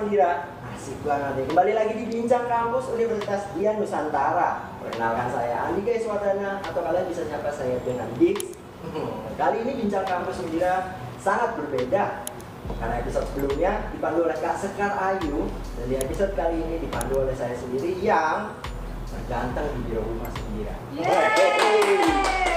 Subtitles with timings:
[0.00, 0.32] kawan Undira?
[0.72, 1.44] Asik banget nih.
[1.52, 4.72] Kembali lagi di Bincang Kampus Universitas Dian Nusantara.
[4.80, 8.56] Perkenalkan saya Andika Iswadana atau kalian bisa nyapa saya dengan Dix.
[9.40, 12.24] Kali ini Bincang Kampus Undira sangat berbeda
[12.80, 17.34] karena episode sebelumnya dipandu oleh Kak Sekar Ayu dan di episode kali ini dipandu oleh
[17.34, 18.54] saya sendiri yang
[19.10, 20.74] terganteng di biro rumah Undira.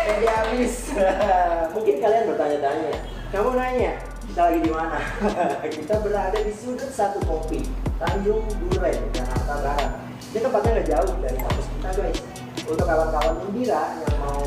[0.03, 0.95] Pede habis.
[1.75, 2.93] Mungkin kalian bertanya-tanya,
[3.35, 4.99] kamu nanya kita lagi di mana?
[5.75, 7.67] kita berada di sudut satu kopi,
[7.99, 9.91] Tanjung Duren, Jakarta Barat.
[10.31, 12.19] Ini tempatnya nggak jauh dari kampus kita guys.
[12.63, 14.43] Untuk kawan-kawan Indira yang mau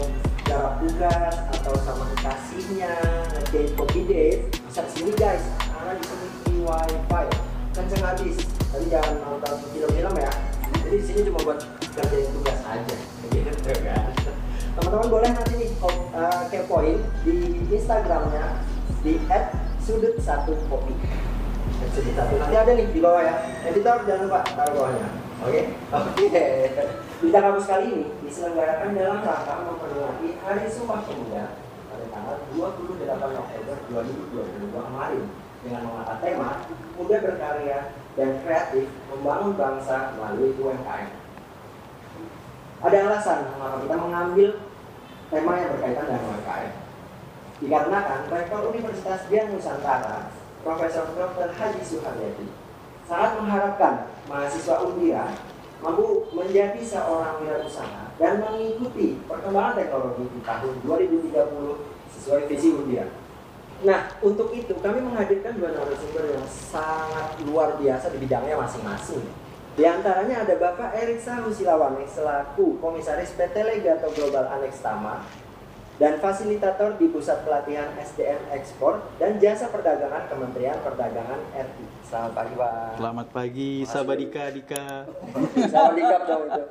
[0.47, 2.93] garap tugas atau sama kekasihnya
[3.35, 5.45] ngedate kopi date, bisa ke sini guys.
[5.61, 7.27] Karena di sini free wifi,
[7.77, 8.37] kenceng habis.
[8.73, 10.33] Tapi jangan nonton film-film ya.
[10.87, 11.59] Jadi di sini cuma buat
[11.95, 12.97] kerjain tugas aja.
[13.29, 14.11] Gitu kan.
[14.77, 18.76] Teman-teman boleh nanti nih uh, kepoin di Instagramnya
[19.07, 19.23] di
[19.79, 20.91] sudut satu kopi
[21.95, 23.39] sudut satu nanti ada nih di bawah ya
[23.71, 25.07] editor jangan lupa taruh bawahnya
[25.47, 25.63] oke okay?
[25.95, 26.91] oke okay.
[27.23, 31.55] berita kampus kali ini diselenggarakan dalam rangka memperingati Hari Sumpah Pemuda
[31.87, 33.07] pada tanggal 28
[33.47, 35.25] Oktober 2022 kemarin
[35.63, 36.51] dengan mengangkat tema
[36.99, 37.79] Muda Berkarya
[38.19, 41.11] dan Kreatif Membangun Bangsa melalui UMKM.
[42.83, 44.51] Ada alasan mengapa kita mengambil
[45.31, 46.86] tema yang berkaitan dengan UMKM
[47.57, 50.29] Dikarenakan Rektor Universitas Dian Nusantara,
[50.61, 51.49] Profesor Dr.
[51.57, 52.47] Haji Suharyadi,
[53.09, 55.33] sangat mengharapkan mahasiswa Undira
[55.81, 63.09] mampu menjadi seorang wirausaha dan mengikuti perkembangan teknologi di tahun 2030 sesuai visi Undira.
[63.85, 69.25] Nah, untuk itu kami menghadirkan dua narasumber yang sangat luar biasa di bidangnya masing-masing.
[69.77, 75.21] Di antaranya ada Bapak Erik Sahusilawane selaku Komisaris PT Legato Global Annex Tama
[75.97, 81.87] dan fasilitator di Pusat Pelatihan SDM Ekspor dan Jasa Perdagangan Kementerian Perdagangan RI.
[82.05, 82.89] Selamat pagi, Pak.
[83.01, 85.09] Selamat pagi, Sabadika Dika.
[85.73, 86.65] Sabadika dong itu.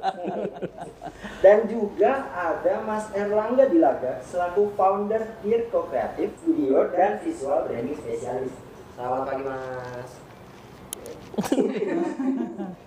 [1.41, 8.53] dan juga ada Mas Erlangga Dilaga selaku founder Dirko Kreatif, Video dan Visual Branding Spesialis.
[8.93, 10.11] Selamat pagi, Mas.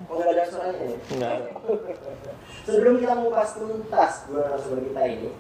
[0.08, 0.98] oh, enggak ada suaranya ya?
[1.02, 1.36] Enggak.
[2.62, 5.30] Sebelum kita mengupas tuntas dua narasumber kita ini,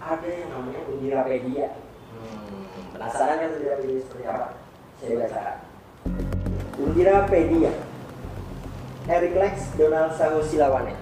[0.00, 1.68] ada yang namanya Undirapedia.
[2.12, 4.46] Hmm, penasaran kan Undirapedia seperti apa?
[5.00, 5.42] Saya baca.
[6.76, 7.72] Undirapedia.
[9.06, 10.94] Eric Lex Donald Sahu Silawane.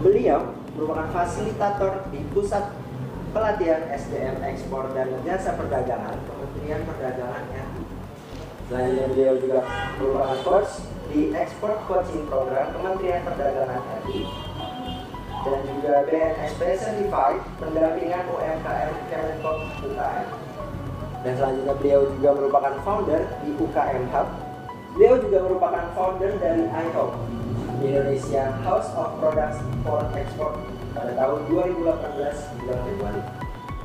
[0.00, 2.70] Beliau merupakan fasilitator di Pusat
[3.32, 7.84] Pelatihan SDM Ekspor dan Jasa Perdagangan Kementerian Perdagangan RI.
[8.68, 9.60] Selanjutnya beliau juga
[10.00, 10.72] merupakan coach
[11.12, 14.51] di Export Coaching Program Kementerian Perdagangan RI
[15.42, 20.26] dan juga BNSP Certified pendampingan UMKM Kemenko UKM.
[21.22, 24.28] Dan selanjutnya beliau juga merupakan founder di UKM Hub.
[24.94, 27.10] Beliau juga merupakan founder dari IHOP,
[27.82, 30.54] Indonesia House of Products for Export
[30.92, 33.22] pada tahun 2018 bulan Februari.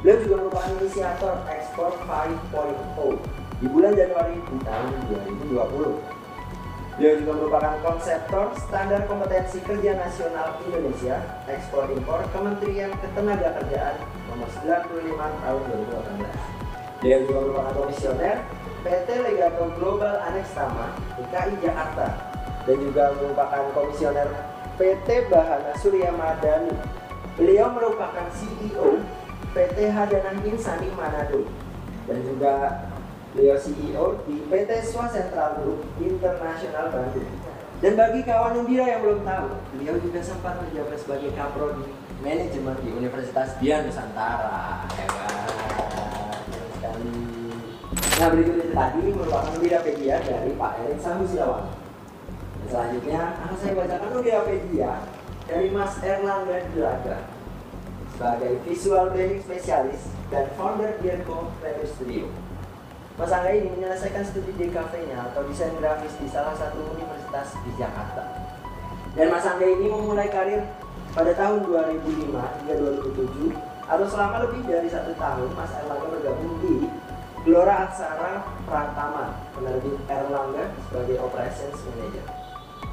[0.01, 3.17] Beliau juga merupakan inisiator Export 5.0
[3.57, 4.93] di bulan Januari tahun
[5.49, 6.16] 2020.
[6.97, 14.01] Beliau juga merupakan konseptor standar kompetensi kerja nasional Indonesia ekspor impor Kementerian Ketenagakerjaan
[14.33, 15.61] nomor 95 tahun
[15.93, 16.97] 2018.
[16.97, 18.37] Beliau juga merupakan komisioner
[18.81, 22.07] PT Legato Global Annex Tama DKI Jakarta
[22.65, 24.29] dan juga merupakan komisioner
[24.81, 26.73] PT Bahana Surya Madani.
[27.37, 29.05] Beliau merupakan CEO
[29.53, 31.45] PT Hadanan Insani Manado
[32.09, 32.86] dan juga
[33.37, 37.29] Beliau CEO di PT Swasentral Group Internasional Bandung.
[37.77, 41.85] Dan bagi kawan Undira yang belum tahu, beliau juga sempat menjabat sebagai kaprodi
[42.25, 44.89] manajemen di Universitas Dian Nusantara.
[44.89, 46.41] Hebat
[46.81, 47.13] sekali.
[48.17, 50.97] Nah berikut itu tadi merupakan Undirapedia dari Pak Erik.
[51.05, 54.91] Dan selanjutnya akan saya bacakan Undirapedia
[55.45, 57.29] dari Mas Erlangga Dilaga
[58.17, 62.25] sebagai visual branding spesialis dan founder Dirko Creative Studio.
[63.17, 68.21] Mas Angga ini menyelesaikan studi DKV-nya atau desain grafis di salah satu universitas di Jakarta.
[69.17, 70.61] Dan Mas Angga ini memulai karir
[71.17, 73.57] pada tahun 2005 hingga 2007
[73.89, 76.85] atau selama lebih dari satu tahun Mas Erlangga bergabung di
[77.41, 82.25] Gelora Aksara Pratama penerbit Erlangga sebagai Operations Manager.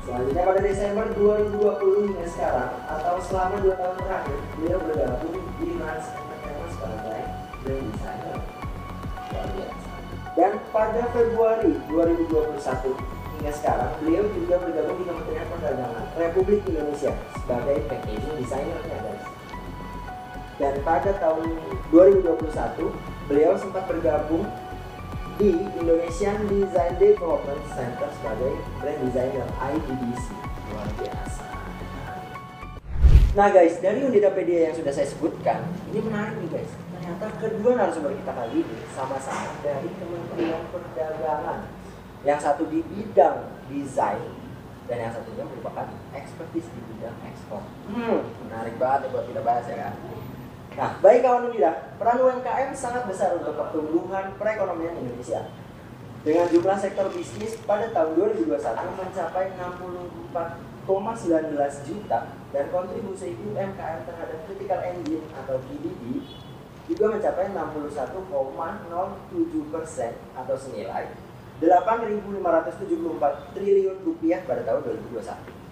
[0.08, 6.06] Selanjutnya pada Desember 2020 hingga sekarang atau selama dua tahun terakhir beliau bergabung di Rans
[6.16, 7.20] Entertainment sebagai
[7.60, 8.53] brand designer.
[10.34, 12.58] Dan pada Februari 2021
[13.38, 19.24] hingga sekarang, beliau juga bergabung di Kementerian Perdagangan Republik Indonesia sebagai packaging designer guys.
[20.58, 21.54] Dan pada tahun
[21.90, 22.50] 2021,
[23.30, 24.46] beliau sempat bergabung
[25.34, 30.26] di Indonesian Design Development Center sebagai brand designer IDDC.
[30.70, 31.42] Luar biasa.
[33.34, 36.72] Nah guys, dari Undidapedia yang sudah saya sebutkan, ini menarik nih guys.
[37.04, 41.68] Ternyata kedua narasumber kita kali ini sama-sama dari Kementerian Perdagangan.
[42.24, 44.32] Yang satu di bidang desain
[44.88, 45.84] dan yang satunya merupakan
[46.16, 47.60] ekspertis di bidang ekspor.
[47.92, 49.92] Hmm, menarik banget buat kita bahas ya kan.
[50.80, 55.52] Nah, baik kawan Undida, peran UMKM sangat besar untuk pertumbuhan perekonomian Indonesia.
[56.24, 58.16] Dengan jumlah sektor bisnis pada tahun
[58.48, 58.64] 2021
[58.96, 60.88] mencapai 64,19
[61.84, 66.24] juta dan kontribusi UMKM terhadap critical engine atau GDP
[66.84, 71.08] juga mencapai 61,07 persen atau senilai
[71.62, 74.82] 8.574 triliun rupiah pada tahun
[75.16, 75.64] 2021.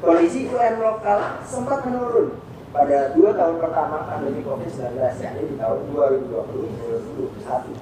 [0.00, 2.32] Kondisi UM lokal sempat menurun
[2.70, 7.74] pada dua tahun pertama pandemi COVID-19 yakni di tahun 2020-2021.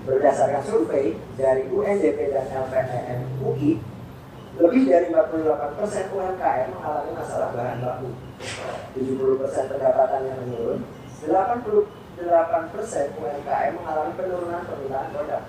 [0.00, 3.78] Berdasarkan survei dari UNDP dan LPM UI,
[4.58, 8.10] lebih dari 48 persen UMKM mengalami masalah bahan baku.
[8.98, 10.80] 70 persen pendapatan yang menurun,
[11.28, 11.99] 88 persen
[13.16, 15.42] UMKM mengalami penurunan permintaan produk.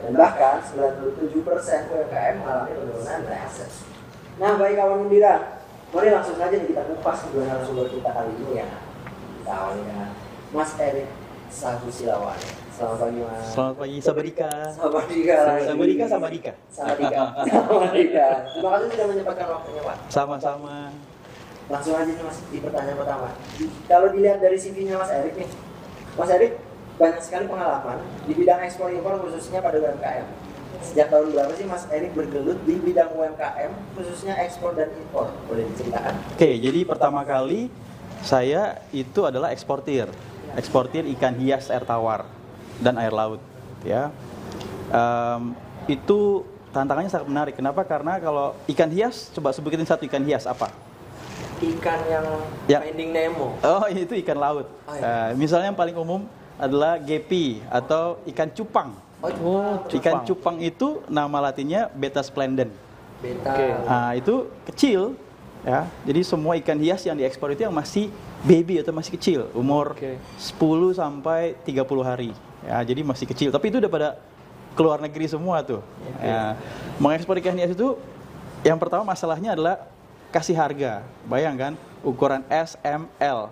[0.00, 3.70] Dan bahkan 97 persen UMKM mengalami penurunan nilai aset.
[4.40, 5.60] Nah, baik kawan Mundira,
[5.92, 8.68] mari langsung saja nih kita kupas kedua narasumber kita kali ini ya.
[9.42, 10.08] Kita awali dengan
[10.54, 11.08] Mas Erik
[11.50, 12.38] Sagu Silawan.
[12.72, 13.44] Selamat pagi Mas.
[13.52, 14.52] Selamat pagi sama Dika.
[14.72, 15.38] Sama Dika.
[16.08, 18.28] Sama Dika.
[18.56, 19.96] Terima kasih sudah menyempatkan waktunya Pak.
[20.08, 20.88] Sama-sama.
[21.68, 23.28] Langsung aja nih Mas di pertanyaan pertama.
[23.84, 25.50] Kalau dilihat dari CV-nya Mas Erik nih,
[26.18, 26.58] Mas Erik
[27.00, 27.98] banyak sekali pengalaman
[28.28, 30.26] di bidang ekspor impor khususnya pada UMKM.
[30.80, 35.32] Sejak tahun berapa sih Mas Erik bergelut di bidang UMKM khususnya ekspor dan impor?
[35.48, 36.14] Boleh diceritakan?
[36.36, 37.72] Oke, jadi pertama kali
[38.20, 40.08] saya itu adalah eksportir.
[40.56, 42.26] Eksportir ikan hias air tawar
[42.82, 43.40] dan air laut,
[43.86, 44.10] ya.
[44.90, 45.54] Em,
[45.86, 46.42] itu
[46.74, 47.54] tantangannya sangat menarik.
[47.54, 47.86] Kenapa?
[47.86, 50.68] Karena kalau ikan hias, coba sebutin satu ikan hias apa?
[51.60, 52.26] Ikan yang
[52.66, 52.78] Ya.
[52.80, 53.56] Finding Nemo.
[53.60, 54.66] Oh, itu ikan laut.
[54.88, 55.30] Oh, iya.
[55.30, 56.24] Eh, misalnya yang paling umum
[56.56, 58.92] adalah gepi atau ikan cupang.
[59.20, 62.72] Oh, Ikan cupang itu nama latinnya Beta splendens.
[63.20, 63.52] Beta.
[63.52, 63.68] Oke.
[63.84, 64.34] Nah, itu
[64.64, 65.12] kecil
[65.60, 65.84] ya.
[66.08, 68.08] Jadi semua ikan hias yang diekspor itu yang masih
[68.40, 70.16] baby atau masih kecil, umur Oke.
[70.40, 72.32] 10 sampai 30 hari.
[72.64, 73.52] Ya, jadi masih kecil.
[73.52, 74.08] Tapi itu udah pada
[74.72, 75.84] keluar negeri semua tuh.
[76.24, 76.56] Ya.
[76.96, 78.00] Mengekspor ikan hias itu
[78.64, 79.84] yang pertama masalahnya adalah
[80.30, 81.02] kasih harga.
[81.26, 83.50] Bayangkan ukuran S, M, L.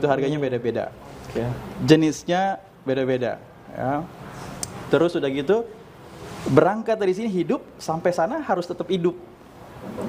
[0.00, 0.88] Itu harganya beda-beda.
[1.28, 1.44] Oke.
[1.84, 3.38] Jenisnya beda-beda,
[3.74, 4.02] ya.
[4.88, 5.64] Terus udah gitu
[6.50, 9.14] berangkat dari sini hidup sampai sana harus tetap hidup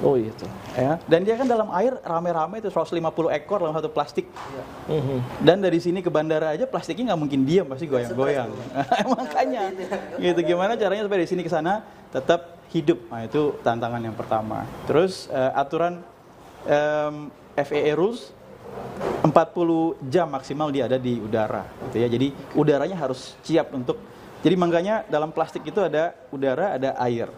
[0.04, 0.46] Oh itu.
[0.76, 1.00] ya.
[1.06, 3.00] Dan dia kan dalam air rame-rame itu 150
[3.34, 4.28] ekor dalam satu plastik.
[4.84, 5.44] Mhm.
[5.48, 8.52] dan dari sini ke bandara aja plastiknya nggak mungkin diam pasti goyang-goyang.
[9.16, 9.72] Makanya
[10.20, 10.40] gitu.
[10.44, 13.00] Gimana caranya supaya dari sini ke sana tetap hidup?
[13.08, 14.68] Nah itu tantangan yang pertama.
[14.88, 16.04] Terus eh, aturan
[16.68, 18.36] em, FAA rules
[19.24, 22.08] 40 jam maksimal dia ada di udara gitu ya.
[22.12, 22.28] Jadi
[22.60, 23.96] udaranya harus siap untuk
[24.44, 27.32] jadi makanya dalam plastik itu ada udara ada air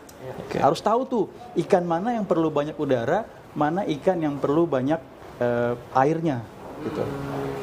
[0.46, 0.58] Oke.
[0.60, 1.26] harus tahu tuh
[1.68, 3.26] ikan mana yang perlu banyak udara
[3.56, 5.00] mana ikan yang perlu banyak
[5.40, 6.44] eh, airnya
[6.84, 7.04] gitu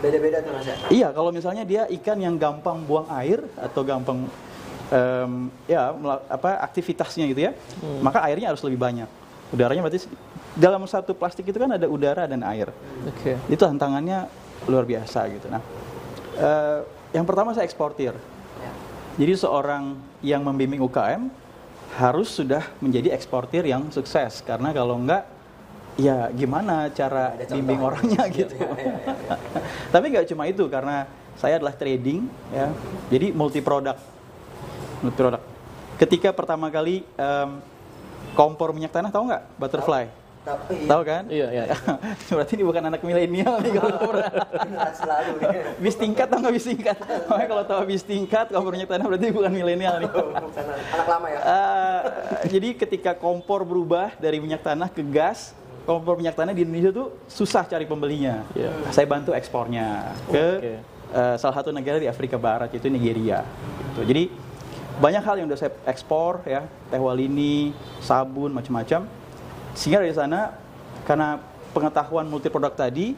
[0.02, 0.74] Beda-beda tuh Mas ya.
[0.90, 4.26] Iya, kalau misalnya dia ikan yang gampang buang air atau gampang
[4.90, 5.94] em, ya
[6.26, 7.54] apa aktivitasnya gitu ya,
[8.02, 9.06] maka airnya harus lebih banyak.
[9.54, 10.10] Udaranya berarti
[10.58, 12.74] dalam satu plastik itu kan ada udara dan air.
[13.06, 13.38] Oke.
[13.46, 14.26] Itu tantangannya
[14.66, 15.46] luar biasa gitu.
[15.46, 15.62] Nah,
[16.34, 16.78] eh,
[17.14, 18.10] yang pertama saya eksportir.
[18.58, 18.72] Ya.
[19.22, 21.30] Jadi seorang yang membimbing UKM
[21.92, 25.28] harus sudah menjadi eksportir yang sukses karena kalau enggak
[26.00, 28.54] ya gimana cara bimbing orangnya Iya, gitu.
[28.56, 29.36] iya, iya.
[29.92, 31.04] Tapi nggak cuma itu karena
[31.36, 32.72] saya adalah trading ya.
[33.12, 33.96] Jadi multi produk.
[35.04, 35.42] Multi produk.
[36.00, 37.50] Ketika pertama kali em,
[38.32, 40.04] kompor minyak tanah tahu nggak butterfly?
[40.08, 41.22] Tapi Tahu kan?
[41.30, 41.64] Iya, iya.
[42.34, 44.14] Berarti ini bukan anak milenial nih kalau kompor.
[44.58, 45.48] generasi lalu nih.
[45.78, 46.96] bis tingkat atau nggak bis tingkat?
[47.30, 50.10] Makanya kalau tahu bis tingkat kompor minyak tanah berarti bukan milenial nih.
[50.10, 51.38] Bukan anak lama ya.
[51.46, 52.00] Eh,
[52.50, 55.54] jadi ketika kompor berubah dari minyak tanah ke gas,
[55.86, 58.42] kompor minyak tanah di Indonesia tuh susah cari pembelinya.
[58.58, 58.74] Iya.
[58.90, 60.74] Saya bantu ekspornya ke Oke.
[61.22, 63.46] eh, salah satu negara di Afrika Barat yaitu Nigeria.
[63.94, 64.10] Gitu.
[64.10, 64.24] Jadi
[64.98, 67.70] banyak hal yang udah saya ekspor ya, teh walini,
[68.02, 69.21] sabun, macam-macam.
[69.72, 70.52] Sehingga dari sana
[71.02, 71.40] karena
[71.72, 73.16] pengetahuan multi produk tadi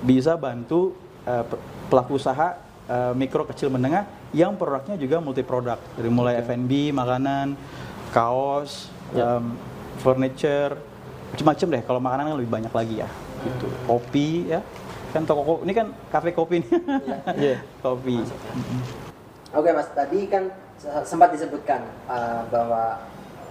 [0.00, 2.56] bisa bantu pe- pelaku usaha
[2.88, 7.58] eh, mikro kecil menengah yang produknya juga multi produk dari mulai F&B, makanan,
[8.10, 9.42] kaos, Ya.
[9.42, 9.58] em,
[9.98, 10.78] furniture,
[11.34, 11.82] macam-macam deh.
[11.82, 13.08] Kalau makanan kan lebih banyak lagi ya.
[13.42, 13.66] Gitu.
[13.84, 14.62] Kopi ya.
[15.10, 16.70] Kan toko kopi ini kan kafe kopi nih.
[17.34, 17.56] Iya.
[17.84, 18.22] kopi.
[19.50, 20.46] Oke Mas, tadi kan
[20.78, 23.02] se- sempat disebutkan uh, bahwa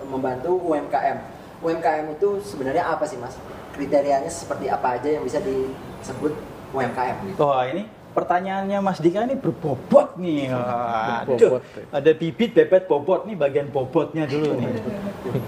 [0.08, 1.20] membantu UMKM.
[1.60, 3.36] UMKM itu sebenarnya apa sih mas?
[3.76, 6.34] Kriterianya seperti apa aja yang bisa disebut
[6.72, 7.38] UMKM gitu?
[7.44, 10.50] Wah ini pertanyaannya Mas Dika ini berbobot nih.
[11.30, 11.62] Berbobot.
[11.94, 14.72] ada bibit, bebet, bobot nih bagian bobotnya dulu nih.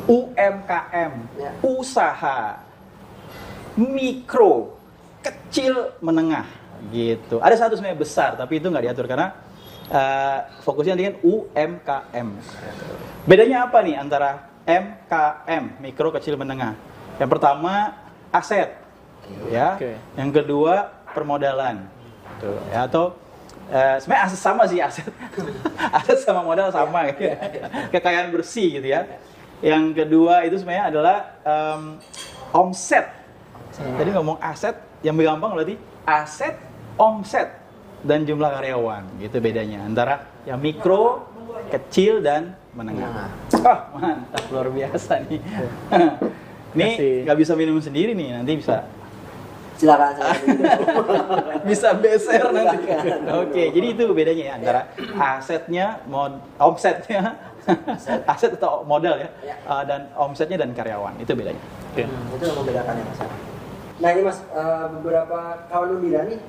[0.06, 1.52] UMKM, Ya.
[1.64, 2.62] usaha
[3.76, 4.76] mikro,
[5.24, 6.46] kecil, menengah
[6.92, 7.40] gitu.
[7.40, 9.32] Ada satu sebenarnya besar tapi itu nggak diatur karena
[9.88, 12.28] eh, fokusnya dengan UMKM.
[13.26, 16.78] Bedanya apa nih antara MKM, mikro, kecil, menengah?
[17.18, 17.98] Yang pertama
[18.32, 18.78] aset,
[19.50, 19.76] ya.
[19.78, 19.98] Oke.
[20.18, 21.86] Yang kedua permodalan,
[22.40, 23.14] Tuh, ya atau
[23.70, 25.08] eh, sebenarnya aset sama sih aset,
[25.98, 27.38] aset sama modal sama, gitu ya.
[27.92, 29.06] kekayaan bersih gitu ya.
[29.62, 31.82] Yang kedua itu sebenarnya adalah em,
[32.50, 33.06] omset.
[33.72, 34.74] Tadi ngomong aset,
[35.06, 35.76] yang lebih gampang berarti
[36.06, 36.58] aset,
[36.98, 37.62] omset,
[38.02, 39.06] dan jumlah karyawan.
[39.22, 41.30] Gitu bedanya antara yang mikro,
[41.70, 43.28] kecil, dan menengah.
[43.62, 45.42] Wah, mantap luar biasa nih.
[46.80, 48.88] Nih nggak bisa minum sendiri nih, nanti bisa
[49.76, 50.14] Silakan.
[50.16, 50.38] silakan.
[51.70, 52.78] bisa beser nanti.
[53.28, 54.82] Oke, jadi itu bedanya ya antara
[55.20, 57.36] asetnya, mod, omsetnya,
[58.32, 59.56] aset atau modal ya, Ya.
[59.68, 61.60] uh, dan omsetnya dan karyawan itu bedanya.
[61.92, 62.08] Oke.
[62.08, 63.20] Hmm, itu yang membedakannya mas.
[64.00, 66.40] Nah ini mas, uh, beberapa kawan bilang nih,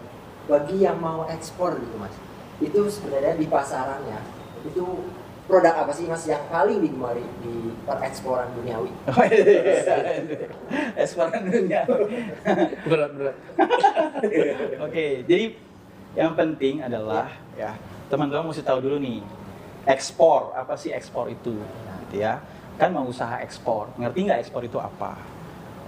[0.46, 2.14] bagi yang mau ekspor gitu mas,
[2.62, 4.22] itu sebenarnya di pasarannya
[4.62, 4.84] itu
[5.50, 8.90] produk apa sih mas yang paling digemari di pereksporan duniawi?
[10.94, 11.82] Eksporan dunia.
[12.86, 13.36] Berat berat.
[14.80, 15.58] Oke, jadi
[16.14, 17.74] yang penting adalah ya
[18.06, 19.18] teman-teman mesti tahu dulu nih
[19.88, 21.58] ekspor apa sih ekspor itu,
[22.06, 22.38] gitu ya?
[22.78, 25.18] Kan mau usaha ekspor, ngerti nggak ekspor itu apa?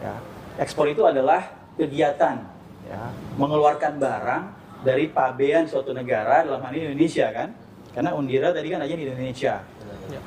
[0.03, 0.15] Ya,
[0.61, 1.47] ekspor itu adalah
[1.79, 2.43] kegiatan
[2.85, 3.01] ya
[3.41, 4.43] mengeluarkan barang
[4.85, 7.64] dari pabean suatu negara dalam hal ini Indonesia kan?
[7.95, 9.63] Karena Undira tadi kan aja di Indonesia.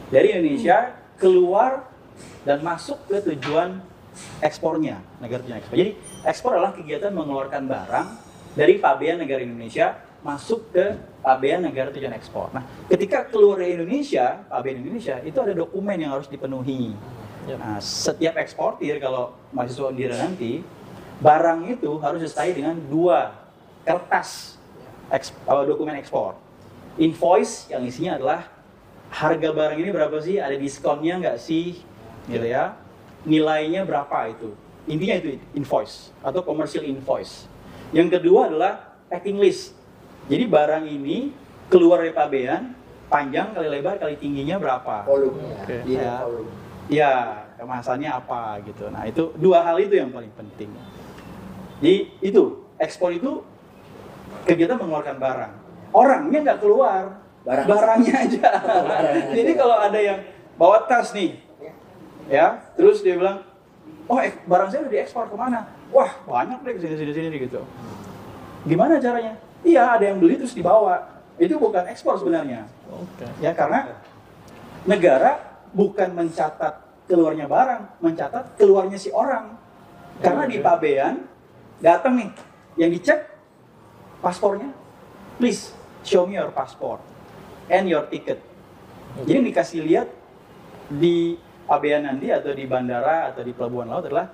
[0.07, 1.83] Dari Indonesia keluar
[2.47, 3.83] dan masuk ke tujuan
[4.41, 5.75] ekspornya, negara tujuan ekspor.
[5.75, 5.91] Jadi
[6.25, 8.07] ekspor adalah kegiatan mengeluarkan barang
[8.55, 12.49] dari pabean negara Indonesia masuk ke pabean negara tujuan ekspor.
[12.55, 16.95] Nah, ketika keluar dari Indonesia, pabean Indonesia itu ada dokumen yang harus dipenuhi.
[17.47, 17.57] Yap.
[17.61, 20.63] Nah, setiap eksportir kalau mahasiswa Undira nanti
[21.21, 23.35] barang itu harus disertai dengan dua
[23.85, 24.57] kertas
[25.13, 26.35] eks- dokumen ekspor.
[26.97, 28.49] Invoice yang isinya adalah
[29.13, 30.41] harga barang ini berapa sih?
[30.41, 31.81] Ada diskonnya nggak sih?
[32.25, 32.73] Gitu ya.
[33.23, 34.53] Nilainya berapa itu?
[34.87, 37.45] Intinya itu invoice atau commercial invoice.
[37.91, 39.75] Yang kedua adalah packing list.
[40.27, 41.31] Jadi barang ini
[41.67, 42.71] keluar dari pabean,
[43.07, 45.03] panjang kali lebar kali tingginya berapa?
[45.07, 45.77] Volumenya, Oke.
[45.83, 46.23] di Ya.
[46.23, 46.51] volume.
[46.87, 47.11] Ya,
[47.59, 48.87] kemasannya apa gitu.
[48.87, 50.71] Nah, itu dua hal itu yang paling penting.
[51.83, 53.43] Jadi itu ekspor itu
[54.47, 55.53] kegiatan mengeluarkan barang.
[55.95, 57.03] Orangnya nggak keluar,
[57.47, 57.65] Barang.
[57.67, 58.47] barangnya aja.
[58.91, 59.59] Barangnya Jadi aja.
[59.59, 60.19] kalau ada yang
[60.59, 61.39] bawa tas nih,
[62.27, 63.45] ya, terus dia bilang,
[64.07, 65.67] oh barang saya udah diekspor ke mana?
[65.95, 67.63] Wah banyak deh ke sini sini sini gitu.
[68.67, 69.39] Gimana caranya?
[69.63, 71.23] Iya ada yang beli terus dibawa.
[71.39, 72.67] Itu bukan ekspor sebenarnya.
[72.91, 73.23] Oke.
[73.39, 73.95] Ya karena
[74.83, 79.55] negara bukan mencatat keluarnya barang, mencatat keluarnya si orang.
[80.19, 81.29] Karena di pabean
[81.77, 82.29] datang nih,
[82.75, 83.21] yang dicek
[84.19, 84.73] paspornya,
[85.37, 86.99] please show me your passport
[87.67, 88.41] and your ticket.
[89.17, 90.07] Jadi yang dikasih lihat
[90.87, 91.35] di
[91.65, 94.29] pabean nanti atau di bandara atau di pelabuhan laut adalah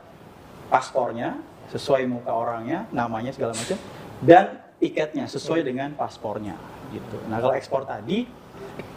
[0.68, 1.40] paspornya
[1.70, 3.78] sesuai muka orangnya, namanya segala macam
[4.20, 6.60] dan tiketnya sesuai dengan paspornya
[6.92, 7.18] gitu.
[7.26, 8.28] Nah, kalau ekspor tadi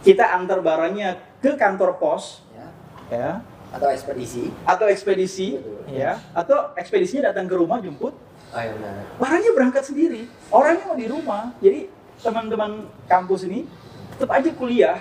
[0.03, 2.67] kita antar barangnya ke kantor pos Ya.
[3.09, 3.31] ya
[3.69, 4.47] Atau ekspedisi.
[4.63, 5.95] atau ekspedisi Betul.
[5.95, 8.15] ya atau ekspedisinya datang ke rumah jemput
[8.47, 9.03] Oh iya benar.
[9.15, 11.87] barangnya berangkat sendiri orangnya mau di rumah jadi
[12.21, 13.65] teman-teman kampus ini
[14.17, 14.99] tetap aja kuliah.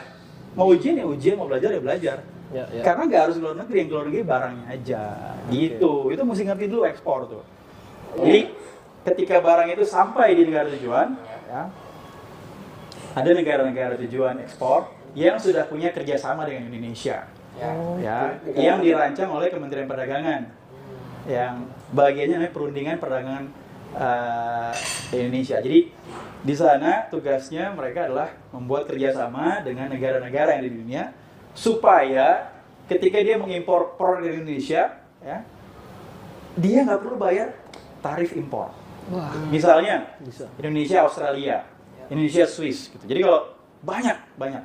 [0.56, 2.18] Mau ujian ya ujian mau belajar ya belajar.
[2.46, 2.82] Ya, ya.
[2.86, 5.02] karena nggak harus ke luar negeri yang ke luar negeri barangnya aja.
[5.50, 5.92] Gitu.
[6.14, 7.44] Itu mesti ngerti dulu ekspor tuh.
[8.16, 8.40] Jadi
[9.02, 11.14] ketika barang itu sampai di negara tujuan
[11.46, 11.62] ya
[13.16, 17.24] ada negara-negara tujuan ekspor yang sudah punya kerjasama dengan Indonesia.
[17.56, 17.72] Ya.
[18.04, 18.18] ya.
[18.52, 20.52] yang dirancang oleh Kementerian Perdagangan.
[21.24, 21.54] Yang
[21.96, 23.44] bagiannya namanya perundingan perdagangan
[23.94, 24.72] eh,
[25.14, 25.62] Indonesia.
[25.62, 25.92] Jadi
[26.46, 31.02] di sana tugasnya mereka adalah membuat kerjasama dengan negara-negara yang di dunia
[31.56, 32.54] supaya
[32.86, 35.38] ketika dia mengimpor produk dari Indonesia, ya,
[36.54, 37.54] dia nggak perlu bayar
[37.98, 38.70] tarif impor.
[39.10, 39.30] Wah.
[39.50, 40.46] Misalnya Bisa.
[40.58, 41.56] Indonesia Australia,
[42.10, 43.04] Indonesia Swiss gitu.
[43.06, 44.62] Jadi kalau banyak banyak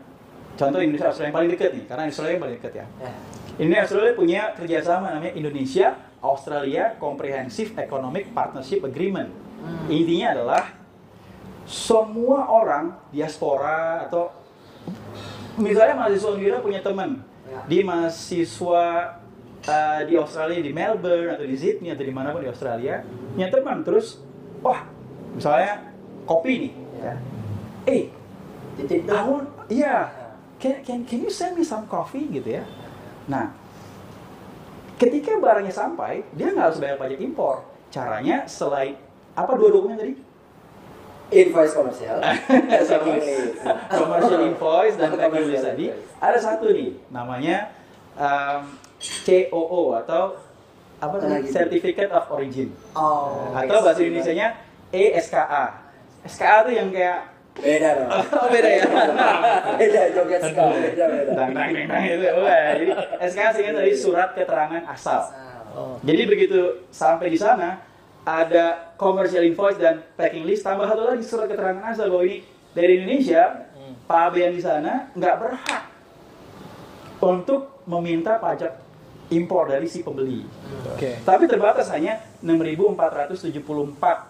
[0.58, 2.86] contoh Indonesia Australia yang paling dekat nih, karena Australia yang paling dekat ya.
[3.02, 3.14] Ya.
[3.62, 9.30] Ini Australia punya kerjasama namanya Indonesia Australia Comprehensive Economic Partnership Agreement.
[9.86, 10.64] Intinya adalah
[11.70, 14.34] semua orang diaspora atau
[15.62, 17.22] misalnya mahasiswa Undira punya teman.
[17.52, 17.68] Ya.
[17.68, 18.86] di mahasiswa
[19.68, 23.48] uh, di Australia di Melbourne atau di Sydney atau di mana pun di Australia punya
[23.54, 23.86] teman.
[23.86, 24.24] Terus
[24.66, 24.88] wah
[25.38, 25.94] misalnya
[26.26, 27.14] kopi nih ya.
[27.86, 28.04] eh
[28.82, 29.28] I dong.
[29.30, 30.10] want iya.
[30.62, 32.64] Can, can can you send me some coffee gitu ya
[33.32, 33.56] nah
[35.00, 37.66] ketika barangnya sampai dia nggak harus bayar pajak impor.
[37.90, 39.00] Caranya selain
[39.34, 40.14] apa dua dokumen tadi?
[41.32, 42.20] Invoice komersial.
[44.00, 45.86] commercial invoice dan packing list tadi.
[46.22, 47.72] ada satu nih namanya
[48.14, 50.38] um, COO atau
[51.02, 51.50] apa namanya?
[51.50, 52.70] Certificate of Origin.
[52.94, 53.50] Oh.
[53.58, 54.54] atau bahasa Indonesia-nya
[54.94, 55.82] ESKA
[56.30, 58.10] SKA tuh yang kayak Beda dong.
[58.40, 58.84] oh beda ya
[59.80, 60.76] beda joget sekali.
[60.94, 61.32] Beda beda.
[61.36, 62.92] dang dang dang itu Wah, jadi
[63.28, 65.22] SKA singkat dari surat keterangan asal
[65.72, 65.96] Oh.
[66.04, 67.80] jadi begitu sampai di sana
[68.28, 73.00] ada commercial invoice dan packing list tambah satu lagi surat keterangan asal bahwa ini dari
[73.00, 73.96] Indonesia Hmm.
[74.04, 75.84] Pak yang di sana nggak berhak
[77.18, 78.78] untuk meminta pajak
[79.32, 80.44] impor dari si pembeli.
[80.92, 81.24] Oke.
[81.24, 84.28] Tapi terbatas hanya 6.474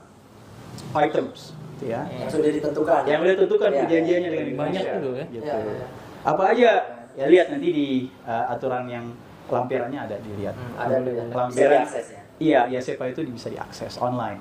[0.93, 1.51] items,
[1.81, 2.01] gitu ya.
[2.07, 3.01] Yang sudah ditentukan.
[3.03, 3.79] Yang udah tentukan Ya.
[3.81, 4.93] perjanjiannya dengan Banyak Indonesia.
[4.93, 5.25] itu ya.
[5.25, 5.45] Gitu.
[5.47, 5.87] Ya, ya, ya.
[6.21, 6.71] Apa aja?
[7.11, 7.87] Ya lihat nanti di
[8.23, 9.05] uh, aturan yang
[9.49, 10.55] lampirannya ada dilihat.
[10.55, 10.95] Hmm, ada
[11.27, 11.83] Lampiran.
[11.83, 12.21] ya.
[12.39, 14.39] Iya, ya SEPA itu bisa diakses online.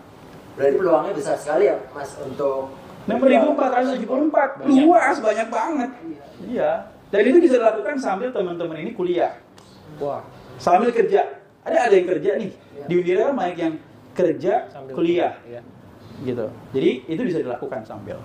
[0.55, 2.71] Berarti peluangnya besar sekali ya, Mas, untuk
[3.05, 5.91] 6.474 luas banyak banget.
[6.47, 6.71] Iya.
[7.11, 9.35] Dan itu bisa dilakukan sambil teman-teman ini kuliah,
[9.99, 10.23] Wah.
[10.57, 11.27] sambil kerja.
[11.61, 12.53] Ada ada yang kerja nih.
[12.87, 13.75] Di Undira kan banyak yang
[14.11, 15.61] kerja Sambil kuliah Iya.
[16.25, 16.47] Gitu.
[16.73, 18.21] Jadi itu bisa dilakukan sambil.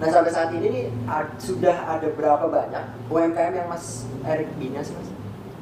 [0.00, 4.80] Nah sampai saat ini nih ad- sudah ada berapa banyak UMKM yang Mas Erik bina
[4.80, 5.08] sih Mas?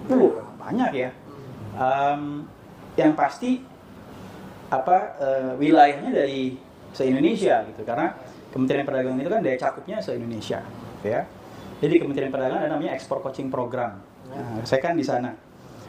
[0.09, 1.11] Uh, banyak ya.
[1.79, 2.47] Em,
[2.95, 3.63] yang pasti
[4.69, 6.61] apa eh, wilayahnya dari
[6.93, 8.13] se-Indonesia gitu karena
[8.53, 10.61] Kementerian Perdagangan itu kan daya cakupnya se-Indonesia
[11.01, 11.23] gitu ya.
[11.79, 14.03] Jadi Kementerian Perdagangan ada namanya Export Coaching Program.
[14.29, 15.33] Nah, saya kan di sana.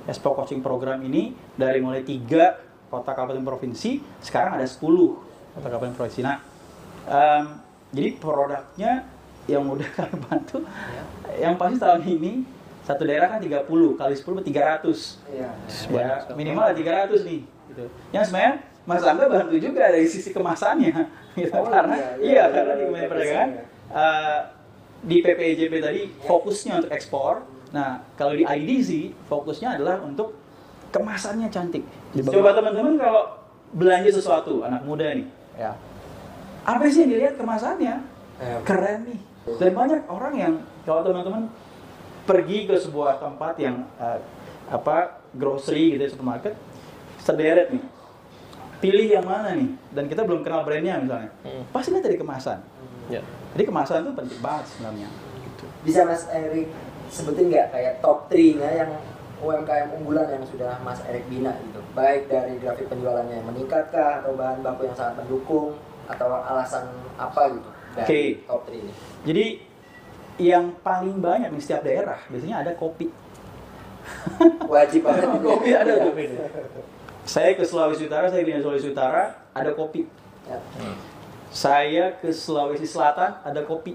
[0.08, 2.56] Export Coaching Program ini dari mulai tiga
[2.90, 5.29] kota kabupaten provinsi, sekarang ada 10
[5.60, 6.22] kota kabupaten provinsi.
[6.24, 6.40] Nah,
[7.06, 7.44] em,
[7.92, 8.92] jadi produknya
[9.46, 10.58] yang udah kami bantu,
[11.36, 12.34] yang pasti tahun ini
[12.88, 13.68] satu daerah kan 30
[14.00, 15.50] kali 10 300 Iya.
[15.94, 17.86] ya, minimal ada 300 nih gitu.
[18.10, 18.54] Yang sebenarnya
[18.90, 20.94] Mas Angga bantu juga dari sisi kemasannya
[21.38, 21.54] gitu.
[21.54, 23.64] Oh, karena iya, iya, iya, karena di iya, Kementerian iya, Perdagangan iya.
[23.94, 24.40] eh,
[25.00, 27.46] di PPJP tadi fokusnya untuk ekspor.
[27.70, 30.34] Nah, kalau di IDC fokusnya adalah untuk
[30.90, 31.86] kemasannya cantik.
[32.26, 33.38] Coba teman-teman kalau
[33.70, 35.76] belanja sesuatu anak muda nih, ya.
[36.64, 37.96] Apa sih yang dilihat kemasannya?
[38.40, 39.20] Eh, Keren nih.
[39.58, 41.52] Dan banyak orang yang kalau teman-teman
[42.24, 44.20] pergi ke sebuah tempat yang eh,
[44.70, 46.54] apa grocery gitu ya, supermarket
[47.20, 47.84] sederet nih
[48.80, 51.66] pilih yang mana nih dan kita belum kenal brandnya misalnya Hmm.
[51.70, 52.60] pasti lihat dari kemasan
[53.10, 53.20] Ya.
[53.52, 55.10] jadi kemasan itu penting banget sebenarnya
[55.42, 55.66] gitu.
[55.84, 56.70] Bisa Mas Erik
[57.10, 58.92] sebutin nggak kayak top 3-nya yang
[59.40, 61.80] UMKM unggulan yang sudah Mas Erik bina gitu?
[61.92, 66.90] Baik dari grafik penjualannya yang meningkat kah atau bahan baku yang sangat mendukung atau alasan
[67.16, 68.22] apa gitu dari Oke.
[68.46, 68.92] top 3 ini?
[69.22, 69.46] jadi
[70.40, 73.08] yang paling banyak di setiap daerah biasanya ada kopi
[74.74, 75.26] Wajib banget.
[75.38, 76.04] kopi ada Iya.
[76.06, 76.14] tuh
[77.30, 80.10] saya ke Sulawesi Utara saya di Sulawesi Utara ada kopi
[80.50, 80.58] Ya.
[81.50, 83.94] saya ke Sulawesi Selatan ada kopi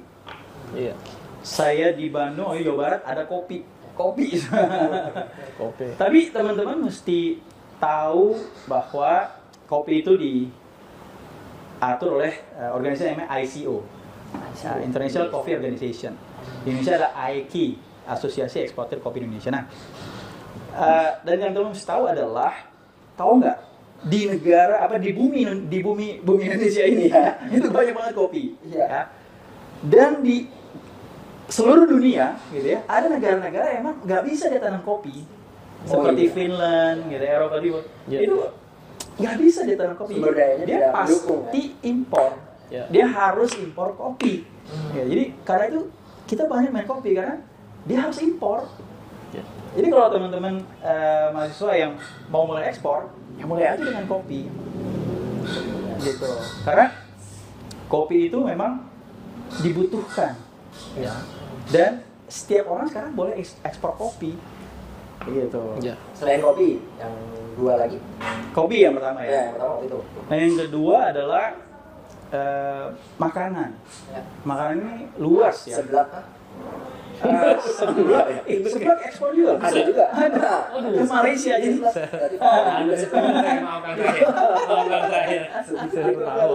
[0.71, 0.95] Iya.
[1.43, 3.63] saya di Bandung, oh, Jawa Barat ada kopi.
[3.95, 4.43] Kopi.
[5.61, 5.87] Kopi.
[5.95, 7.39] Tapi teman-teman mesti
[7.79, 8.35] tahu
[8.67, 9.31] bahwa
[9.71, 13.77] kopi itu diatur oleh eh, organisasi yang namanya ICO,
[14.63, 16.13] ya, International Coffee Organization.
[16.63, 17.67] Di Indonesia ada AIKI,
[18.09, 19.51] Asosiasi Eksportir Kopi Indonesia.
[19.53, 19.65] Nah,
[20.75, 22.53] eh, dan yang teman mesti tahu adalah,
[23.15, 23.59] tahu nggak
[24.05, 28.53] di negara apa di bumi di bumi bumi Indonesia ini ya itu banyak banget kopi.
[28.69, 28.85] Iya.
[28.85, 29.03] Ya.
[29.85, 30.49] Dan di
[31.47, 35.25] seluruh dunia gitu ya ada negara-negara yang emang nggak bisa dia tanam kopi
[35.85, 36.33] Oh, seperti iya.
[36.33, 38.19] Finland gitu Eropa Timur Iya.
[38.25, 38.37] itu
[39.15, 40.15] nggak bisa dia tanam kopi
[40.65, 41.63] dia pasti mendukung, ya?
[41.85, 42.31] impor
[42.67, 42.83] Ya.
[42.89, 44.97] dia harus impor kopi Hmm.
[44.97, 45.81] ya, jadi karena itu
[46.25, 47.37] kita banyak main kopi karena
[47.85, 48.65] dia harus impor
[49.31, 49.45] Ya.
[49.75, 51.93] jadi kalau teman-teman eh, mahasiswa yang
[52.27, 54.49] mau mulai ekspor ya mulai aja dengan kopi
[56.01, 56.31] gitu
[56.65, 56.87] karena
[57.87, 58.81] kopi itu memang
[59.61, 60.33] dibutuhkan
[60.95, 61.15] Ya.
[61.69, 64.35] dan setiap orang sekarang boleh eks- ekspor kopi
[65.25, 65.97] gitu Ya.
[66.13, 67.15] Selain kopi, yang
[67.55, 67.97] dua lagi.
[68.51, 69.99] kopi yang pertama Ya, ya yang pertama waktu itu.
[70.25, 71.47] nah yang kedua adalah
[72.31, 73.71] eh, makanan
[74.09, 74.21] Ya.
[74.43, 76.07] makanan ini luas ya Sebelah
[77.15, 80.05] seblak eh, seblak ekspor juga Ada juga.
[80.11, 80.51] Ada.
[80.75, 84.21] ke Malaysia jadi Dari Anda maafkan saya.
[84.67, 85.43] Maafkan saya.
[85.89, 86.55] Sering tahu.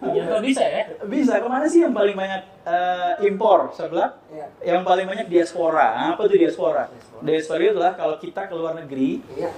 [0.00, 0.82] Ternyata bisa ya?
[1.06, 4.18] Bisa, ke mana sih yang paling banyak eh, impor sebelah?
[4.30, 4.46] Iya.
[4.76, 5.86] Yang paling banyak diaspora.
[5.94, 6.82] Nah, Apa tuh diaspora?
[7.20, 9.50] Diaspora itu adalah kalau kita ke luar negeri, Iya.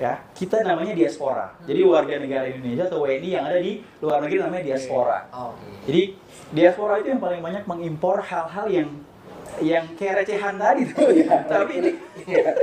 [0.00, 1.52] ya kita namanya diaspora.
[1.66, 5.28] Jadi warga negara Indonesia atau WNI yang ada di luar negeri namanya diaspora.
[5.28, 5.68] Oke.
[5.84, 6.02] Jadi
[6.50, 8.88] diaspora itu yang paling banyak mengimpor hal-hal yang
[9.58, 11.10] yang kayak recehan tadi tuh.
[11.52, 11.90] Tapi ini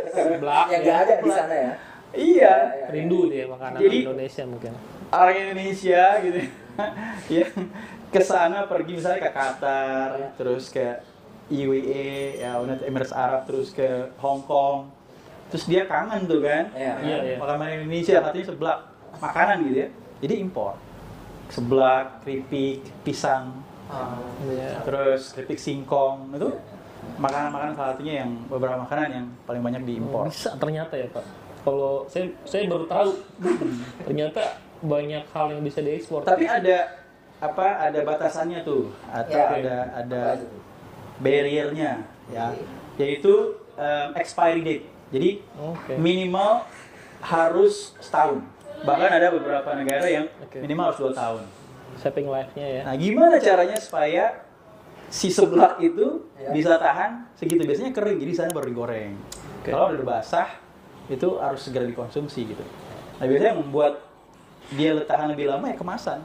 [0.08, 1.04] Seblak Yang nggak ya.
[1.04, 1.72] ada di sana ya.
[2.10, 2.54] iya,
[2.88, 4.72] Rindu dia makanan Jadi- Indonesia mungkin.
[5.08, 6.40] orang Indonesia gitu
[7.36, 7.46] ya
[8.08, 10.28] ke sana pergi misalnya ke Qatar Iya.
[10.36, 10.84] terus ke
[11.48, 14.92] UAE ya United Emirates Arab terus ke Hong Kong
[15.48, 16.94] terus dia kangen tuh kan Iya.
[17.00, 17.36] Iya, iya.
[17.38, 18.80] makanan Indonesia katanya seblak
[19.18, 20.76] makanan gitu ya jadi impor
[21.48, 24.20] seblak keripik pisang Ah.
[24.44, 24.84] Iya.
[24.84, 26.52] terus keripik singkong itu
[27.18, 31.26] makanan-makanan salah satunya yang beberapa makanan yang paling banyak diimpor Bisa ternyata ya Pak.
[31.62, 33.10] Kalau saya saya baru tahu
[34.04, 34.42] ternyata
[34.78, 36.22] banyak hal yang bisa diekspor.
[36.22, 37.02] tapi ada
[37.38, 39.46] apa ada batasannya tuh atau Ya.
[39.52, 40.58] ada ada Apa itu?
[41.18, 41.92] barriernya
[42.28, 42.54] ya
[42.96, 43.34] yaitu
[43.74, 45.98] um, expiry date jadi Oke.
[45.98, 46.66] minimal
[47.20, 48.42] harus setahun
[48.80, 51.44] bahkan ada beberapa negara yang minimal harus dua tahun
[51.98, 52.82] Saving life-nya ya.
[52.86, 54.46] nah gimana caranya supaya
[55.08, 56.52] si seblak itu Ya.
[56.52, 59.16] bisa tahan segitu biasanya kering jadi sana baru digoreng
[59.62, 59.72] Oke.
[59.72, 60.48] kalau udah basah
[61.08, 62.64] itu harus segera dikonsumsi gitu
[63.18, 63.94] nah biasanya yang membuat
[64.70, 66.20] dia tahan lebih lama ya kemasan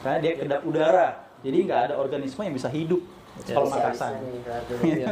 [0.00, 1.08] karena dia kedap udara
[1.42, 3.02] jadi nggak ada organisme yang bisa hidup
[3.34, 4.14] Ya, kalau makasan.
[4.86, 5.06] Iya.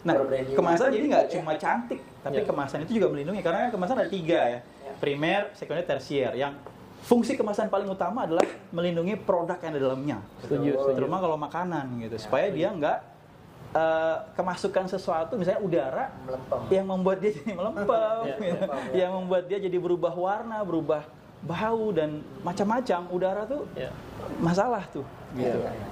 [0.00, 0.16] nah,
[0.56, 1.32] kemasan jadi nggak Ya.
[1.36, 2.48] cuma cantik, tapi Ya.
[2.48, 4.92] kemasan itu juga melindungi karena kemasan ada tiga ya, Ya.
[4.96, 6.32] primer, sekunder, tersier.
[6.32, 6.56] Yang
[7.00, 11.86] fungsi kemasan paling utama adalah melindungi produk yang ada di dalamnya, Setuju, terutama kalau makanan
[12.00, 12.58] gitu, Ya, supaya setuju.
[12.58, 12.98] dia nggak
[13.68, 16.60] eh, kemasukan sesuatu, misalnya udara Melempem.
[16.68, 17.86] yang membuat dia jadi melempem,
[18.24, 18.40] Ya, gitu.
[18.40, 18.96] melempem, ya.
[18.96, 21.02] yang membuat dia jadi berubah warna, berubah
[21.38, 23.00] bau dan macam-macam.
[23.08, 23.92] Udara tuh Ya.
[24.38, 25.06] masalah tuh.
[25.32, 25.48] Gitu.
[25.48, 25.86] iya, iya.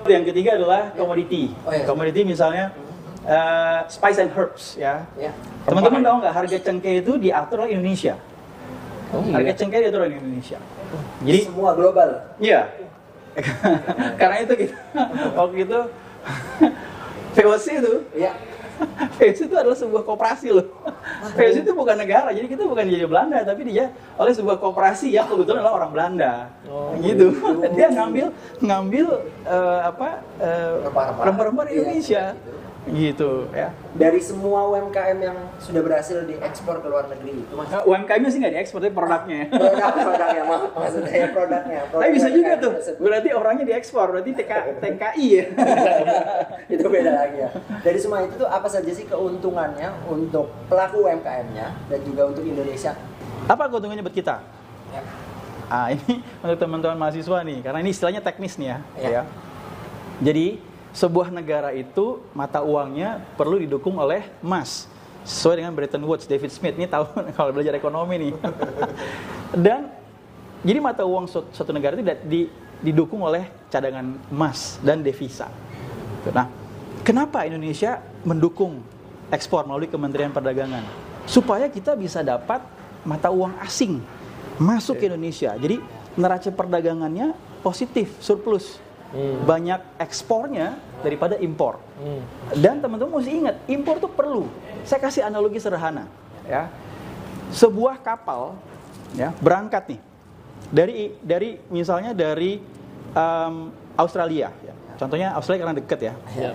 [0.00, 1.52] Yang ketiga adalah komoditi.
[1.62, 1.84] Oh, iya.
[1.84, 2.72] Komoditi misalnya
[3.22, 5.04] eh, spice and herbs ya.
[5.14, 5.32] Ya.
[5.64, 8.16] Teman-teman tahu nggak harga cengkeh itu diatur oleh Indonesia?
[9.10, 9.54] Oh, Harga iya.
[9.54, 10.58] cengkeh diatur oleh Indonesia.
[11.20, 12.08] Jadi semua global.
[12.38, 12.70] iya.
[14.20, 14.74] Karena itu kita
[15.34, 15.78] waktu itu
[17.36, 18.32] VOC itu Iya.
[19.16, 20.66] VOC itu adalah sebuah koperasi loh.
[21.30, 25.26] VOC itu bukan negara, jadi kita bukan jadi Belanda, tapi dia oleh sebuah koperasi yang
[25.26, 26.32] kebetulan adalah orang Belanda.
[26.64, 27.28] Oh, gitu.
[27.70, 28.26] dia ngambil
[28.58, 29.06] ngambil
[29.44, 31.24] eh, apa eh, Rempah-rempah.
[31.24, 32.22] rempah-rempah di Iya, Indonesia.
[32.88, 33.68] Gitu ya.
[33.92, 37.68] Dari semua UMKM yang sudah berhasil diekspor ke luar negeri itu mas.
[37.68, 39.52] Nah, UMKM-nya sih nggak diekspor, tapi produknya.
[39.52, 41.80] Produk produknya mak- maksudnya ya produknya.
[41.92, 43.00] produk Tapi bisa juga tuh, tersebut.
[43.04, 45.44] berarti orangnya diekspor, berarti TK, TKI ya.
[46.74, 47.50] itu beda lagi ya.
[47.84, 52.96] Dari semua itu tuh apa saja sih keuntungannya untuk pelaku UMKM-nya dan juga untuk Indonesia?
[53.44, 54.40] Apa keuntungannya buat kita?
[54.90, 55.02] Ya.
[55.68, 58.78] Ah ini untuk teman-teman mahasiswa nih, karena ini istilahnya teknis nih ya.
[58.96, 59.08] Iya.
[59.12, 59.22] ya.
[60.20, 60.46] Jadi
[60.90, 64.90] sebuah negara itu mata uangnya perlu didukung oleh emas.
[65.20, 68.32] Sesuai dengan Bretton Woods, David Smith ini tahu kalau belajar ekonomi nih.
[69.66, 69.92] Dan
[70.60, 72.50] jadi mata uang suatu negara itu di- di-
[72.80, 75.52] didukung oleh cadangan emas dan devisa.
[76.32, 76.48] Nah,
[77.04, 78.80] kenapa Indonesia mendukung
[79.28, 80.84] ekspor melalui Kementerian Perdagangan?
[81.28, 82.64] Supaya kita bisa dapat
[83.04, 84.00] mata uang asing
[84.60, 85.56] masuk ke Indonesia.
[85.56, 85.80] Jadi
[86.16, 87.32] neraca perdagangannya
[87.64, 88.80] positif, surplus.
[89.10, 89.42] Hmm.
[89.42, 91.82] Banyak ekspornya daripada impor.
[91.98, 92.22] Hmm.
[92.54, 94.46] Dan teman-teman mesti ingat, impor tuh perlu.
[94.86, 96.06] Saya kasih analogi sederhana,
[96.46, 96.70] ya.
[97.50, 98.54] Sebuah kapal
[99.18, 100.00] ya berangkat nih
[100.70, 102.62] dari dari misalnya dari
[103.14, 103.54] em,
[103.98, 104.74] Australia ya.
[104.94, 106.14] Contohnya Australia karena deket ya.
[106.36, 106.52] Ya.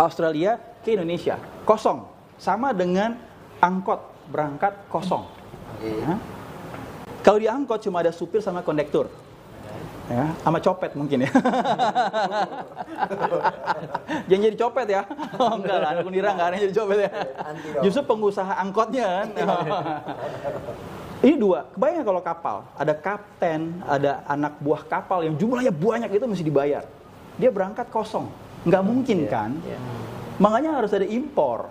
[0.00, 1.36] Australia ke Indonesia
[1.68, 2.08] kosong
[2.40, 3.18] sama dengan
[3.60, 4.00] angkot
[4.32, 5.28] berangkat kosong.
[5.84, 6.16] Ya.
[7.20, 9.12] Kalau di angkot cuma ada supir sama kondektur.
[10.10, 11.30] Ya, sama copet mungkin ya.
[14.26, 15.02] Jangan jadi copet ya.
[15.38, 17.10] Oh, enggak lah, anak Unira enggak ada yang jadi copet ya.
[17.86, 19.46] Justru pengusaha angkotnya kan.
[21.20, 26.24] Ini dua, kebayang kalau kapal, ada kapten, ada anak buah kapal yang jumlahnya banyak itu
[26.26, 26.82] mesti dibayar.
[27.38, 28.32] Dia berangkat kosong,
[28.66, 29.54] nggak mungkin kan?
[29.62, 29.78] Ya.
[30.40, 31.70] Makanya harus ada impor.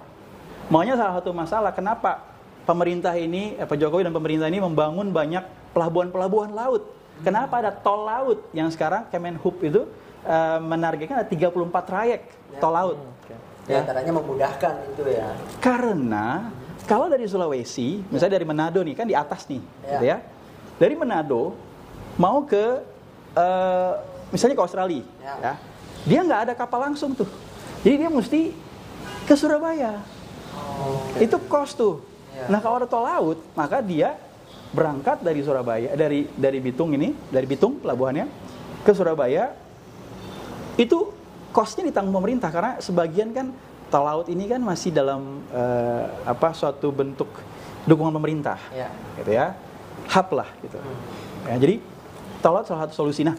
[0.70, 2.24] Makanya salah satu masalah kenapa
[2.64, 5.42] pemerintah ini, eh, Pak Jokowi dan pemerintah ini membangun banyak
[5.74, 6.86] pelabuhan-pelabuhan laut.
[7.20, 9.84] Kenapa ada tol laut yang sekarang Kemenhub itu
[10.24, 11.52] eh, menargetkan ada 34
[11.86, 12.58] trayek Ya.
[12.58, 12.98] tol laut.
[12.98, 13.36] Oke.
[13.70, 15.30] Di antaranya memudahkan itu ya.
[15.62, 16.50] Karena
[16.90, 19.90] kalau dari Sulawesi, misalnya dari Manado nih kan di atas nih, Ya.
[19.94, 20.18] gitu ya.
[20.80, 21.54] Dari Manado
[22.18, 22.82] mau ke
[23.36, 23.92] eh,
[24.30, 25.36] misalnya ke Australia, Ya.
[25.40, 25.54] ya.
[26.08, 27.30] Dia nggak ada kapal langsung tuh.
[27.86, 28.52] Jadi dia mesti
[29.24, 30.02] ke Surabaya.
[30.52, 31.06] Oh.
[31.16, 32.02] Itu cost tuh.
[32.34, 32.50] Ya.
[32.50, 34.18] Nah kalau ada tol laut, maka dia
[34.70, 38.26] berangkat dari Surabaya dari dari Bitung ini dari Bitung pelabuhannya
[38.86, 39.52] ke Surabaya
[40.78, 41.12] itu
[41.52, 42.50] costnya ditanggung pemerintah.
[42.54, 43.52] Karena sebagian kan
[43.90, 47.28] tol laut ini kan masih dalam eh, apa suatu bentuk
[47.90, 48.90] dukungan pemerintah Ya.
[49.18, 49.58] gitu ya.
[50.10, 50.78] Hub lah gitu.
[51.50, 51.76] Ya, jadi
[52.40, 53.26] tol laut salah satu solusi.
[53.26, 53.36] Nah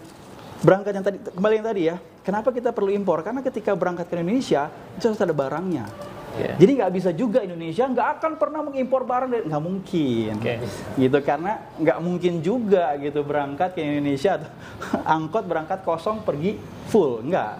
[0.60, 1.96] berangkat yang tadi kembali yang tadi ya.
[2.20, 3.24] Kenapa kita perlu impor?
[3.24, 5.88] Karena ketika berangkat ke Indonesia itu harus ada barangnya
[6.30, 6.54] Iya.
[6.56, 10.54] jadi nggak bisa juga Indonesia nggak akan pernah mengimpor barang dari nggak mungkin Oke.
[10.94, 14.50] gitu karena nggak mungkin juga gitu berangkat ke Indonesia atau
[15.18, 16.54] angkot berangkat kosong pergi
[16.86, 17.52] full nggak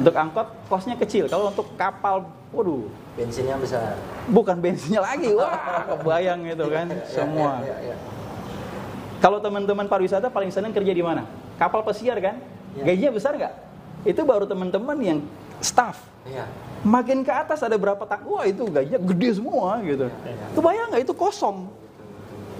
[0.00, 4.00] untuk angkot kosnya kecil kalau untuk kapal waduh Bensinnya besar.
[4.26, 5.52] bukan bensinnya lagi wah
[5.92, 7.96] kebayang gitu kan Ya, semua ya, ya, ya.
[9.18, 12.86] kalau teman-teman pariwisata paling seneng kerja di mana kapal pesiar kan Ya.
[12.86, 13.54] gajinya besar nggak
[14.04, 15.18] itu baru teman-teman yang
[15.60, 16.08] staff.
[16.20, 16.44] Iya.
[16.84, 20.08] makin ke atas ada berapa tak wah itu gajinya gede semua gitu.
[20.52, 21.68] Kebayang nggak itu kosong.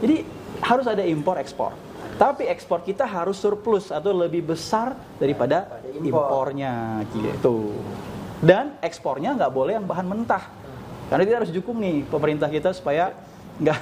[0.01, 0.25] Jadi
[0.65, 1.77] harus ada impor ekspor.
[2.17, 6.25] Tapi ekspor kita harus surplus atau lebih besar daripada Daripada impor.
[6.25, 6.73] impornya
[7.13, 7.77] gitu.
[8.41, 10.45] Dan ekspornya nggak boleh yang bahan mentah.
[11.13, 13.13] Karena kita harus dukung nih pemerintah kita supaya
[13.61, 13.77] nggak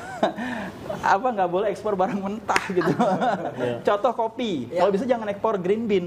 [1.19, 2.93] apa nggak boleh ekspor barang mentah gitu.
[3.87, 4.71] Contoh kopi.
[4.75, 4.83] Ya.
[4.83, 6.07] kalau bisa jangan ekspor green bean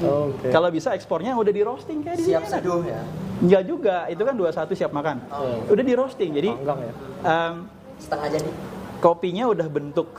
[0.00, 0.48] Oke.
[0.48, 3.02] kalau bisa ekspornya udah di roasting kayak di Siap seduh ya.
[3.38, 5.16] Enggak juga, itu kan 21 siap makan.
[5.28, 5.62] Oh.
[5.68, 6.92] Udah di roasting, jadi Panggang ya.
[7.22, 7.54] em,
[7.96, 8.50] Setengah jadi.
[8.98, 10.10] kopinya udah bentuk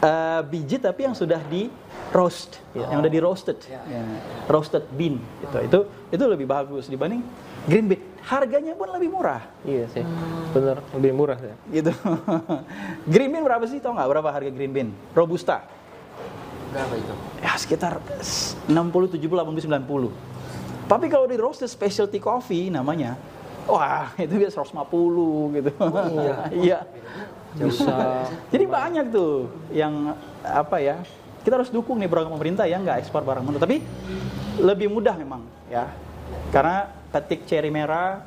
[0.00, 1.72] eh, biji tapi yang sudah di
[2.10, 2.90] roast, Iya.
[2.90, 3.80] yang udah di roasted, Ya.
[3.86, 4.04] Ya,
[4.46, 5.16] roasted bean.
[5.40, 5.56] Gitu.
[5.64, 5.78] Itu
[6.10, 7.24] itu lebih bagus dibanding
[7.64, 8.02] green bean.
[8.20, 10.04] Harganya pun lebih murah, Iya sih.
[10.50, 11.54] Bener, lebih murah ya.
[11.70, 11.92] gitu.
[13.12, 13.78] green bean berapa sih?
[13.78, 14.88] Tau nggak berapa harga green bean?
[15.12, 15.64] Robusta.
[16.74, 17.14] Berapa itu?
[17.38, 18.02] Ya sekitar
[18.66, 20.90] 60, 70, 80, 90.
[20.90, 23.14] Tapi kalau di roasted specialty coffee namanya,
[23.70, 25.70] wah itu biasa 150 gitu.
[26.18, 26.36] iya.
[26.66, 26.78] Iya.
[27.54, 28.26] Bisa.
[28.50, 30.98] Jadi banyak tuh yang apa ya?
[31.46, 33.62] Kita harus dukung nih program pemerintah ya nggak ekspor barang mentah.
[33.62, 33.78] Tapi
[34.58, 35.86] lebih mudah memang ya.
[36.50, 38.26] Karena petik ceri merah,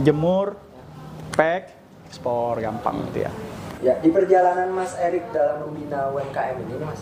[0.00, 0.56] jemur,
[1.36, 1.76] pack,
[2.08, 3.32] ekspor gampang gitu ya.
[3.78, 6.98] Ya, di perjalanan Mas Erik dalam membina UMKM ini, Mas,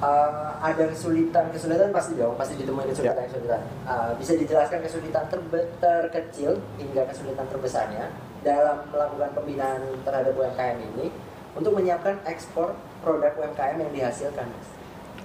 [0.00, 3.60] eh, ada kesulitan, kesulitan pasti dong, pasti ditemui kesulitan, kesulitan.
[3.84, 8.08] Eh, bisa dijelaskan kesulitan terbe- terkecil hingga kesulitan terbesarnya
[8.40, 11.12] dalam melakukan pembinaan terhadap UMKM ini
[11.52, 12.72] untuk menyiapkan ekspor
[13.04, 14.68] produk UMKM yang dihasilkan, Mas.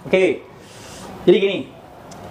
[0.03, 0.43] Oke,
[1.23, 1.59] jadi gini,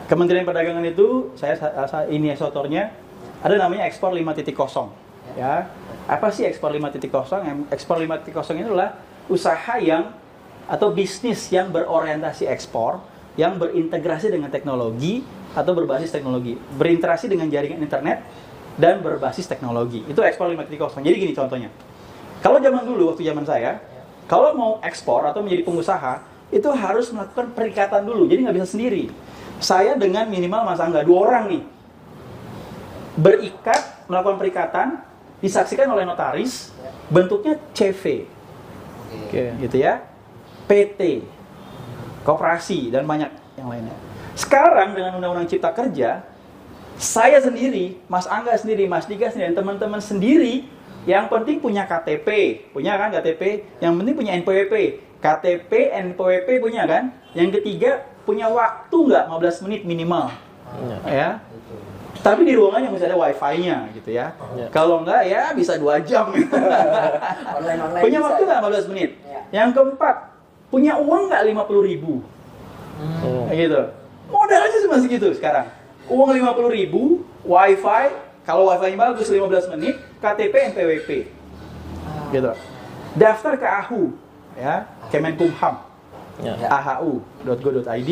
[0.04, 2.92] Kementerian Perdagangan itu saya, saya ini esotornya
[3.40, 4.92] ada namanya ekspor 5.0
[5.34, 5.64] ya.
[6.04, 7.00] Apa sih ekspor 5.0?
[7.40, 10.12] Em- Ekspor 5.0 ini adalah usaha yang
[10.68, 13.00] atau bisnis yang berorientasi ekspor
[13.34, 18.22] yang berintegrasi dengan teknologi atau berbasis teknologi, berinteraksi dengan jaringan internet
[18.78, 20.02] dan berbasis teknologi.
[20.06, 21.02] Itu ekspor 5.0.
[21.02, 21.70] Jadi gini contohnya.
[22.42, 23.80] Kalau zaman dulu waktu zaman saya,
[24.26, 28.26] kalau mau ekspor atau menjadi pengusaha itu harus melakukan perikatan dulu.
[28.30, 29.10] Jadi nggak bisa sendiri.
[29.62, 31.62] Saya dengan minimal Mas Angga dua orang nih
[33.14, 34.86] berikat melakukan perikatan
[35.38, 36.74] disaksikan oleh notaris
[37.06, 38.26] bentuknya CV
[39.28, 39.54] Oke.
[39.62, 40.02] gitu ya
[40.64, 41.24] PT
[42.24, 43.94] koperasi dan banyak yang lainnya
[44.34, 46.24] sekarang dengan undang-undang cipta kerja
[46.98, 50.66] saya sendiri Mas Angga sendiri Mas Diga sendiri dan teman-teman sendiri
[51.04, 52.28] yang penting punya KTP
[52.72, 54.74] punya kan KTP yang penting punya NPWP
[55.20, 55.72] KTP
[56.12, 60.32] NPWP punya kan yang ketiga punya waktu nggak 15 menit minimal
[60.74, 60.98] Iya.
[61.06, 61.28] ya
[62.24, 64.32] tapi di ruangannya mesti ada wifi-nya gitu ya.
[64.56, 64.72] Ya.
[64.72, 66.32] Kalau enggak ya bisa dua jam.
[67.60, 68.00] Online online.
[68.00, 68.48] punya waktu ya?
[68.48, 69.10] nggak 15 menit?
[69.28, 69.40] Ya.
[69.60, 70.16] Yang keempat,
[70.74, 72.18] punya uang nggak 50 ribu?
[73.22, 73.46] Oh.
[73.46, 73.80] Kayak gitu.
[74.26, 75.70] Modalnya cuma segitu sekarang.
[76.10, 78.10] Uang 50 ribu, wifi,
[78.42, 81.10] kalau wifi-nya bagus 15 menit, KTP NPWP.
[82.34, 82.50] Gitu.
[83.14, 84.18] Daftar ke AHU,
[84.58, 85.86] ya, Kemenkumham,
[86.42, 86.58] Ya.
[86.58, 86.66] Ya.
[86.66, 88.10] ahu.go.id,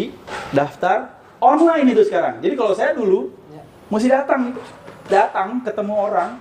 [0.54, 1.10] daftar
[1.42, 2.38] online itu sekarang.
[2.38, 3.66] Jadi kalau saya dulu Ya.
[3.90, 4.54] mesti datang
[5.10, 6.38] datang ketemu orang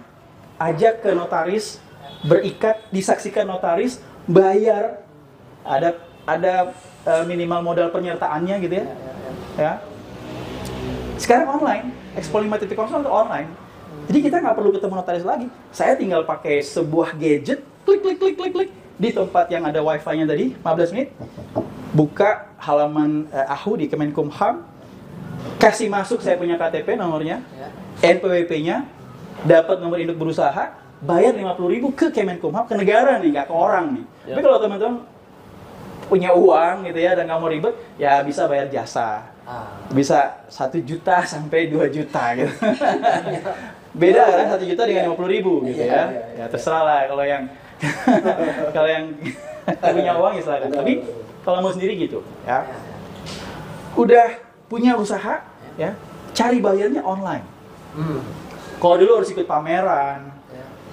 [0.62, 1.81] ajak ke notaris
[2.21, 3.97] berikat disaksikan notaris
[4.29, 5.01] bayar
[5.65, 6.73] ada ada
[7.05, 8.86] eh, minimal modal penyertaannya gitu ya.
[8.86, 9.34] Ya, ya, ya.
[9.57, 9.73] ya.
[11.21, 13.49] Sekarang online Expo 5.0 itu online.
[14.12, 15.47] Jadi kita nggak perlu ketemu notaris lagi.
[15.71, 20.27] Saya tinggal pakai sebuah gadget klik klik klik klik klik di tempat yang ada wifi-nya
[20.27, 21.10] tadi 15 menit.
[21.91, 24.67] Buka halaman eh, AHU di Kemenkumham
[25.57, 27.69] kasih masuk saya punya KTP nomornya Ya.
[28.17, 28.86] NPWP-nya
[29.45, 34.05] dapat nomor induk berusaha bayar 50.000 ke Kemenkumham ke negara nih nggak ke orang nih.
[34.27, 34.36] Ya.
[34.36, 34.95] tapi kalau teman-teman
[36.12, 39.74] punya uang gitu ya dan nggak mau ribet ya bisa bayar jasa Ah.
[39.89, 42.54] bisa satu juta sampai 2 juta gitu
[44.02, 46.45] beda kan satu juta dengan 50.000 ribu gitu Iya, ya iya, iya.
[46.45, 47.43] ya terserah lah kalau yang
[48.76, 49.06] kalau yang
[49.65, 50.69] punya uang ya silakan.
[50.74, 50.93] Tapi
[51.41, 52.65] kalau mau sendiri gitu, ya.
[53.97, 54.38] Udah
[54.69, 55.41] punya usaha,
[55.76, 55.97] ya.
[56.32, 57.45] Cari bayarnya online.
[57.97, 58.21] Hmm.
[58.82, 60.32] Kalau dulu harus ikut pameran,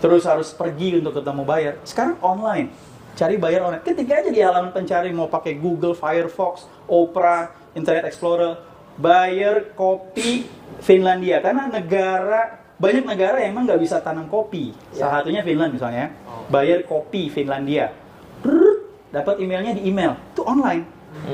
[0.03, 1.75] terus harus pergi untuk ketemu bayar.
[1.87, 2.73] Sekarang online.
[3.19, 3.83] Cari bayar online.
[3.83, 8.63] Ketika aja di halaman pencari mau pakai Google, Firefox, Opera, Internet Explorer,
[8.95, 10.47] bayar kopi
[10.79, 14.71] Finlandia karena negara banyak negara yang emang nggak bisa tanam kopi.
[14.95, 15.11] Ya.
[15.11, 16.15] Salah satunya Finland misalnya.
[16.31, 16.47] Oh.
[16.47, 17.91] Bayar kopi Finlandia.
[19.11, 20.15] Dapat emailnya di email.
[20.31, 20.87] Itu online.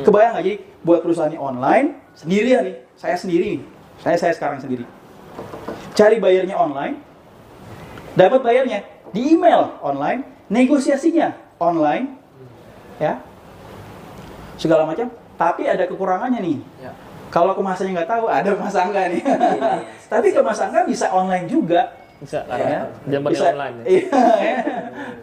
[0.08, 2.76] Kebayang nggak jadi buat perusahaannya online sendirian nih.
[2.96, 3.62] Saya sendiri nih.
[4.00, 4.88] Saya saya sekarang sendiri.
[5.92, 6.96] Cari bayarnya online,
[8.16, 12.18] dapat bayarnya di email online, negosiasinya online,
[12.98, 13.20] ya,
[14.58, 15.10] segala macam.
[15.34, 16.58] Tapi ada kekurangannya nih.
[16.78, 16.92] Ya.
[17.34, 19.22] Kalau ke masanya nggak tahu, ada mas Angga nih.
[19.26, 19.72] Iya.
[20.12, 21.90] Tapi ke mas Angga bisa online juga.
[22.22, 22.86] Bisa ya.
[23.34, 23.74] bisa, online.
[23.82, 23.84] ya.
[23.90, 24.02] Iya,
[24.38, 24.56] ya.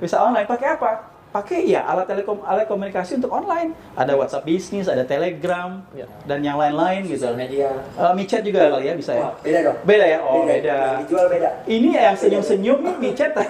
[0.03, 0.47] bisa online.
[0.47, 0.91] Pakai apa?
[1.31, 3.71] Pakai ya alat telekom, alat komunikasi untuk online.
[3.95, 6.03] Ada WhatsApp bisnis, ada Telegram, Ya.
[6.27, 7.23] dan yang lain-lain gitu.
[7.31, 7.71] Media.
[7.95, 9.23] Eh, micet juga kali ya bisa ya.
[9.23, 9.77] Wah, beda dong.
[9.87, 10.19] Beda ya?
[10.19, 10.75] Oh, beda.
[10.75, 11.49] Yang dijual beda.
[11.63, 13.31] Ini yang senyum-senyum nih micet.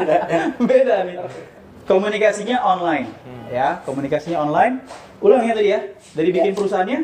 [0.00, 0.54] Iya.
[0.56, 1.16] Beda nih.
[1.84, 3.10] Komunikasinya online,
[3.50, 3.82] ya.
[3.82, 4.80] Komunikasinya online.
[5.18, 5.80] Ulang ya tadi ya.
[6.14, 6.56] Dari bikin Ya.
[6.56, 6.98] perusahaannya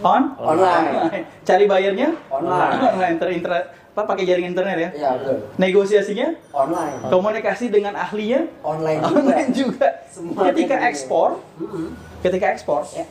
[0.00, 1.22] on Online.
[1.44, 2.80] Cari bayarnya Online.
[2.88, 3.16] online.
[3.20, 3.68] Ter inter-
[3.98, 4.90] apa pakai jaringan internet ya.
[4.94, 5.36] Iya, betul.
[5.58, 7.10] Negosiasinya Online.
[7.10, 9.18] komunikasi dengan ahlinya Online juga.
[9.18, 9.88] online juga.
[10.06, 11.86] Semua Ketika ekspor, Mm-mm.
[12.20, 13.04] ketika ekspor, Ya.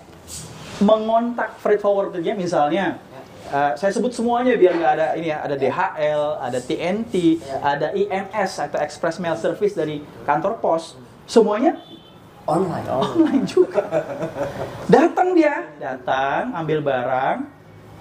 [0.78, 3.02] mengontak freight forwardernya misalnya
[3.50, 7.58] uh, saya sebut semuanya biar nggak ada ini ya ada DHL ada TNT Ya.
[7.65, 10.93] ada IMS atau Express Mail Service dari kantor pos
[11.26, 11.76] semuanya
[12.45, 12.86] Online.
[12.88, 13.84] online juga
[14.93, 17.38] datang dia datang ambil barang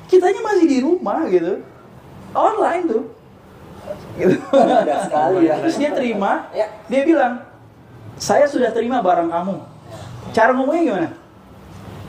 [0.06, 1.58] kitanya masih di rumah gitu
[2.36, 3.02] online tuh
[4.14, 4.36] gitu
[5.08, 5.54] sekali ya.
[5.58, 6.68] terus dia terima Ya.
[6.86, 7.40] dia bilang
[8.16, 9.56] saya sudah terima barang kamu
[10.30, 11.08] cara ngomongnya gimana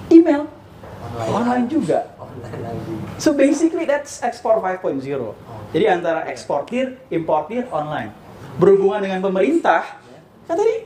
[0.09, 0.41] email
[1.25, 1.99] online juga
[2.37, 2.77] Online.
[3.17, 5.01] So basically that's export 5.0.
[5.73, 8.13] Jadi antara eksportir, importir, online.
[8.61, 9.97] Berhubungan dengan pemerintah,
[10.45, 10.85] kan tadi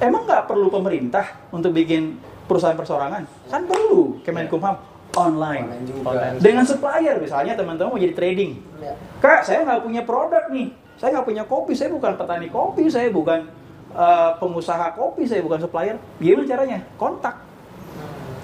[0.00, 2.16] emang nggak perlu pemerintah untuk bikin
[2.48, 3.28] perusahaan persorangan?
[3.52, 4.80] Kan perlu Kemenkumham
[5.16, 5.64] online.
[5.68, 6.02] Online juga.
[6.10, 6.36] Online.
[6.40, 8.52] Dengan supplier misalnya teman-teman mau jadi trading.
[8.80, 8.94] Ya.
[9.20, 10.68] Kak, saya nggak punya produk nih.
[10.96, 11.72] Saya nggak punya kopi.
[11.74, 12.88] Saya bukan petani kopi.
[12.88, 13.48] Saya bukan
[13.92, 15.28] eh, pengusaha kopi.
[15.28, 15.96] Saya bukan supplier.
[16.16, 16.78] Gimana caranya?
[16.96, 17.36] Kontak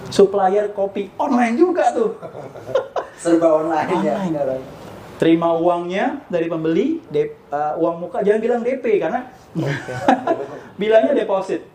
[0.08, 2.16] supplier kopi online juga tuh.
[3.22, 4.30] Serba online, ya Online.
[4.30, 4.62] sekarang.
[5.18, 9.26] Terima uangnya dari pembeli, de- eh, uang muka jangan bilang DP karena
[10.80, 11.66] bilangnya deposit.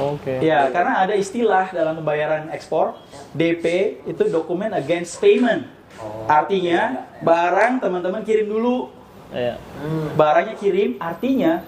[0.00, 0.40] Oke.
[0.40, 2.96] Ya, karena ada istilah dalam pembayaran ekspor,
[3.36, 5.68] DP itu dokumen against payment.
[6.00, 6.26] Oh.
[6.26, 8.90] Artinya barang teman-teman kirim dulu,
[9.34, 9.58] Iya.
[9.82, 10.14] Hmm.
[10.14, 11.62] barangnya kirim, artinya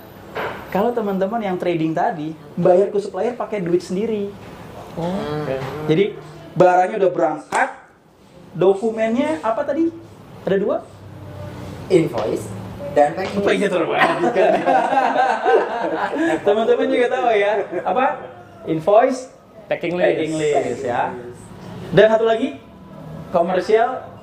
[0.70, 4.30] kalau teman-teman yang trading tadi bayar ke supplier pakai duit sendiri.
[4.96, 5.12] Oh,
[5.42, 5.56] Oke.
[5.90, 6.04] Jadi
[6.56, 7.68] barangnya udah berangkat,
[8.56, 9.92] dokumennya apa tadi?
[10.46, 10.76] Ada dua?
[11.86, 12.65] Invoice
[12.96, 13.10] dan.
[13.44, 14.52] Pengen terbanyak kan.
[16.40, 17.52] Teman-teman juga tahu ya,
[17.84, 18.04] apa?
[18.66, 19.30] Invoice,
[19.68, 20.06] Packing list.
[20.08, 21.12] packing list ya.
[21.92, 22.56] Dan satu lagi,
[23.30, 24.16] komersial.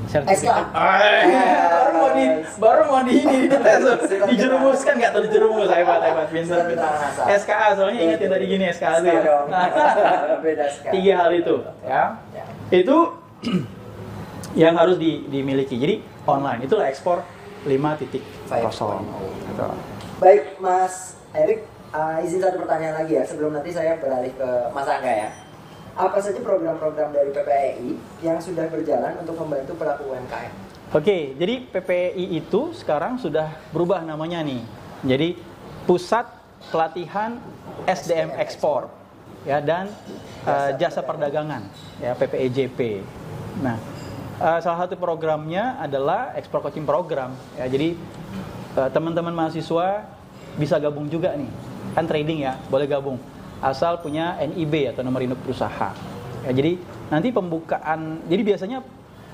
[0.00, 0.26] SK.
[0.26, 0.66] Sertifikat.
[0.74, 2.24] baru mau di
[2.58, 3.46] baru mau di ini
[4.32, 6.90] dijerumuskan nggak tuh dijerumus hebat hebat pintar pintar.
[7.30, 9.22] SKA soalnya ingat yang tadi gini SKA itu ya.
[10.98, 11.54] Tiga hal itu
[11.86, 12.02] ya.
[12.34, 12.44] Ya.
[12.74, 12.96] Itu
[14.66, 15.78] yang harus di- dimiliki.
[15.78, 17.39] Jadi online itulah ekspor 5.0.
[19.20, 19.66] Gitu.
[20.20, 24.88] Baik, Mas Erik, uh, izin satu pertanyaan lagi ya sebelum nanti saya beralih ke Mas
[24.88, 25.30] Angga ya.
[25.98, 27.88] Apa saja program-program dari PPEI
[28.24, 30.52] yang sudah berjalan untuk membantu pelaku UMKM?
[30.90, 34.62] Oke, jadi PPI itu sekarang sudah berubah namanya nih.
[35.06, 35.28] Jadi
[35.86, 36.26] Pusat
[36.70, 37.40] Pelatihan
[37.88, 38.92] SDM Ekspor
[39.48, 39.88] ya dan
[40.44, 41.64] uh, Jasa Perdagangan
[42.02, 43.00] ya PPEJP.
[43.64, 43.80] Nah,
[44.40, 47.68] uh, salah satu programnya adalah Ekspor Coaching Program ya.
[47.68, 47.94] Jadi
[48.74, 50.08] uh, teman-teman mahasiswa
[50.56, 51.50] bisa gabung juga nih.
[51.94, 53.20] Kan trading ya, boleh gabung.
[53.60, 55.92] Asal punya NIB atau nomor induk berusaha.
[56.48, 56.80] Ya, jadi
[57.12, 58.78] nanti pembukaan jadi biasanya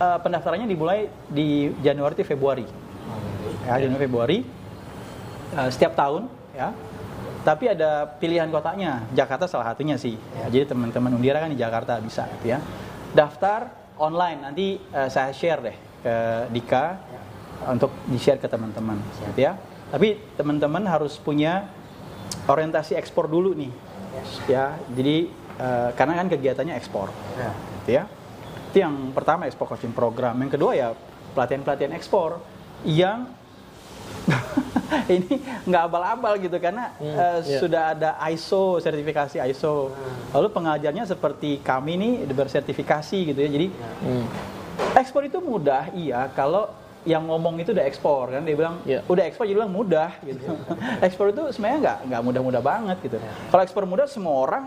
[0.03, 2.67] uh, pendaftarannya dimulai di Januari Februari.
[3.63, 4.39] Ya, Januari Februari
[5.55, 6.75] uh, setiap tahun ya.
[7.47, 9.07] Tapi ada pilihan kotanya.
[9.15, 10.19] Jakarta salah satunya sih.
[10.35, 12.59] Ya, jadi teman-teman Undira kan di Jakarta bisa gitu ya.
[13.15, 16.15] Daftar online nanti uh, saya share deh ke
[16.53, 16.85] Dika
[17.73, 19.01] untuk di-share ke teman-teman
[19.33, 19.57] gitu ya.
[19.89, 21.71] Tapi teman-teman harus punya
[22.47, 23.73] orientasi ekspor dulu nih.
[24.49, 25.29] Ya, jadi
[25.61, 27.51] uh, karena kan kegiatannya ekspor Ya.
[27.83, 28.05] gitu ya.
[28.73, 30.37] Itu yang pertama ekspor coaching program.
[30.41, 30.89] Yang kedua ya
[31.33, 32.41] pelatihan-pelatihan ekspor
[32.85, 33.29] yang
[35.09, 37.59] ini nggak abal-abal gitu karena Hmm, eh, iya.
[37.59, 39.91] sudah ada ISO sertifikasi ISO.
[40.31, 43.49] Lalu pengajarnya seperti kami nih bersertifikasi gitu ya.
[43.49, 43.67] Jadi
[44.03, 44.27] Hmm.
[44.93, 46.69] ekspor itu mudah iya kalau
[47.03, 49.07] yang ngomong itu udah ekspor kan dia bilang Iya.
[49.07, 50.43] udah ekspor jadi bilang mudah gitu.
[51.07, 53.17] ekspor itu sebenarnya nggak nggak mudah-mudah banget gitu.
[53.47, 54.65] Kalau ekspor mudah semua orang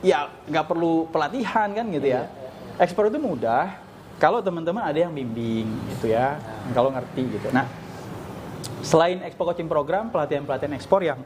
[0.00, 2.28] ya nggak perlu pelatihan kan gitu ya.
[2.76, 3.80] Ekspor itu mudah
[4.16, 6.36] kalau teman-teman ada yang bimbing gitu ya.
[6.70, 7.48] Kalau ngerti gitu.
[7.50, 7.64] Nah,
[8.80, 11.20] selain ekspor coaching program, pelatihan-pelatihan ekspor yang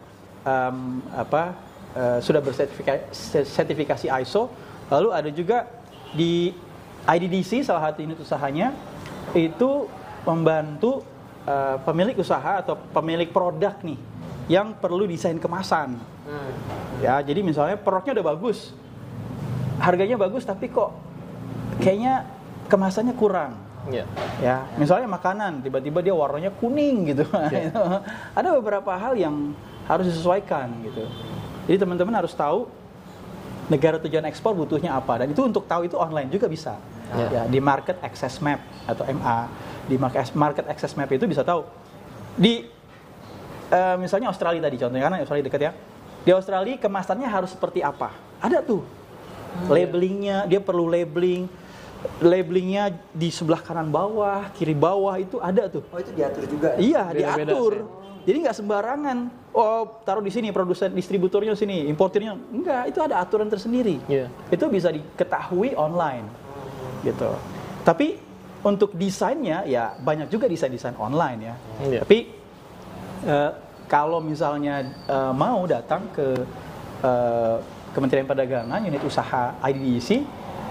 [0.44, 1.54] em, apa
[1.94, 3.02] eh, sudah bersertifikasi
[3.46, 4.50] sertifikasi ISO,
[4.90, 5.66] lalu ada juga
[6.14, 6.54] di
[7.04, 8.72] IDDC salah satu unit usahanya
[9.36, 9.88] itu
[10.24, 11.02] membantu
[11.44, 13.98] eh, pemilik usaha atau pemilik produk nih
[14.48, 15.96] yang perlu desain kemasan.
[16.24, 16.52] Hmm.
[17.00, 18.72] Ya, jadi misalnya produknya udah bagus,
[19.80, 20.92] harganya bagus tapi kok
[21.80, 22.28] kayaknya
[22.70, 24.04] kemasannya kurang Iya.
[24.40, 27.24] ya misalnya makanan tiba-tiba dia warnanya kuning gitu.
[27.52, 27.70] Ya.
[28.32, 29.52] ada beberapa hal yang
[29.84, 31.04] harus disesuaikan gitu.
[31.68, 32.68] Jadi teman-teman harus tahu
[33.68, 36.76] negara tujuan ekspor butuhnya apa dan itu untuk tahu itu online juga bisa.
[37.14, 37.28] Ya.
[37.28, 39.46] ya di market access map atau MA
[39.86, 41.68] di market market access map itu bisa tahu.
[42.34, 42.64] Di
[43.68, 45.72] eh, misalnya Australia tadi contohnya karena Australia dekat ya.
[46.24, 48.08] Di Australia kemasannya harus seperti apa?
[48.40, 48.80] Ada tuh.
[49.68, 51.46] Labelingnya dia perlu labeling
[52.20, 56.68] labelingnya di sebelah kanan bawah kiri bawah itu ada tuh Oh itu diatur juga.
[56.74, 56.78] ya?
[56.78, 57.84] iya Beda-beda, diatur ya.
[58.24, 59.18] jadi nggak sembarangan
[59.50, 64.28] oh taruh di sini produsen distributornya sini importirnya enggak itu ada aturan tersendiri Iya.
[64.48, 66.26] itu bisa diketahui online
[67.02, 67.30] gitu
[67.82, 68.16] tapi
[68.60, 72.00] untuk desainnya ya banyak juga desain-desain online ya Iya.
[72.00, 72.18] tapi
[73.22, 73.50] eh,
[73.86, 76.26] kalau misalnya eh, mau datang ke
[77.00, 77.56] eh,
[77.92, 80.24] Kementerian Perdagangan unit usaha IDDC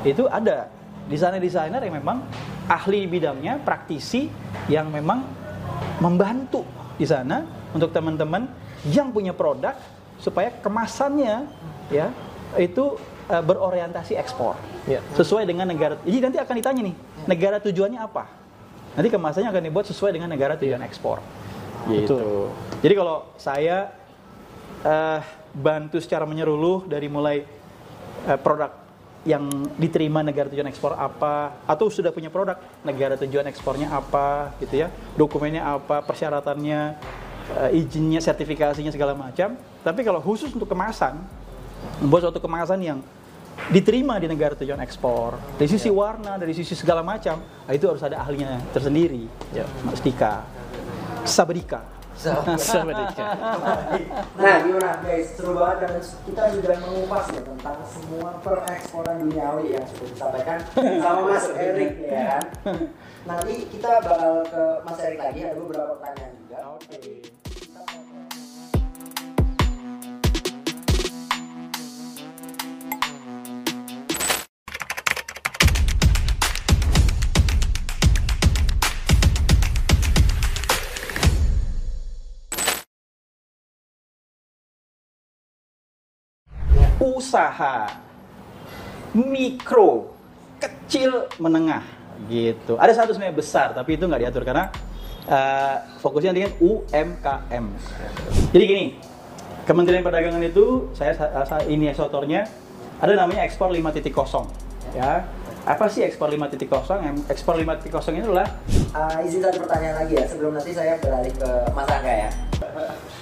[0.04, 0.68] itu ada
[1.08, 2.24] desainer-desainer yang memang
[2.68, 4.32] ahli bidangnya praktisi
[4.72, 5.24] yang memang
[6.00, 6.64] membantu
[6.96, 7.44] di sana
[7.74, 8.48] untuk teman-teman
[8.88, 9.76] yang punya produk
[10.20, 11.48] supaya kemasannya
[11.92, 12.12] ya
[12.56, 12.96] itu
[13.28, 15.00] eh, berorientasi ekspor Iya.
[15.16, 15.96] sesuai dengan negara.
[16.04, 18.28] Jadi nanti akan ditanya nih negara tujuannya apa.
[19.00, 21.24] Nanti kemasannya akan dibuat sesuai dengan negara tujuan ekspor.
[21.88, 22.14] Gitu.
[22.20, 22.52] Betul.
[22.84, 23.96] Jadi kalau saya
[24.84, 25.20] eh,
[25.56, 27.48] bantu secara menyeluruh dari mulai
[28.28, 28.83] eh, produk
[29.24, 29.48] yang
[29.80, 34.92] diterima negara tujuan ekspor apa atau sudah punya produk negara tujuan ekspornya apa gitu ya
[35.16, 36.80] dokumennya apa persyaratannya
[37.64, 41.24] eh, izinnya sertifikasinya segala macam tapi kalau khusus untuk kemasan
[42.04, 43.00] membuat suatu kemasan yang
[43.72, 48.04] diterima di negara tujuan ekspor dari sisi warna dari sisi segala macam nah, itu harus
[48.04, 49.64] ada ahlinya tersendiri Ya.
[49.86, 50.44] Mas Dika
[51.24, 51.93] Dika.
[54.40, 59.86] Nah gimana guys, seru banget dan kita sudah mengupas ya tentang semua pereksporan duniawi yang
[59.90, 62.44] sudah disampaikan sama Mas Erik ya kan.
[63.30, 66.58] Nanti kita bakal ke Mas Erik lagi ada beberapa pertanyaan juga.
[66.78, 67.43] Oke.
[87.34, 87.90] Usaha
[89.18, 90.14] mikro
[90.62, 91.82] kecil menengah
[92.30, 92.78] gitu.
[92.78, 94.70] Ada satu sebenarnya besar tapi itu nggak diatur karena
[95.26, 97.66] eh, fokusnya dengan UMKM
[98.54, 98.86] jadi gini
[99.66, 102.46] Kementerian Perdagangan itu saya, saya ini esotornya
[103.02, 104.06] ada namanya ekspor 5.0
[104.94, 105.26] ya.
[105.66, 106.54] Apa sih ekspor 5.0
[107.02, 107.82] Em- ekspor 5.0
[108.14, 108.46] itu adalah
[108.94, 112.30] Uh, izin satu pertanyaan lagi ya sebelum nanti saya beralih ke Mas Angga ya.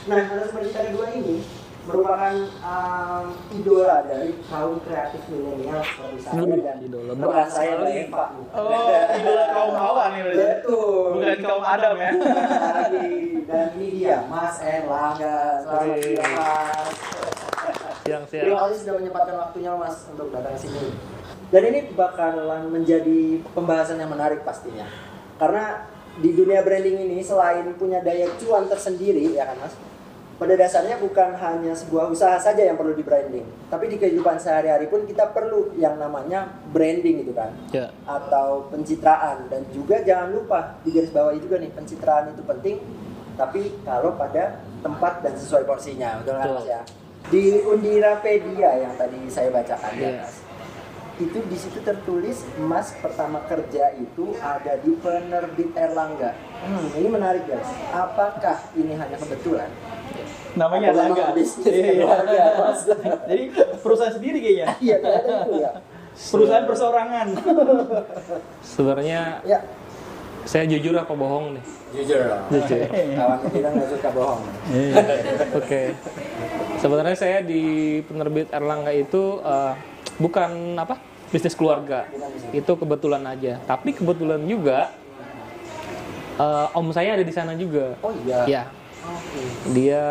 [0.03, 1.39] Nah, narasumber kita kedua ini
[1.81, 3.25] merupakan um,
[3.57, 7.73] idola dari kaum kreatif milenial seperti saya dan idola banget saya.
[7.81, 8.25] Mbak Eva.
[8.53, 10.45] Oh, idola kaum Hawa nih berarti.
[10.61, 11.05] Betul.
[11.17, 13.11] bukan kaum Adam ya Lagi.
[13.49, 15.37] Dan ini dia Mas Erlangga.
[15.65, 16.95] Selamat siang Mas.
[18.01, 18.59] Siang Terima siang.
[18.61, 20.83] kasih sudah menyempatkan waktunya Mas untuk datang ke sini.
[21.51, 24.85] Dan ini bakalan menjadi pembahasan yang menarik pastinya.
[25.41, 25.83] Karena
[26.21, 29.73] di dunia branding ini selain punya daya cuan tersendiri ya kan Mas.
[30.41, 34.89] Pada dasarnya bukan hanya sebuah usaha saja yang perlu di branding, tapi di kehidupan sehari-hari
[34.89, 37.53] pun kita perlu yang namanya branding gitu kan.
[37.69, 37.93] Ya.
[38.09, 39.45] atau pencitraan.
[39.53, 42.81] Dan juga jangan lupa di garis bawah juga nih pencitraan itu penting.
[43.37, 46.25] Tapi kalau pada tempat dan sesuai porsinya.
[46.25, 46.81] Betul kan mas ya?
[47.29, 50.21] Di Undirapedia yang tadi saya bacakan ya Iya.
[50.25, 50.33] mas.
[51.21, 56.33] Itu di situ tertulis mas pertama kerja itu ada di penerbit Erlangga.
[56.65, 57.69] Hmm, ini menarik guys.
[57.93, 59.69] Apakah ini hanya kebetulan
[60.51, 61.23] namanya Erlangga
[61.63, 62.03] Iya.
[62.03, 62.79] keluarga, Mas?
[63.25, 63.43] jadi
[63.79, 65.71] perusahaan sendiri kayaknya iya ternyata itu ya
[66.11, 67.27] perusahaan perseorangan
[68.61, 69.59] Sebenarnya ya
[70.41, 71.63] saya jujur apa bohong nih?
[72.01, 72.17] Jujur.
[72.49, 72.81] Jujur.
[72.89, 74.41] Kawan kita nggak suka bohong.
[75.53, 75.93] Oke.
[76.81, 77.61] Sebenarnya saya di
[78.01, 79.73] penerbit Erlangga itu eh,
[80.17, 80.97] bukan apa
[81.29, 82.09] bisnis keluarga.
[82.49, 83.61] Itu kebetulan aja.
[83.63, 84.89] Tapi kebetulan juga
[86.35, 87.93] eh, om saya ada di sana juga.
[88.01, 88.41] Oh iya.
[88.49, 88.63] Ya.
[89.71, 90.03] Dia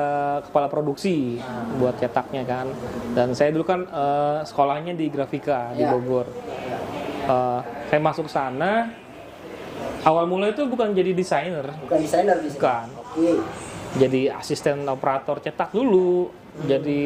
[0.44, 1.38] kepala produksi
[1.76, 2.66] buat cetaknya kan.
[3.12, 5.90] Dan saya dulu kan eh, sekolahnya di grafika di Ya.
[5.90, 6.26] Bogor.
[7.26, 8.90] Eh, saya masuk sana.
[10.00, 12.86] Awal mulai itu bukan jadi desainer, Bukan desainer bukan.
[12.96, 13.36] Oke.
[13.92, 16.32] jadi asisten operator cetak dulu,
[16.64, 17.02] jadi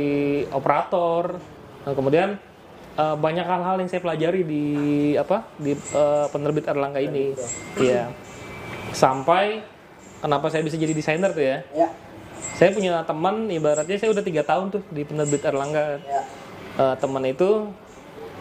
[0.50, 1.42] operator.
[1.82, 2.38] Nah, kemudian
[2.94, 4.64] eh, banyak hal-hal yang saya pelajari di
[5.18, 7.34] apa di eh, penerbit Erlangga ini,
[7.74, 8.14] Iya.
[8.94, 9.58] Sampai
[10.24, 11.60] kenapa saya bisa jadi desainer tuh ya?
[11.76, 11.88] Ya.
[12.56, 16.00] Saya punya teman, ibaratnya saya udah tiga tahun tuh di penerbit Erlangga.
[16.00, 16.22] Ya.
[16.80, 17.68] Eh, teman itu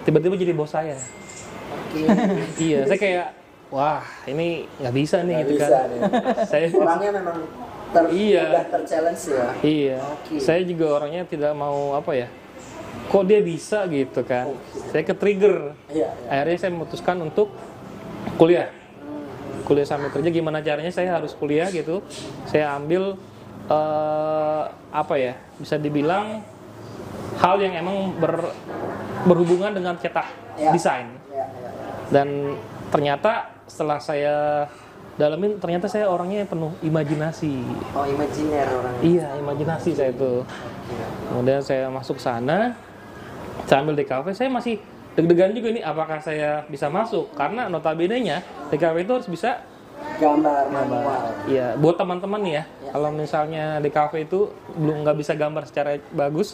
[0.08, 0.96] tiba-tiba jadi bos saya.
[1.92, 2.08] Oke.
[2.72, 3.28] iya, saya kayak
[3.68, 5.86] wah ini nggak bisa nih Nggak gitu bisa kan.
[5.92, 6.02] nih.
[6.48, 7.38] saya Orangnya memang
[7.94, 8.44] ter Iya.
[8.48, 9.46] udah terchallenge ya.
[9.60, 10.34] Iya, Oke.
[10.40, 12.28] saya juga orangnya tidak mau apa ya.
[13.10, 14.54] Kok dia bisa gitu kan?
[14.90, 15.76] Saya ke trigger.
[15.92, 16.10] Iya.
[16.16, 16.30] iya.
[16.32, 17.52] Akhirnya saya memutuskan untuk
[18.40, 18.72] kuliah.
[19.64, 22.04] Kuliah sambil kerja gimana caranya saya harus kuliah gitu.
[22.46, 23.16] Saya ambil
[23.66, 25.34] eh, apa ya?
[25.56, 26.44] Bisa dibilang
[27.40, 28.54] hal yang emang ber-
[29.24, 30.70] berhubungan dengan cetak Iya.
[30.70, 31.08] desain.
[31.28, 31.72] Iya, iya.
[32.12, 32.28] Dan
[32.92, 34.68] ternyata setelah saya
[35.14, 37.54] dalamin ternyata saya orangnya penuh imajinasi.
[37.94, 38.94] Oh, imajiner orang.
[39.02, 40.44] Iya, imajinasi saya itu.
[41.30, 42.78] Kemudian saya masuk sana,
[43.66, 44.78] saya ambil DKV, saya masih
[45.14, 48.42] deg-degan juga nih apakah saya bisa masuk karena notabene-nya
[48.74, 49.62] DKV itu harus bisa
[50.20, 51.22] Gambar manual.
[51.50, 54.40] Iya, buat teman-teman nih ya, kalau misalnya DKV itu
[54.78, 56.54] belum nggak bisa gambar secara bagus,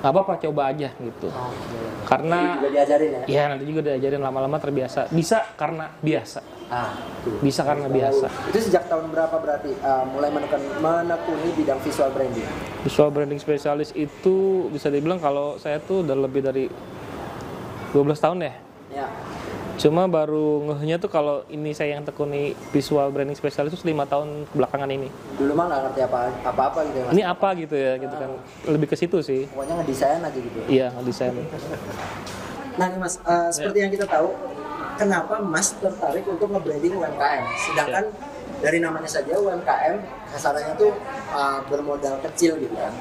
[0.00, 1.28] nggak apa-apa coba aja gitu.
[1.28, 1.78] Oke.
[2.06, 3.22] Karena Juga diajarin ya?
[3.26, 5.10] ya nanti juga diajarin lama-lama terbiasa.
[5.10, 6.40] Bisa karena biasa.
[6.72, 7.36] Ah, tuh.
[7.44, 8.26] Bisa karena biasa.
[8.48, 12.48] Itu sejak tahun berapa berarti uh, mulai menekuni, menekuni bidang visual branding?
[12.86, 16.64] Visual branding spesialis itu bisa dibilang kalau saya tuh udah lebih dari
[17.92, 18.54] 12 tahun ya.
[18.92, 19.06] Ya.
[19.80, 24.44] Cuma baru ngehnya tuh kalau ini saya yang tekuni visual branding spesialis itu lima tahun
[24.52, 25.08] belakangan ini.
[25.40, 27.12] Dulu mah nggak ngerti apa apa gitu ya mas.
[27.16, 28.30] Ini apa gitu ya gitu kan.
[28.68, 29.48] Lebih ke situ sih.
[29.48, 30.58] Pokoknya ngedesain aja gitu.
[30.68, 31.32] Iya, desain.
[32.76, 34.32] Nah nih mas, uh, seperti yang kita tahu,
[34.96, 37.44] kenapa mas tertarik untuk nge-branding UMKM?
[37.56, 38.04] Sedangkan
[38.62, 39.96] dari namanya saja UMKM,
[40.30, 40.92] kasarannya tuh
[41.34, 42.92] uh, bermodal kecil gitu kan.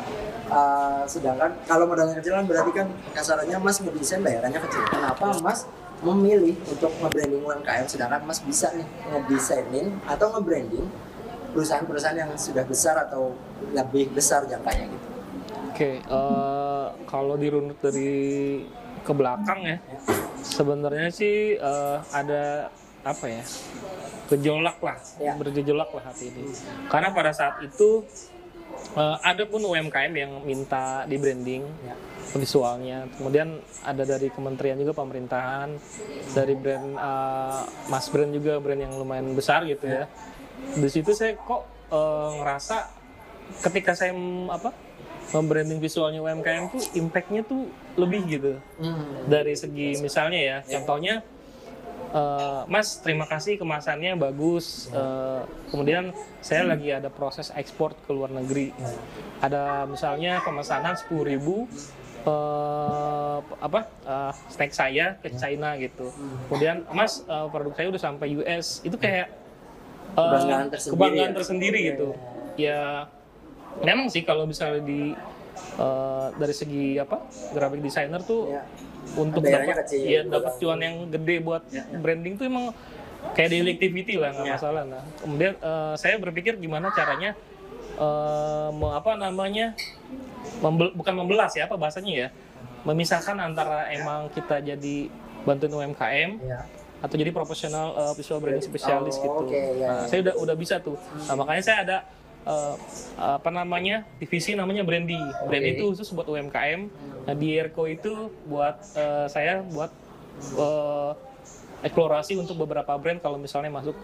[0.52, 4.84] Uh, sedangkan kalau modalnya kecil kan berarti kan kasarannya mas ngedesain bayarannya kecil.
[4.92, 5.64] Kenapa mas
[6.04, 10.84] memilih untuk nge-branding UMKM sedangkan mas bisa nih ngedesainin atau nge-branding
[11.56, 13.32] perusahaan-perusahaan yang sudah besar atau
[13.72, 15.08] lebih besar jangkanya gitu.
[15.72, 18.12] Oke, eh, kalau dirunut dari
[19.08, 19.78] ke belakang ya,
[20.44, 22.68] sebenarnya sih eh, ada
[23.08, 23.44] apa ya
[24.28, 25.36] gejolak lah, Ya.
[25.36, 26.44] bergejolak lah hati ini.
[26.88, 28.04] Karena pada saat itu
[28.92, 31.96] eh, ada pun UMKM yang minta di branding Ya.
[32.32, 35.76] visualnya, kemudian ada dari kementerian juga pemerintahan,
[36.32, 40.08] dari brand eh, Mas Brand juga brand yang lumayan besar gitu ya.
[40.74, 42.78] Di situ saya kok eh, ngerasa
[43.62, 44.16] ketika saya
[44.48, 44.72] apa
[45.32, 49.28] membranding visualnya UMKM tuh impactnya tuh lebih gitu Hmm.
[49.28, 51.24] dari segi misalnya ya contohnya
[52.12, 54.92] eh, Mas terima kasih kemasannya bagus.
[54.92, 55.42] Eh,
[55.72, 58.76] kemudian saya lagi ada proses ekspor ke luar negeri.
[59.40, 61.66] Ada misalnya pemesanan 10.000 ribu
[62.22, 66.12] eh, apa eh, snack saya ke China gitu.
[66.48, 71.36] Kemudian Mas eh, produk saya udah sampai US itu kayak eh, Kebanggaan tersendiri kebanggaan ya?
[71.38, 72.08] tersendiri gitu.
[72.60, 72.82] ya
[73.80, 75.16] memang sih kalau misalnya di
[75.80, 77.24] eh, dari segi apa
[77.56, 78.64] graphic designer tuh Ya.
[79.14, 82.66] Untuk dapat ya dapat cuan yang gede buat branding tuh emang
[83.32, 84.54] kayak daily activity lah nggak Ya.
[84.56, 87.36] masalah nah kemudian eh, saya berpikir gimana caranya
[87.94, 89.76] eh, me- apa namanya
[90.60, 92.28] membel- bukan membelas ya apa bahasanya ya
[92.82, 94.96] memisahkan antara emang kita jadi
[95.42, 96.66] bantuin UMKM Ya.
[96.98, 99.40] atau jadi profesional uh, visual branding spesialis Oh, gitu.
[99.44, 100.08] oke, ya, nah, ya.
[100.08, 100.94] saya udah udah bisa tuh.
[101.26, 101.98] Nah, makanya saya ada
[102.46, 102.76] uh,
[103.18, 105.18] apa namanya divisi namanya Brandy.
[105.46, 106.82] Brandy itu khusus buat UMKM.
[107.22, 109.94] Nah, di Erko itu buat uh, saya buat
[110.58, 111.14] uh,
[111.82, 113.98] eksplorasi untuk beberapa brand kalau misalnya masuk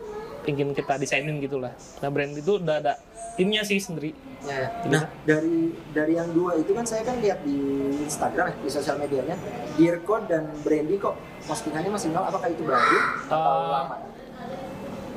[0.48, 1.74] ingin kita desainin gitulah.
[2.02, 2.94] Nah, brand itu udah ada
[3.36, 4.16] timnya sih sendiri.
[4.46, 4.70] Ya, ya.
[4.88, 7.58] Nah, dari dari yang dua itu kan saya kan lihat di
[8.06, 9.36] Instagram di sosial medianya,
[9.76, 12.26] Dearcode dan Brandy kok postingannya masih nol.
[12.26, 13.96] Apakah itu baru atau Uh, lama?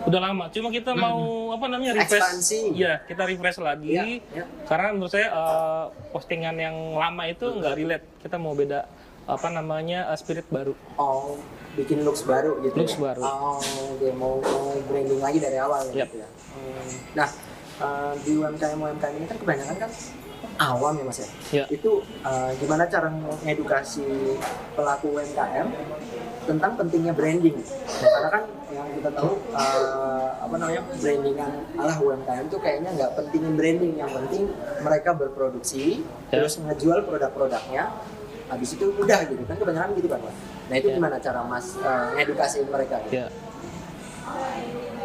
[0.09, 1.21] Udah lama, cuma kita mau
[1.57, 2.21] apa namanya refresh.
[2.23, 2.61] Ekspansi.
[2.73, 3.93] Iya, kita refresh lagi.
[3.93, 4.45] Iya, iya.
[4.65, 5.85] Karena menurut saya uh,
[6.15, 8.07] postingan yang lama itu nggak relate.
[8.25, 8.89] Kita mau beda
[9.29, 10.73] apa namanya uh, spirit baru.
[10.97, 11.37] Oh,
[11.77, 12.75] bikin looks baru gitu.
[12.81, 13.13] Looks ya?
[13.13, 13.23] baru.
[13.23, 13.61] Oh,
[14.01, 16.09] dia mau mau branding lagi dari awal ya, Yap.
[16.09, 16.29] gitu ya.
[16.51, 16.91] Hmm.
[17.15, 17.29] Nah,
[17.81, 19.91] eh, di UMKM UMKM ini kan kebanyakan kan
[20.57, 21.29] awam ya mas ya.
[21.53, 21.65] Ya.
[21.69, 24.05] Itu eh, gimana cara mengedukasi
[24.73, 25.67] pelaku UMKM
[26.45, 27.57] tentang pentingnya branding?
[27.97, 33.53] Karena kan yang kita tahu eh, apa namanya brandingan ala UMKM itu kayaknya nggak pentingin
[33.55, 34.43] branding, yang penting
[34.81, 36.39] mereka berproduksi Ya.
[36.39, 37.91] terus ngejual produk-produknya
[38.47, 40.37] habis itu udah gitu kan kebanyakan gitu kan mas
[40.67, 40.95] nah itu Ya.
[40.95, 41.67] gimana cara mas
[42.15, 43.19] ngedukasiin mereka gitu?
[43.19, 43.27] Ya.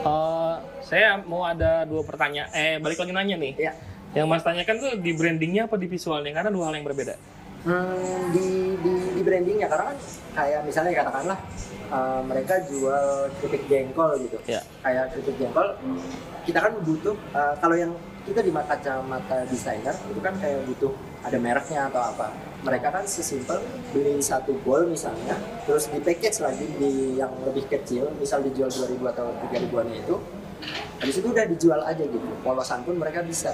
[0.05, 2.49] Eh, saya mau ada dua pertanyaan.
[2.51, 3.53] Eh, balik lagi nanya nih.
[3.57, 3.73] ya
[4.15, 6.31] Yang Mas tanyakan tuh di brandingnya apa di visualnya?
[6.31, 7.15] Karena dua hal yang berbeda.
[7.65, 9.97] Hmm, di, di, di brandingnya karena kan
[10.37, 11.39] kayak misalnya katakanlah
[11.89, 13.05] eh, mereka jual
[13.41, 14.61] keripik jengkol gitu Ya.
[14.85, 15.73] kayak keripik jengkol
[16.45, 17.91] kita kan butuh eh, kalau yang
[18.21, 20.93] kita di mata kacamata desainer itu kan kayak butuh
[21.25, 22.29] ada mereknya atau apa
[22.61, 23.57] mereka kan sesimpel
[23.89, 25.33] beli satu bowl misalnya
[25.65, 30.15] terus di package lagi di yang lebih kecil misal dijual 2000 atau 3000 an itu
[30.95, 33.51] habis itu udah dijual aja gitu polosan pun mereka bisa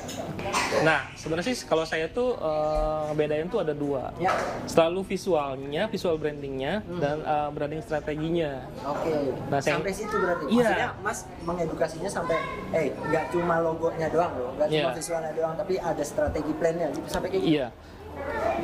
[0.82, 4.10] Nah, sebenarnya sih kalau saya tuh eh, ngebedain tuh ada dua.
[4.18, 4.32] ya
[4.66, 6.98] Selalu visualnya, visual brandingnya, Hmm.
[6.98, 8.66] dan eh, branding strateginya.
[8.82, 9.14] Oke,
[9.46, 10.44] Nah, saya- sampai situ berarti.
[10.48, 10.64] Iya.
[10.64, 12.38] Maksudnya Mas mengedukasinya sampai,
[12.72, 14.96] eh nggak cuma logonya doang loh, nggak cuma Iya.
[14.96, 17.54] visualnya doang, tapi ada strategi plannya gitu sampai kayak gitu.
[17.54, 17.68] Iya.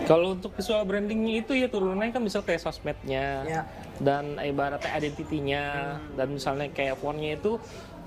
[0.03, 3.61] Kalau untuk visual brandingnya itu ya turunannya kan misal kayak sosmednya Iya.
[3.97, 5.63] dan ibaratnya identitinya
[6.13, 7.55] dan misalnya kayak fontnya itu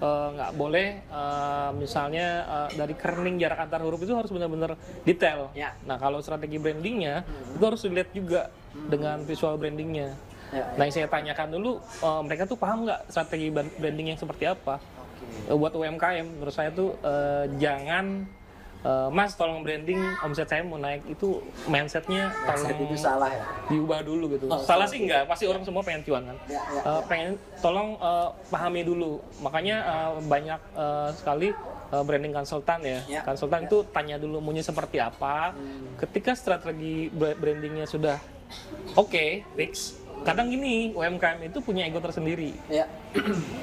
[0.01, 4.75] eh, nggak boleh eh, misalnya eh, dari kerning jarak antar huruf itu harus benar-benar
[5.05, 5.53] detail.
[5.53, 5.77] Ya.
[5.85, 7.23] Nah kalau strategi brandingnya
[7.55, 10.17] itu harus dilihat juga dengan visual brandingnya.
[10.51, 14.51] Ya, Nah yang saya tanyakan dulu eh, mereka tuh paham nggak strategi branding yang seperti
[14.51, 14.81] apa?
[14.81, 15.53] Oke.
[15.53, 18.27] Eh, buat UMKM menurut saya tuh eh, jangan
[18.81, 23.45] eh, Mas tolong branding omset saya mau naik itu mindsetnya Mindset tolong itu salah ya.
[23.67, 24.47] diubah dulu gitu.
[24.47, 26.37] Oh, Salah sih enggak, pasti orang semua pengen cuan kan.
[26.47, 29.21] Ya, ya, Eh, pengen tolong eh, pahami dulu.
[29.39, 31.49] Makanya eh, banyak eh, sekali
[31.91, 33.01] eh, branding konsultan ya.
[33.07, 33.67] Ya, Konsultan ya.
[33.67, 35.53] itu tanya dulu maunya seperti apa.
[35.53, 35.95] Hmm.
[35.97, 38.17] Ketika strategi bra- brandingnya sudah
[38.95, 40.00] oke, fix.
[40.21, 42.53] Kadang gini, UMKM itu punya ego tersendiri.
[42.69, 42.85] Ya,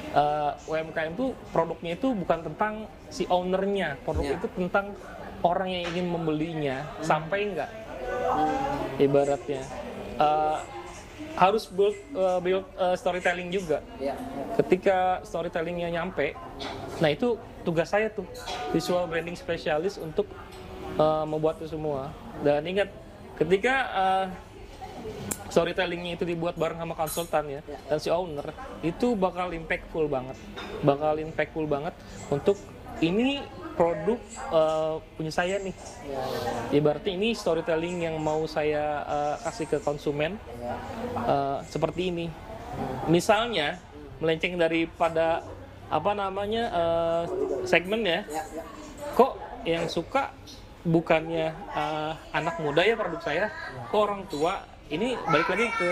[0.08, 2.74] Eh, UMKM itu produknya itu bukan tentang
[3.06, 4.34] si ownernya, produk Ya.
[4.34, 4.96] itu tentang
[5.44, 7.68] orang yang ingin membelinya sampai enggak
[8.08, 8.98] Hmm.
[8.98, 9.60] ibaratnya
[10.16, 10.58] Eh,
[11.36, 14.54] harus build, eh, build eh, storytelling juga ya, ya.
[14.56, 16.32] ketika storytellingnya nyampe
[16.98, 18.24] nah itu tugas saya tuh
[18.70, 20.24] visual branding spesialis untuk
[20.94, 22.88] eh, membuat itu semua dan ingat
[23.36, 24.26] ketika eh,
[25.48, 27.76] storytellingnya itu dibuat bareng sama konsultan ya Ya.
[27.86, 30.36] dan si owner itu bakal impactful banget
[30.80, 31.92] bakal impactful banget
[32.28, 32.56] untuk
[33.00, 33.40] ini
[33.74, 34.18] produk
[34.50, 35.74] eh, punya saya nih
[36.04, 40.74] Ya, ya, ibaratnya ini storytelling yang mau saya eh, kasih ke konsumen ya.
[41.18, 42.26] eh, seperti ini.
[43.06, 43.78] Misalnya
[44.18, 45.46] melenceng daripada
[45.88, 47.22] apa namanya eh,
[47.64, 48.62] segmen ya, Ya, ya.
[49.14, 49.32] kok
[49.62, 50.34] yang suka
[50.82, 53.44] bukannya eh, anak muda ya produk saya,
[53.86, 54.58] kok orang tua.
[54.88, 55.90] Ini balik lagi ke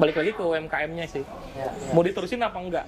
[0.00, 1.24] balik lagi ke UMKM-nya sih.
[1.56, 1.92] Ya, ya.
[1.92, 2.86] Mau diterusin apa enggak?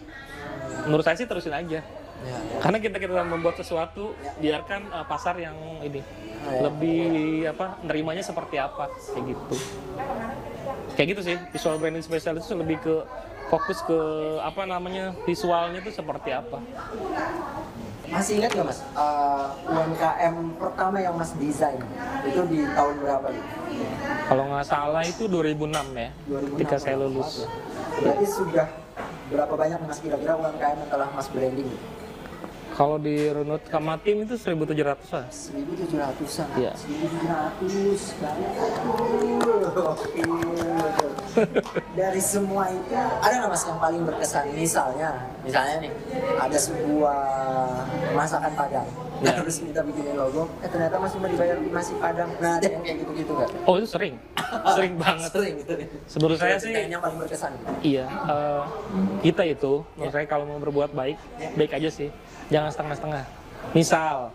[0.88, 1.80] Menurut saya sih terusin aja.
[1.80, 1.80] Ya,
[2.24, 2.36] ya.
[2.64, 6.64] Karena kita kita membuat sesuatu, biarkan uh, pasar yang ini ya.
[6.64, 7.04] lebih
[7.52, 9.56] apa nerimanya seperti apa kayak gitu.
[10.96, 12.94] Kayak gitu sih visual branding spesialis itu lebih ke
[13.52, 13.98] fokus ke
[14.40, 16.64] apa namanya visualnya itu seperti apa.
[18.10, 21.80] Masih ingat nggak mas eh, UMKM pertama yang mas desain
[22.28, 23.26] itu di tahun berapa?
[23.32, 23.44] nih?
[24.28, 27.02] Kalau nggak salah itu 2006 ya, 2006 ketika saya ya?
[27.04, 27.30] lulus.
[28.00, 28.66] Berarti sudah
[29.32, 31.68] berapa banyak mas kira-kira UMKM yang telah mas branding?
[32.74, 35.30] Kalau di runut sama tim itu 1700 an.
[35.30, 36.48] 1700-an.
[36.58, 36.74] Iya.
[36.74, 38.50] 1700 banget.
[41.94, 44.50] Dari semua itu ada nggak mas yang paling berkesan?
[44.58, 45.10] Misalnya,
[45.46, 45.92] misalnya nih
[46.34, 47.22] ada sebuah
[48.18, 48.86] masakan Padang.
[49.22, 49.38] Iya.
[49.38, 52.30] Terus kita bikinin logo, eh ternyata masih mau dibayar nasi Padang.
[52.42, 53.50] Nah ada yang kayak gitu-gitu nggak?
[53.70, 54.18] Oh itu sering,
[54.74, 55.30] sering banget.
[55.30, 55.72] Sering gitu.
[56.18, 57.54] Menurut saya sih yang paling berkesan.
[57.86, 58.62] Iya, eh,
[59.22, 61.16] kita itu, menurut saya kalau mau berbuat baik,
[61.54, 62.10] baik aja sih,
[62.52, 63.24] jangan setengah-setengah.
[63.72, 64.28] Misal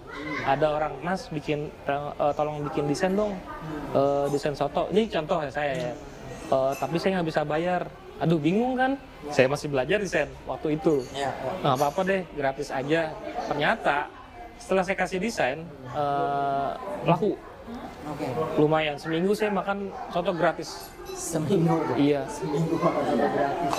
[0.43, 3.38] ada orang, Mas bikin, eh, tolong bikin desain dong,
[3.93, 4.89] eh, desain soto.
[4.89, 5.93] Ini contoh ya saya ya.
[6.49, 7.86] Eh, tapi saya nggak bisa bayar.
[8.20, 8.99] Aduh bingung kan?
[9.32, 11.05] Saya masih belajar desain waktu itu.
[11.16, 11.51] Ya, ya.
[11.64, 13.16] Nah, apa-apa deh, gratis aja.
[13.47, 14.12] Ternyata
[14.60, 16.72] setelah saya kasih desain, eh,
[17.07, 17.38] laku.
[18.10, 18.26] Oke.
[18.55, 19.78] Lumayan, seminggu saya makan
[20.10, 20.89] soto gratis.
[21.10, 21.78] Seminggu.
[21.93, 22.26] Iya.
[22.26, 23.74] Seminggu makan soto gratis.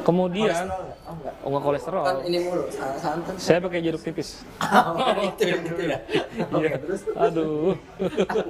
[0.00, 0.92] Kemudian, Kolesterol?
[1.04, 1.34] Oh enggak.
[1.36, 2.04] oh nggak kolesterol.
[2.04, 3.34] Kan ini mulu, sa- santan.
[3.36, 4.44] Saya pakai jeruk tipis.
[4.94, 5.98] Oh, itu yang gitu ya.
[6.54, 6.70] Oke, Iya.
[6.78, 7.72] terus Aduh.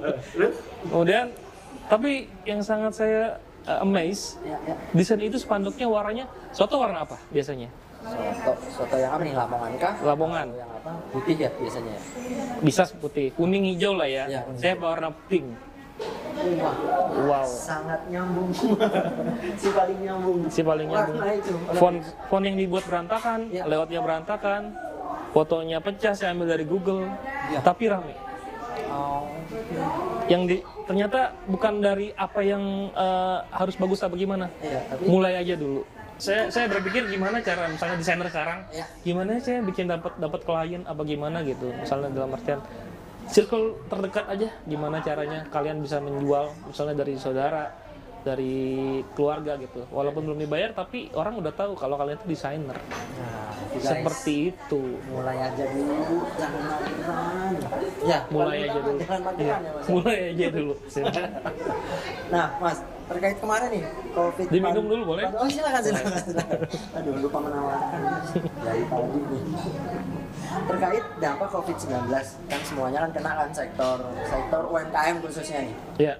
[0.89, 1.25] Kemudian
[1.85, 2.11] tapi
[2.43, 4.75] yang sangat saya uh, amaze Ya, ya.
[4.91, 7.69] desain itu spanduknya warnanya soto warna apa biasanya
[8.01, 9.33] Soto, soto yang apa nih?
[9.33, 9.93] Lamongan kah?
[10.01, 10.47] Lamongan.
[10.85, 11.01] Apa?
[11.09, 11.97] Putih ya biasanya.
[11.97, 12.01] ya?
[12.61, 14.61] bisa putih kuning hijau lah ya kuning.
[14.61, 15.49] saya warna pink
[16.61, 16.75] Wah,
[17.25, 18.51] wow sangat nyambung.
[19.61, 20.39] si paling nyambung.
[20.45, 21.53] si paling nyambung Warna itu.
[21.73, 23.65] font font yang dibuat berantakan Ya.
[23.65, 24.61] lewatnya berantakan
[25.31, 27.09] fotonya pecah saya ambil dari Google
[27.49, 27.65] Ya.
[27.65, 28.13] tapi rame
[28.85, 29.25] Oh.
[30.27, 32.61] yang di ternyata bukan dari apa yang
[32.93, 35.81] eh, harus bagus apa gimana Iya, tapi mulai aja dulu
[36.15, 38.85] saya saya berpikir gimana cara misalnya desainer sekarang Ya.
[39.01, 42.59] gimana saya bikin dapat dapat klien apa gimana gitu misalnya dalam artian
[43.25, 47.73] circle terdekat aja gimana caranya kalian bisa menjual misalnya dari saudara
[48.25, 48.57] dari
[49.13, 53.85] keluarga gitu walaupun belum dibayar tapi orang udah tahu kalau kalian itu desainer nah, guys,
[53.85, 54.81] seperti itu
[55.13, 57.53] mulai aja dulu, jangan mageran.
[58.01, 59.85] Ya, mulai paling aja dulu Jangan Iya, mageran ya, Mas.
[59.93, 60.73] mulai aja dulu
[62.33, 63.83] Nah, Mas, terkait kemarin nih
[64.17, 64.47] COVID.
[64.49, 65.23] Diminum dulu, boleh?
[65.37, 66.17] Oh, silakan, silakan.
[66.25, 66.59] silakan.
[66.97, 68.01] Aduh, lupa menawarkan
[68.65, 69.43] dari tadi nih.
[70.65, 71.93] Terkait dampak COVID-19,
[72.49, 75.75] kan semuanya kan kena kan sektor sektor UMKM khususnya nih.
[76.01, 76.13] ya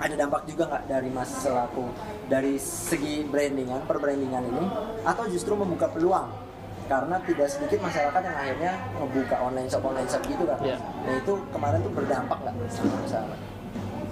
[0.00, 1.84] Ada dampak juga nggak dari Mas selaku
[2.26, 4.64] dari segi brandingan, perbrandingan ini,
[5.04, 6.28] atau justru membuka peluang?
[6.90, 10.58] Karena tidak sedikit masyarakat yang akhirnya ngebuka online shop online shop gitu kan.
[10.60, 10.78] Iya.
[10.80, 12.54] Nah itu kemarin tuh berdampak nggak
[13.08, 13.36] sama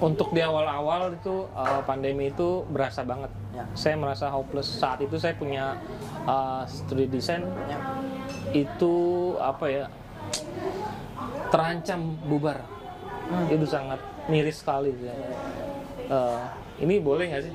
[0.00, 3.28] untuk di awal-awal itu uh, pandemi itu berasa banget.
[3.52, 3.68] Ya.
[3.76, 5.76] Saya merasa hopeless saat itu saya punya
[6.24, 7.78] uh, studi desain Ya.
[8.56, 8.94] itu
[9.36, 9.84] apa ya
[11.52, 12.64] terancam bubar.
[13.52, 15.14] Itu sangat miris sekali ya.
[16.10, 16.42] Uh,
[16.82, 17.54] ini boleh nggak sih?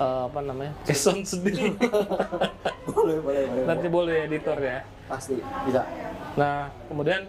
[0.00, 0.72] Uh, apa namanya?
[0.88, 1.76] Keson sendiri.
[2.88, 3.64] boleh, boleh, boleh.
[3.68, 4.80] Nanti boleh editor ya.
[5.04, 5.36] Pasti
[5.68, 5.84] bisa.
[6.40, 7.28] Nah, kemudian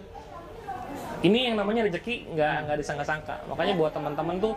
[1.20, 3.36] ini yang namanya rezeki nggak nggak disangka-sangka.
[3.52, 4.56] Makanya buat teman-teman tuh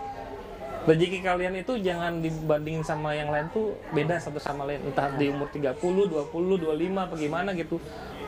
[0.87, 4.79] rezeki kalian itu jangan dibandingin sama yang lain tuh beda satu sama lain.
[4.87, 7.75] Entah di umur 30, 20, 25 apa gimana gitu.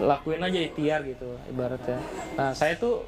[0.03, 2.03] Lakuin aja ikhtiar gitu ibaratnya.
[2.35, 3.07] Nah, saya tuh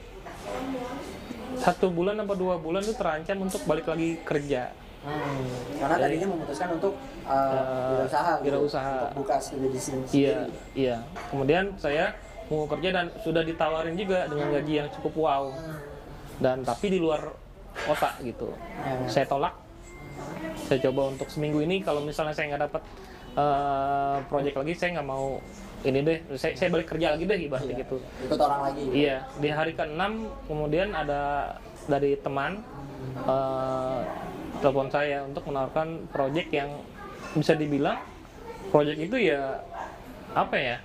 [1.61, 4.71] satu bulan apa dua bulan tuh terancam untuk balik lagi kerja.
[5.07, 5.47] Hmm.
[5.79, 6.93] Karena tadinya memutuskan untuk
[7.23, 8.45] uh, Uh, wirausaha, gitu.
[8.49, 8.91] wirausaha.
[8.91, 10.03] untuk buka studi di sini.
[10.15, 10.39] Iya,
[10.75, 10.95] iya.
[11.31, 12.15] Kemudian saya
[12.47, 15.43] mau kerja dan sudah ditawarin juga dengan gaji yang cukup wow.
[16.39, 17.33] Dan tapi di luar
[17.85, 18.51] kota gitu.
[18.83, 19.07] Ya.
[19.07, 19.53] Saya tolak.
[20.65, 22.83] Saya coba untuk seminggu ini kalau misalnya saya nggak dapat
[23.37, 25.37] eh, proyek lagi, saya nggak mau
[25.87, 26.19] ini deh.
[26.33, 27.81] Saya, saya balik kerja lagi deh ibaratnya Iya.
[27.81, 27.97] gitu.
[28.21, 28.81] Ikut orang lagi.
[28.89, 30.01] Iya, di hari ke-6
[30.45, 31.21] kemudian ada
[31.85, 32.59] dari teman
[33.19, 33.99] eh,
[34.57, 36.69] telepon saya untuk menawarkan proyek yang
[37.31, 37.97] bisa dibilang
[38.67, 39.61] proyek itu ya
[40.33, 40.77] apa ya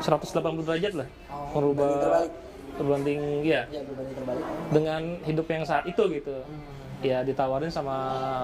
[0.00, 2.26] 180 derajat lah Oh, merubah
[2.74, 4.44] berbanding ya berbanding terbalik.
[4.68, 6.60] dengan hidup yang saat itu gitu Hmm.
[7.00, 7.96] ya ditawarin sama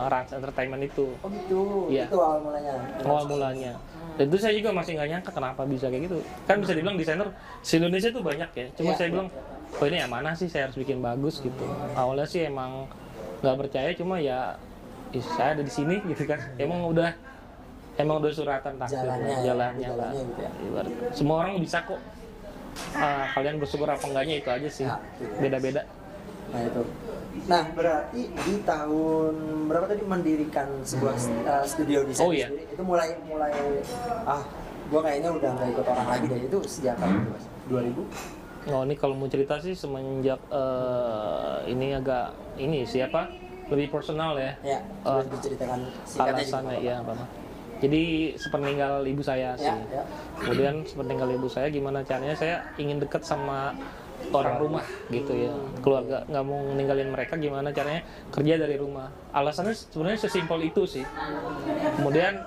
[0.06, 1.60] Rans Entertainment itu Oh gitu.
[1.88, 2.06] Iya.
[2.06, 2.72] Itu awal mulanya.
[3.02, 3.72] awal mulanya
[4.20, 6.20] dan itu saya juga masih nggak nyangka kenapa bisa kayak gitu.
[6.44, 7.32] Kan bisa dibilang desainer
[7.64, 8.66] di Indonesia tuh banyak ya.
[8.76, 9.28] Cuma Iya, saya iya, bilang
[9.80, 11.64] oh ini yang mana sih saya harus bikin bagus gitu.
[11.96, 12.84] Awalnya sih emang
[13.40, 14.60] nggak percaya cuma ya
[15.16, 16.36] ih, saya ada di sini gitu kan.
[16.60, 17.16] Emang udah
[17.96, 20.12] emang udah suratan takdir Jalannya, jalannya, jalannya lah.
[20.12, 20.50] gitu ya.
[20.68, 22.00] Ibarat, semua orang bisa kok.
[23.00, 24.84] Ah, kalian bersyukur apa enggaknya itu aja sih.
[24.84, 25.00] Ya.
[25.40, 25.88] beda-beda.
[26.52, 26.82] Nah itu.
[27.46, 29.34] Nah berarti di tahun
[29.66, 31.14] berapa tadi mendirikan sebuah
[31.44, 32.46] uh, studio desain Oh, iya.
[32.46, 33.52] sendiri itu mulai mulai
[34.24, 34.42] ah
[34.86, 37.44] gua kayaknya udah nggak ikut orang lagi deh itu sejak itu mas?
[37.70, 38.68] 2000?
[38.68, 43.30] Oh ini kalau mau cerita sih semenjak eh, ini agak ini siapa
[43.66, 45.80] lebih personal ya Ya, coba diceritakan
[46.18, 47.14] alasannya ya apa
[47.80, 48.02] jadi
[48.36, 50.02] sepeninggal ibu saya sih Ya, ya.
[50.36, 53.72] kemudian sepeninggal ibu saya gimana caranya saya ingin dekat sama
[54.32, 59.74] orang rumah gitu ya keluarga nggak mau ninggalin mereka gimana caranya kerja dari rumah alasannya
[59.74, 61.04] sebenarnya sesimpel itu sih
[61.96, 62.38] kemudian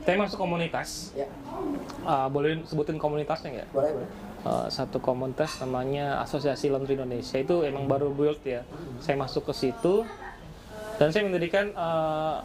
[0.00, 1.28] saya masuk komunitas Ya,
[2.02, 4.08] Ah, boleh sebutin komunitasnya nggak boleh boleh.
[4.40, 8.64] Uh, satu komunitas namanya Asosiasi Laundry Indonesia itu emang baru build ya.
[8.96, 10.00] Saya masuk ke situ
[10.96, 12.40] dan saya mendirikan uh,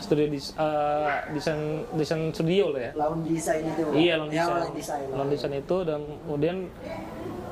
[0.00, 2.92] studio dis, uh, desain desain studio lah ya.
[2.96, 3.84] Laun desain itu.
[3.92, 4.56] Iya, lawn Ya, design.
[4.56, 5.04] lawn design.
[5.12, 6.56] Lawn design itu dan kemudian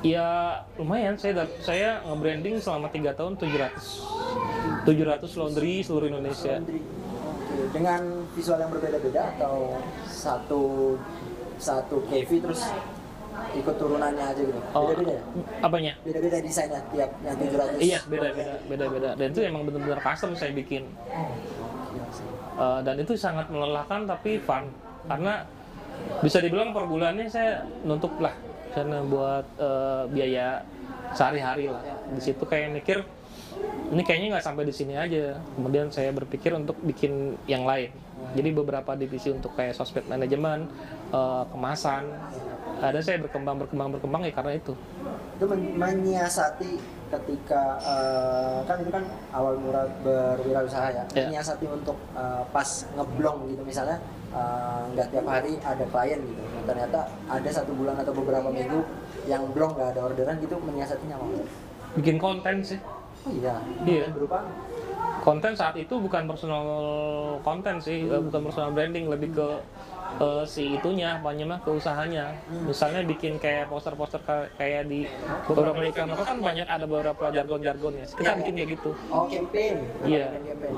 [0.04, 6.60] ya lumayan saya saya nge-branding selama tiga tahun 700 700 laundry seluruh Indonesia.
[6.60, 6.84] Laundry.
[7.72, 8.02] Dengan
[8.36, 10.62] visual yang berbeda-beda atau satu
[11.56, 12.68] satu KV terus
[13.56, 14.60] ikut turunannya aja gitu.
[14.76, 15.22] Oh, Beda-beda ya?
[15.64, 15.92] apanya?
[16.04, 17.80] Beda-beda desainnya tiap yang 700.
[17.80, 19.08] Iya, beda-beda, beda-beda.
[19.16, 20.84] Dan itu emang benar-benar custom saya bikin.
[22.54, 24.70] Uh, dan itu sangat melelahkan tapi fun
[25.10, 25.42] karena
[26.22, 28.30] bisa dibilang per bulannya saya nutup lah
[28.74, 30.66] karena buat uh, biaya
[31.14, 31.82] sehari-hari lah.
[32.10, 33.06] Di situ kayak mikir
[33.94, 35.38] ini kayaknya nggak sampai di sini aja.
[35.54, 37.94] Kemudian saya berpikir untuk bikin yang lain.
[38.34, 40.66] Jadi beberapa divisi untuk kayak sosmed manajemen
[41.14, 42.10] eh, kemasan.
[42.82, 44.74] Ada saya berkembang berkembang berkembang ya karena itu.
[45.38, 46.72] Itu men- menyiasati
[47.14, 51.04] ketika eh, kan itu kan awal mula berwirausaha ya.
[51.14, 51.30] Ya.
[51.30, 52.68] menyiasati untuk eh, pas
[52.98, 54.02] ngeblong gitu misalnya
[54.34, 56.42] eh, nggak tiap hari ada klien gitu.
[56.42, 56.98] Nah, ternyata
[57.30, 58.80] ada satu bulan atau beberapa minggu
[59.24, 61.26] yang blong nggak ada orderan gitu menyiasatinya apa
[61.94, 62.78] bikin konten sih.
[63.24, 63.56] Oh iya
[63.86, 64.10] Iya.
[64.12, 64.44] berupa
[65.24, 66.64] konten saat itu bukan personal
[67.40, 69.48] konten sih eh, bukan personal branding lebih ke
[70.20, 72.24] eh, si itunya apa namanya ke usahanya
[72.64, 75.06] misalnya bikin kayak poster-poster ka- kayak di
[75.48, 78.06] beberapa iklan rokok kan banyak ada beberapa jargon-jargonnya.
[78.06, 78.90] Kita bikin kayak gitu.
[79.10, 79.76] Oh campaign.
[80.06, 80.26] Iya.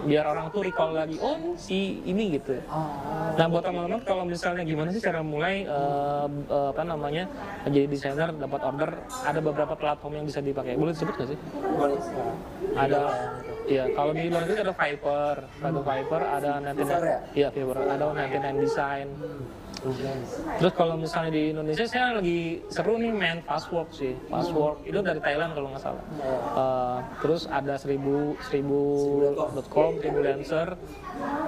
[0.07, 2.57] Biar orang tuh recall lagi oh si ini gitu.
[2.71, 2.89] Oh
[3.37, 7.25] Nah buat teman-teman kalau misalnya gimana sih cara mulai eh, eh, apa namanya
[7.67, 8.91] jadi desainer dapat order
[9.25, 10.79] ada beberapa platform yang bisa dipakai.
[10.79, 11.39] Boleh disebut nggak sih?
[11.77, 11.99] boleh
[12.77, 13.03] Ada
[13.67, 17.19] ya kalau di luar negeri ada Fiverr, ada Fiverr, ada Fiverr 99 ya?
[17.35, 19.09] iya Fiverr, ada 99 Design.
[20.59, 25.21] Terus kalau misalnya di Indonesia saya lagi seru nih main Fastwork sih, Fastwork itu dari
[25.23, 26.05] Thailand kalau nggak salah.
[26.57, 28.81] Eh, terus ada seribu seribu
[30.19, 30.69] lancer,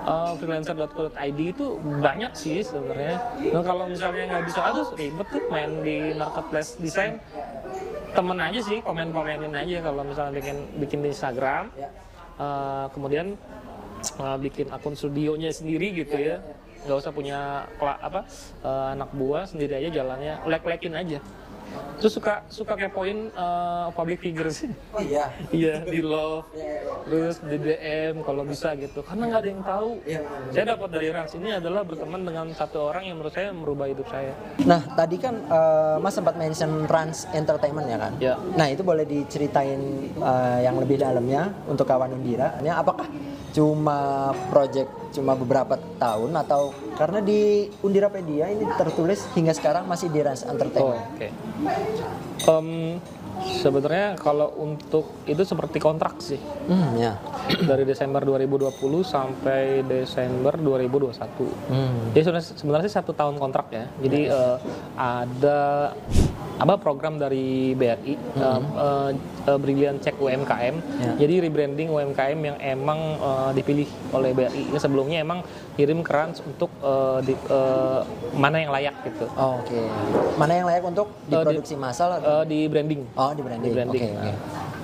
[0.06, 3.16] eh, freelancer.co.id itu banyak sih sebenarnya.
[3.42, 7.18] Dan kalau misalnya nggak bisa, aduh ribet tuh main di marketplace desain.
[8.08, 11.68] Temen aja sih, komen-komenin aja kalau misalnya bikin bikin di Instagram.
[12.38, 13.34] Eh, kemudian
[14.22, 16.38] eh, bikin akun studionya sendiri gitu ya.
[16.86, 18.22] Nggak usah punya apa
[18.62, 21.18] eh, anak buah sendiri aja jalannya lek-lekin aja
[21.98, 26.46] terus suka suka kepoin eh, public figure sih oh iya iya di love
[27.08, 30.20] terus di DM kalau bisa gitu karena nggak ada yang tahu Iya,
[30.54, 34.06] saya dapat dari Rans ini adalah berteman dengan satu orang yang menurut saya merubah hidup
[34.08, 34.32] saya
[34.64, 38.12] Nah, tadi kan eh, Mas sempat mention Rans Entertainment ya kan?
[38.18, 38.34] Ya.
[38.58, 39.80] Nah, itu boleh diceritain
[40.12, 42.58] eh, yang lebih dalamnya untuk kawan Undira.
[42.60, 43.06] Ini apakah
[43.54, 50.20] cuma project cuma beberapa tahun atau karena di Undirapedia ini tertulis hingga sekarang masih di
[50.20, 51.04] Rans Oh, Entertainment.
[51.16, 51.28] oke.
[53.42, 56.40] Sebenarnya kalau untuk itu seperti kontrak sih.
[56.68, 57.16] Hmm, ya.
[57.64, 61.48] dari Desember 2020 sampai Desember 2021.
[61.70, 62.12] Hmm.
[62.12, 63.84] Jadi sebenarnya, sebenarnya sih satu tahun kontrak ya.
[64.04, 64.56] Jadi eh,
[64.96, 65.92] ada
[66.58, 69.10] apa program dari BRI eh, eh,
[69.46, 70.74] eh, Brilliant Check UMKM.
[70.98, 71.12] Ya.
[71.14, 74.74] Jadi rebranding UMKM yang emang eh, dipilih oleh BRI.
[74.74, 75.46] Ini sebelumnya emang
[75.78, 78.00] kirim keran untuk eh, di, eh,
[78.34, 79.30] mana yang layak gitu.
[79.38, 79.78] Oh, Oke.
[80.34, 82.42] Mana yang layak untuk diproduksi massal atau?
[82.42, 83.06] Eh, di branding.
[83.14, 83.64] oh, di branding.
[83.64, 84.02] di branding.
[84.02, 84.14] Oke.
[84.14, 84.34] Nah,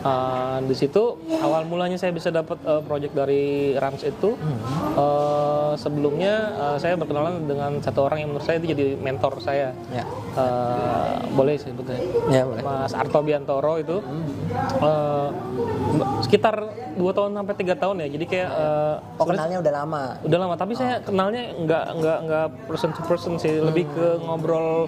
[0.03, 1.03] uh, di situ
[1.39, 4.59] awal mulanya saya bisa dapat uh, project dari Rams itu Hmm.
[4.95, 9.73] uh, sebelumnya uh, saya berkenalan dengan satu orang yang menurut saya itu jadi mentor saya.
[9.89, 10.05] Ya.
[10.35, 11.99] Uh, boleh sebutnya.
[12.29, 12.61] Ya, boleh.
[12.61, 14.27] Mas Arto Biantoro itu Hmm.
[14.81, 15.29] uh,
[16.21, 16.57] sekitar
[16.95, 18.09] dua tahun sampai tiga tahun ya.
[18.11, 20.03] Jadi kayak uh, Oh, kenalnya udah lama.
[20.21, 24.87] udah lama tapi saya kenalnya nggak nggak nggak person to person sih lebih ke ngobrol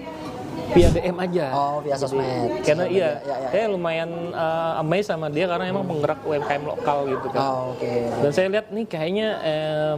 [0.69, 2.61] via DM aja Oh, via sosmed.
[2.61, 3.09] karena iya.
[3.19, 3.49] Ya, ya.
[3.49, 7.91] saya lumayan uh, amazed sama dia karena emang penggerak UMKM lokal gitu kan Oh, oke.
[8.19, 9.95] dan saya lihat nih kayaknya eh,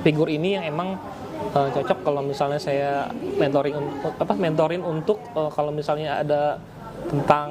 [0.00, 0.88] figur ini yang emang
[1.50, 6.58] eh, cocok kalau misalnya saya mentoring un- apa mentorin untuk eh, kalau misalnya ada
[7.02, 7.50] tentang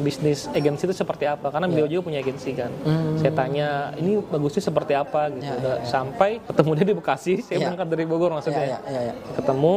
[0.00, 3.16] bisnis agensi itu seperti apa karena beliau juga punya agensi kan Hmm.
[3.16, 7.58] saya tanya ini bagusnya seperti apa gitu Ya, Udah sampai ketemu dia di Bekasi saya
[7.58, 7.66] Ya.
[7.66, 9.14] berangkat dari Bogor Ya, maksudnya ya, ya, ya.
[9.34, 9.74] ketemu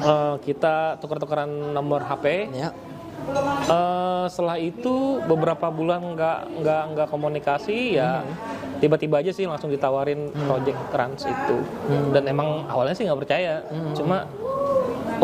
[0.00, 2.70] eh, kita tukar-tukaran nomor HP Ya.
[3.64, 8.20] Eh, setelah itu beberapa bulan nggak nggak nggak komunikasi ya
[8.84, 11.56] tiba-tiba aja sih langsung ditawarin project trans itu.
[12.12, 13.64] Dan emang awalnya sih nggak percaya.
[13.96, 14.28] Cuma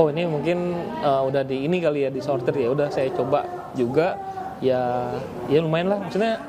[0.00, 0.72] oh ini mungkin
[1.04, 2.72] eh, udah di ini kali ya disortir ya.
[2.72, 3.44] Udah saya coba
[3.76, 4.16] juga.
[4.64, 5.12] Ya
[5.52, 5.98] ya lumayan lah.
[6.00, 6.40] Maksudnya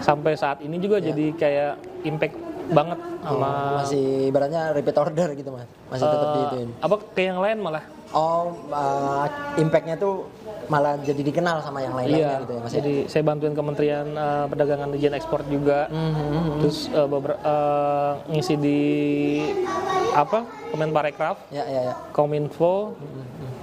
[0.00, 1.72] sampai saat ini juga jadi kayak
[2.08, 2.36] impact
[2.72, 5.64] banget sama Oh, masih ibaratnya repeat order gitu mas.
[5.88, 6.68] Masih tetap eh, diituin.
[6.78, 7.84] apa ke yang lain malah?
[8.12, 10.28] Oh uh, impactnya tuh
[10.66, 12.76] malah jadi dikenal sama yang lain-lainnya Iya, gitu ya mas ya?
[12.78, 15.86] jadi saya bantuin Kementerian eh, Perdagangan Dijen Ekspor juga.
[15.88, 16.60] Mhm.
[16.60, 18.80] Terus eh, beber- eh, ngisi di
[20.12, 22.94] apa Kemenparekraf, ya ya ya Kominfo.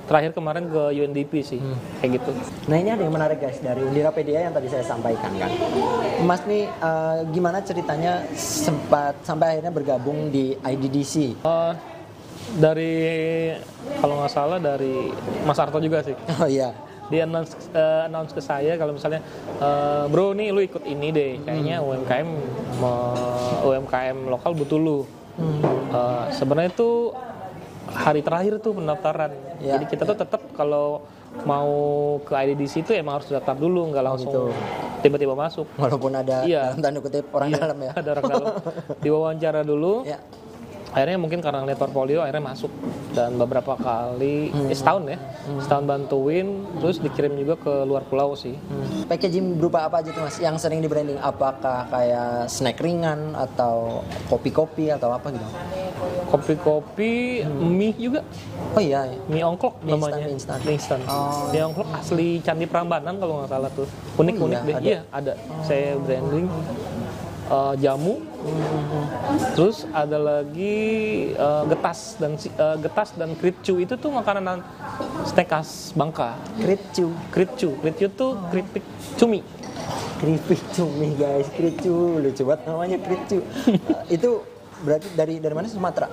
[0.01, 1.61] Terakhir kemarin ke UNDP sih,
[1.97, 2.31] kayak gitu.
[2.67, 5.47] nah ini ada yang menarik guys dari Undirapedia yang tadi saya sampaikan kan
[6.21, 11.73] mas nih uh, gimana ceritanya sempat sampai akhirnya bergabung di IDDC Eh,
[12.53, 12.91] dari
[13.97, 16.17] kalau nggak salah dari Mas Arto juga sih.
[16.35, 16.75] oh iya
[17.11, 19.19] Dia announce, eh, announce ke saya kalau misalnya
[19.57, 22.27] eh, bro nih lu ikut ini deh, kayaknya UMKM
[22.79, 24.99] me- UMKM lokal butuh lu.
[25.91, 27.11] Eh, sebenarnya itu
[27.85, 29.31] hari terakhir tuh pendaftaran.
[29.59, 31.03] Ya, Jadi kita tuh tetap kalau
[31.41, 31.71] mau
[32.21, 34.43] ke IDDC itu emang harus daftar dulu nggak langsung gitu.
[35.01, 36.69] tiba-tiba masuk Walaupun ada Iya.
[36.69, 37.91] dalam tanda kutip orang Iya, dalam ya.
[37.91, 38.47] ada orang dalam
[39.03, 40.19] diwawancara dulu Ya.
[40.91, 42.71] Akhirnya mungkin karena ngeliat portfolio akhirnya masuk
[43.11, 45.17] dan beberapa kali eh, setahun ya
[45.57, 49.07] setahun bantuin terus dikirim juga ke luar pulau sih Hmm.
[49.07, 50.37] Packaging berupa apa aja tuh mas?
[50.37, 51.19] Yang sering di branding?
[51.19, 55.43] Apakah kayak snack ringan atau kopi-kopi atau apa gitu?
[56.25, 58.23] kopi-kopi mie juga
[58.71, 59.03] Oh iya.
[59.05, 59.19] iya.
[59.27, 61.51] mie ongklok Mie namanya instan, mie instan Oh.
[61.51, 64.87] mie ongklok asli Candi Prambanan kalau nggak salah tuh unik Oh unik iya, deh ada.
[64.87, 66.47] iya ada saya branding
[67.51, 68.23] eh, jamu.
[69.53, 70.75] Terus ada lagi
[71.35, 74.63] eh, getas dan eh, getas dan kritcu itu tuh makanan
[75.27, 76.39] snack khas Bangka.
[76.57, 77.11] Kritcu.
[77.29, 78.83] kritcu kritcu tuh keripik
[79.19, 79.43] cumi.
[80.21, 83.41] Keripik cumi guys, kritcu lucu banget namanya kritcu.
[83.67, 83.79] Eh,
[84.15, 84.45] itu
[84.81, 85.67] berarti dari dari mana?
[85.67, 86.07] Sumatera?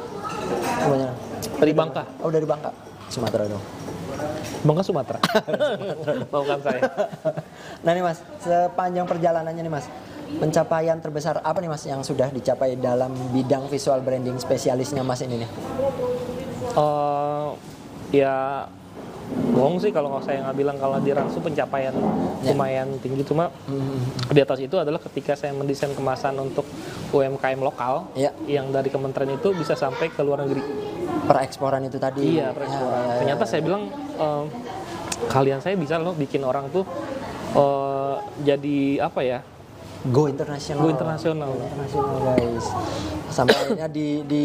[0.78, 1.16] Kebanyakan.
[1.58, 2.02] dari Bangka.
[2.22, 2.70] Oh dari Bangka,
[3.10, 3.64] Sumatera dong.
[4.64, 5.18] Bangka Sumatera.
[6.32, 6.82] Bukan saya.
[7.82, 9.86] Nah nih mas, sepanjang perjalanannya nih mas,
[10.30, 15.40] pencapaian terbesar apa nih mas yang sudah dicapai dalam bidang visual branding spesialisnya mas ini
[15.40, 15.50] nih?
[16.70, 17.48] Eh,
[18.14, 18.68] ya
[19.52, 21.92] bohong sih kalau nggak saya nggak bilang kalau di Ransu pencapaian
[22.38, 22.54] Ya.
[22.54, 23.50] lumayan tinggi cuma
[24.24, 26.62] di atas itu adalah ketika saya mendesain kemasan untuk
[27.10, 28.30] UMKM lokal Ya.
[28.46, 30.62] yang dari kementerian itu bisa sampai ke luar negeri
[31.26, 32.38] Pereksporan itu tadi.
[32.38, 33.48] iya pereksporan Ya, ya, ya, ternyata ya.
[33.50, 33.82] saya bilang
[34.14, 34.44] ehm,
[35.26, 36.86] kalian saya bisa loh bikin orang tuh
[37.52, 38.16] eh,
[38.46, 39.38] jadi apa ya
[40.06, 40.80] Go internasional.
[40.80, 42.66] go internasional Internasional guys.
[43.28, 44.44] Sampai akhirnya di, di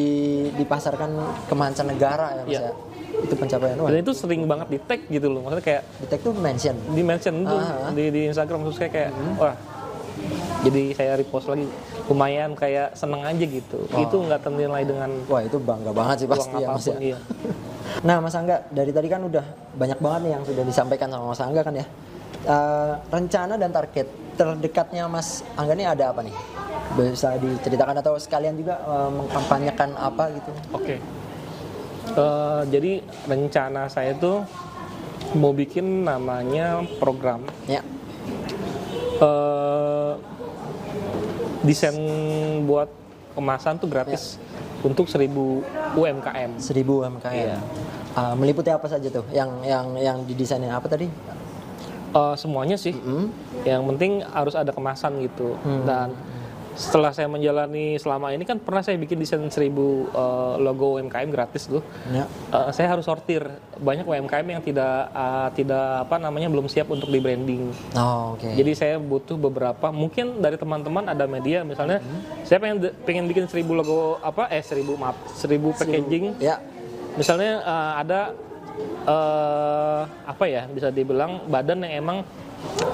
[0.52, 1.10] dipasarkan
[1.46, 2.62] ke mancanegara ya mas Iya.
[2.64, 2.72] ya.
[3.16, 3.88] Itu pencapaian wah.
[3.88, 6.76] dan itu sering banget di tag gitu loh maksudnya kayak Di tag tuh mention.
[6.90, 7.90] di mention tuh ah.
[7.90, 9.56] di, di Instagram terus kayak kayak wah
[10.62, 11.68] jadi saya repost lagi
[12.04, 16.50] lumayan kayak seneng aja gitu itu nggak ternilai dengan Wah itu bangga banget sih pasti
[16.56, 16.98] ya mas ya.
[17.00, 17.18] iya
[18.02, 19.46] Nah Mas Angga, dari tadi kan udah
[19.76, 21.86] banyak banget nih yang sudah disampaikan sama Mas Angga kan ya.
[22.44, 24.04] Eh, rencana dan target
[24.36, 26.36] terdekatnya Mas Angga nih ada apa nih?
[27.00, 30.52] Bisa diceritakan atau sekalian juga eh, mengkampanyekan apa gitu?
[30.76, 30.96] oke
[32.04, 33.00] Eh, jadi
[33.32, 34.44] rencana saya tuh
[35.40, 37.80] mau bikin namanya program Ya,
[39.24, 40.14] eh
[41.64, 41.96] desain
[42.68, 42.92] buat
[43.40, 44.36] kemasan tuh gratis
[44.84, 45.64] untuk 1000
[45.96, 47.32] UMKM 1000 UMKM.
[47.32, 47.58] Iya.
[48.14, 49.26] Ah, meliputi apa saja tuh?
[49.32, 51.08] Yang yang yang didesainin apa tadi?
[52.14, 53.34] Eh, semuanya sih Hmm?
[53.64, 55.82] yang penting harus ada kemasan gitu Hmm.
[55.84, 56.10] dan
[56.74, 61.66] setelah saya menjalani selama ini kan pernah saya bikin desain 1000 eh, logo UMKM gratis
[61.66, 62.26] tuh Ya.
[62.50, 63.46] Eh, saya harus sortir
[63.76, 68.46] banyak UMKM yang tidak eh, tidak apa namanya belum siap untuk di branding Oh, oke.
[68.52, 71.98] jadi saya butuh beberapa mungkin dari teman-teman ada media misalnya
[72.44, 76.58] saya pengen pengen bikin 1000 logo apa eh 1000 maaf 1000 packaging ya.
[77.16, 78.20] misalnya eh, ada
[78.80, 82.18] eh apa ya bisa dibilang badan yang emang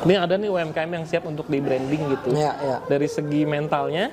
[0.04, 2.78] ini ada nih UMKM yang siap untuk di branding gitu Ya, ya.
[2.86, 4.10] dari segi mentalnya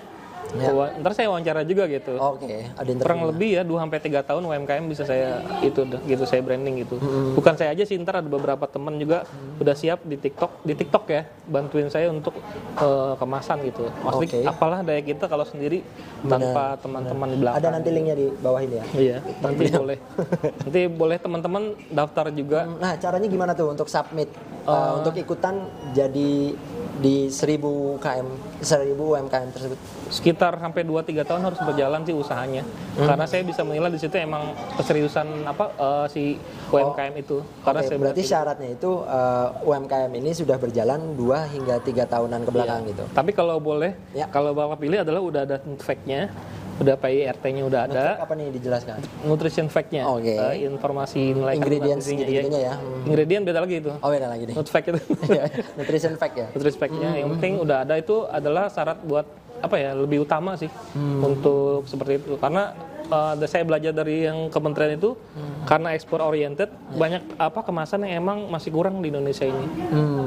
[0.54, 0.70] Ya.
[1.02, 3.30] ntar saya wawancara juga gitu Oke, ada kurang interview.
[3.34, 6.96] lebih ya 2 sampai 3 tahun UMKM bisa saya itu gitu saya branding gitu.
[7.34, 9.26] Bukan saya aja sih ntar ada beberapa teman juga
[9.58, 12.38] udah siap di TikTok, di TikTok ya bantuin saya untuk
[12.78, 13.90] eh, kemasan gitu.
[14.06, 14.52] Maksudnya Oke.
[14.52, 15.82] apalah daya kita kalau sendiri
[16.26, 17.60] tanpa teman-teman di belakang.
[17.62, 18.84] Ada nanti linknya di bawah ini ya.
[18.96, 19.98] Iya, nanti boleh.
[20.62, 22.60] Nanti boleh teman-teman daftar juga.
[22.78, 24.30] Nah, caranya gimana tuh untuk submit
[24.66, 26.52] uh, untuk ikutan jadi
[26.98, 28.28] di 1000 KM
[28.62, 29.78] 1000 UMKM tersebut?
[30.06, 32.62] Sekitar sampai 2-3 tahun harus berjalan sih usahanya.
[32.94, 36.22] Karena saya bisa menilai di situ emang keseriusan apa eh, si
[36.72, 37.42] UMKM itu.
[37.62, 42.42] Karena Oke, saya berarti syaratnya itu uh, UMKM ini sudah berjalan 2 hingga tiga tahunan
[42.42, 43.04] ke belakang gitu.
[43.14, 44.26] Tapi kalau boleh, Ya.
[44.30, 46.30] kalau Bapak pilih adalah udah ada fact-nya,
[46.76, 49.00] udah PIRT-nya udah ada, Apa nih dijelaskan?
[49.24, 50.36] nutrition fact-nya, Oke.
[50.36, 52.70] eh, informasi nilai Ingredients gitu-gitunya iya.
[52.70, 52.74] ya.
[52.76, 53.08] Hmm.
[53.08, 53.90] Ingredient beda lagi itu.
[53.96, 54.54] Oh, beda lagi nih.
[54.54, 55.00] Nut fact itu.
[55.78, 56.46] Nutrition fact ya.
[56.52, 57.18] nutrition fact-nya Hmm.
[57.18, 59.24] yang penting udah ada itu adalah syarat buat
[59.56, 61.24] apa ya lebih utama sih Hmm.
[61.24, 65.64] untuk seperti itu karena eh, saya belajar dari yang kementerian itu Hmm.
[65.64, 66.92] karena ekspor oriented Ya.
[66.92, 70.26] banyak apa kemasan yang emang masih kurang di Indonesia ini Hmm.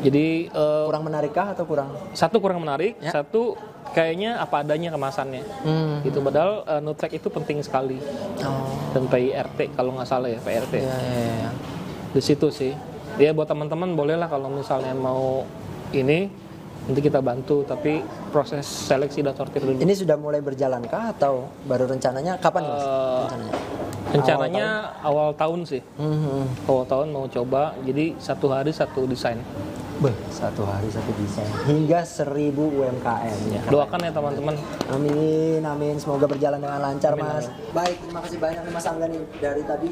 [0.00, 1.92] jadi eh, Kurang menarikkah atau kurang?
[2.12, 3.12] satu kurang menarik Ya.
[3.12, 3.58] satu
[3.94, 6.02] kayaknya apa adanya kemasannya Hmm.
[6.02, 8.02] gitu padahal uh, nutrek itu penting sekali
[8.42, 8.66] Oh.
[8.90, 11.50] dan PIRT kalau nggak salah ya PIRT Ya, ya, ya.
[12.10, 12.74] di situ sih
[13.16, 15.46] ya buat teman-teman bolehlah kalau misalnya mau
[15.90, 16.26] ini
[16.84, 21.48] nanti kita bantu tapi proses seleksi dan sortir dulu Ini sudah mulai berjalan kah atau
[21.64, 22.82] baru rencananya kapan nih, Mas?
[22.82, 22.90] Eh,
[23.24, 23.54] rencananya?
[24.12, 24.66] rencananya
[25.00, 26.44] awal tahun, sih Hmm.
[26.66, 29.40] awal tahun mau coba jadi satu hari satu desain
[29.94, 33.62] Beh, satu hari satu desain hingga 1000 UMKM ya.
[33.70, 34.54] Doakan ya teman-teman.
[34.90, 35.94] Amin, amin.
[35.96, 37.46] Semoga berjalan dengan lancar, Amin, Mas.
[37.70, 39.22] Baik, terima kasih banyak nih Mas Angga nih.
[39.38, 39.88] Dari tadi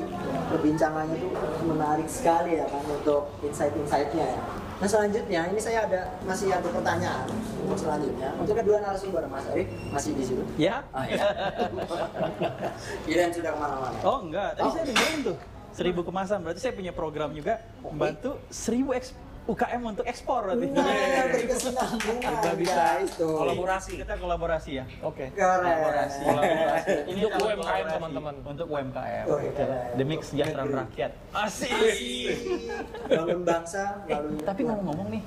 [0.50, 1.30] perbincangannya tuh
[1.64, 4.40] menarik sekali ya kan untuk insight-insightnya ya.
[4.82, 7.26] Nah selanjutnya, ini saya ada masih ada pertanyaan
[7.62, 8.34] untuk selanjutnya.
[8.34, 10.42] Untuk kedua narasumber, Mas Erik masih di situ.
[10.58, 10.82] Ya?
[10.90, 11.22] Ah, ya.
[13.06, 13.96] Kirain sudah ke mana-mana.
[14.02, 14.72] Oh enggak, tadi Oh.
[14.74, 15.36] saya dengerin tuh
[15.70, 16.42] seribu kemasan.
[16.42, 20.70] Berarti saya punya program juga membantu seribu eks- UKM untuk ekspor berarti.
[20.70, 20.86] Nah,
[21.28, 23.34] berkesinambungan, Kita bisa guys, tuh.
[23.34, 23.92] kolaborasi.
[23.98, 24.84] Kita kolaborasi ya.
[25.02, 25.34] Oke.
[25.34, 25.66] Keren.
[25.66, 26.20] Kolaborasi.
[26.22, 26.94] Kolaborasi.
[27.10, 28.34] Ini Untuk UMKM, teman-teman.
[28.44, 29.24] Untuk UMKM.
[29.26, 29.82] Oh, keren.
[29.94, 31.10] Demi kesejahteraan rakyat.
[31.34, 31.74] Asik.
[33.04, 35.22] Bangun bangsa Eh, tapi ngomong-ngomong nih,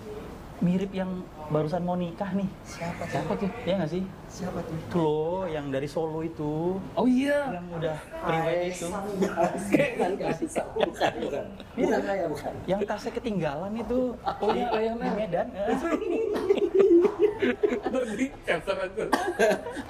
[0.57, 1.11] mirip yang
[1.47, 2.49] barusan mau nikah nih.
[2.65, 3.13] siapa tuh?
[3.13, 3.49] Siapa tuh?
[3.63, 4.03] Ya nggak sih?
[4.25, 4.75] Siapa tuh?
[4.75, 7.55] Itu loh, yang dari Solo itu, Oh iya.
[7.55, 8.87] yang udah prewed itu.
[8.89, 10.31] Bukan.
[10.75, 11.45] Bukan, bukan.
[11.75, 12.53] Bukan saya, bukan.
[12.65, 13.99] Yang tasnya ketinggalan itu.
[14.17, 15.05] Oh iya, ayamnya.
[15.05, 15.47] di Medan.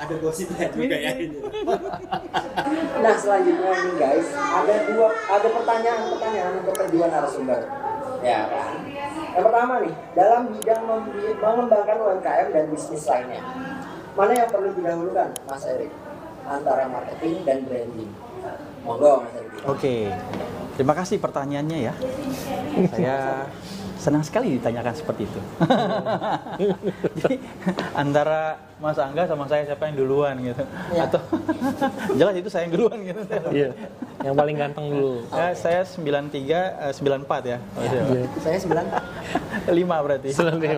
[0.02, 1.38] Ada gosipnya juga ya ini.
[3.00, 7.62] Nah selanjutnya ini guys, ada dua ada pertanyaan-pertanyaan untuk kedua narasumber.
[8.26, 8.74] Ya kan.
[9.36, 13.42] Yang pertama nih, dalam bidang mem- mengembangkan UMKM dan bisnis lainnya,
[14.16, 15.92] mana yang perlu didahulukan, Mas Erik?
[16.46, 18.12] Antara marketing dan branding.
[18.88, 19.52] Monggo, Mas Erik.
[19.68, 19.96] Oke,
[20.80, 21.94] terima kasih pertanyaannya ya.
[22.96, 23.18] Saya
[24.06, 25.40] senang sekali ditanyakan seperti itu.
[27.26, 27.36] Jadi
[27.98, 30.62] antara Mas Angga sama saya siapa yang duluan gitu?
[30.94, 31.10] Iya.
[31.10, 31.22] Atau
[32.22, 33.20] jelas itu saya yang duluan gitu.
[33.50, 33.70] Iya.
[34.22, 35.26] Yang paling ganteng dulu.
[35.34, 36.38] Ya, saya 93,
[36.86, 37.58] eh, 94 ya.
[37.74, 38.24] Oh, iya.
[38.46, 38.86] Saya sembilan.
[39.74, 40.30] Lima berarti.
[40.30, 40.78] Selalu ya.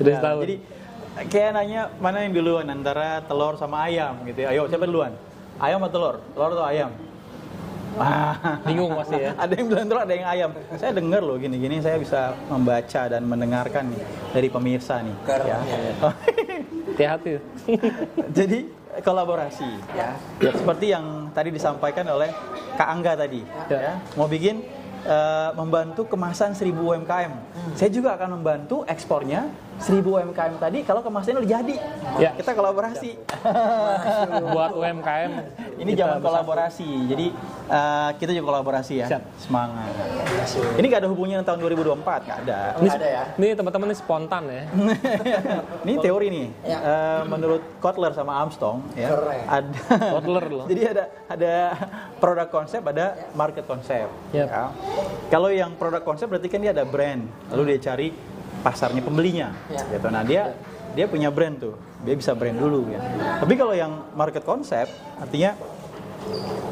[0.00, 0.40] Udah Nah, setahun.
[0.48, 0.56] Jadi
[1.28, 4.56] kayak nanya mana yang duluan antara telur sama ayam gitu ya.
[4.56, 5.12] Ayo siapa duluan?
[5.60, 6.16] Ayam atau telur?
[6.32, 6.90] Telur atau ayam?
[7.98, 9.34] Ah, Bingung pasti ya.
[9.34, 10.50] ada yang bilang telur, ada yang ayam.
[10.76, 15.16] Saya dengar loh gini-gini saya bisa membaca dan mendengarkan nih dari pemirsa nih.
[15.26, 15.58] Keren, ya.
[15.58, 15.94] ya.
[16.94, 17.30] Hati-hati.
[18.38, 18.58] Jadi
[19.00, 20.14] kolaborasi ya.
[20.38, 20.52] ya.
[20.52, 22.30] Seperti yang tadi disampaikan oleh
[22.74, 23.78] Kak Angga tadi Ya.
[23.80, 23.94] ya.
[24.14, 24.62] Mau bikin
[25.00, 27.32] eh, membantu kemasan 1000 UMKM.
[27.74, 29.48] Saya juga akan membantu ekspornya
[29.80, 31.74] 1000 UMKM tadi kalau kemasannya udah jadi.
[32.20, 32.30] Ya.
[32.36, 33.16] Kita kolaborasi.
[34.54, 35.32] Buat UMKM.
[35.80, 36.88] Ini zaman bisa- kolaborasi.
[37.08, 37.26] Jadi
[37.72, 39.06] eh, kita juga kolaborasi ya.
[39.08, 39.22] Siap.
[39.40, 39.88] Semangat.
[40.76, 42.60] Ini gak ada hubungannya dengan tahun 2024, gak ada.
[42.76, 43.24] Ini, Ada ya?
[43.40, 44.62] Ini teman-teman ini spontan ya.
[45.88, 46.46] ini teori nih.
[46.68, 46.78] Ya.
[46.84, 49.08] Eh, menurut Kotler sama Armstrong ya.
[49.16, 49.44] Keren.
[49.48, 49.80] Ada
[50.20, 50.66] Kotler loh.
[50.68, 51.54] Jadi ada ada
[52.20, 54.12] produk konsep, ada market konsep.
[54.36, 54.44] Yap.
[54.44, 54.68] Ya.
[55.32, 58.08] Kalau yang produk konsep berarti kan dia ada brand, lalu dia cari
[58.60, 59.52] pasarnya pembelinya.
[59.68, 59.82] Ya.
[59.88, 60.06] Gitu.
[60.08, 60.54] Nah dia
[60.90, 63.00] dia punya brand tuh, dia bisa brand dulu ya.
[63.38, 64.90] Tapi kalau yang market konsep,
[65.22, 65.54] artinya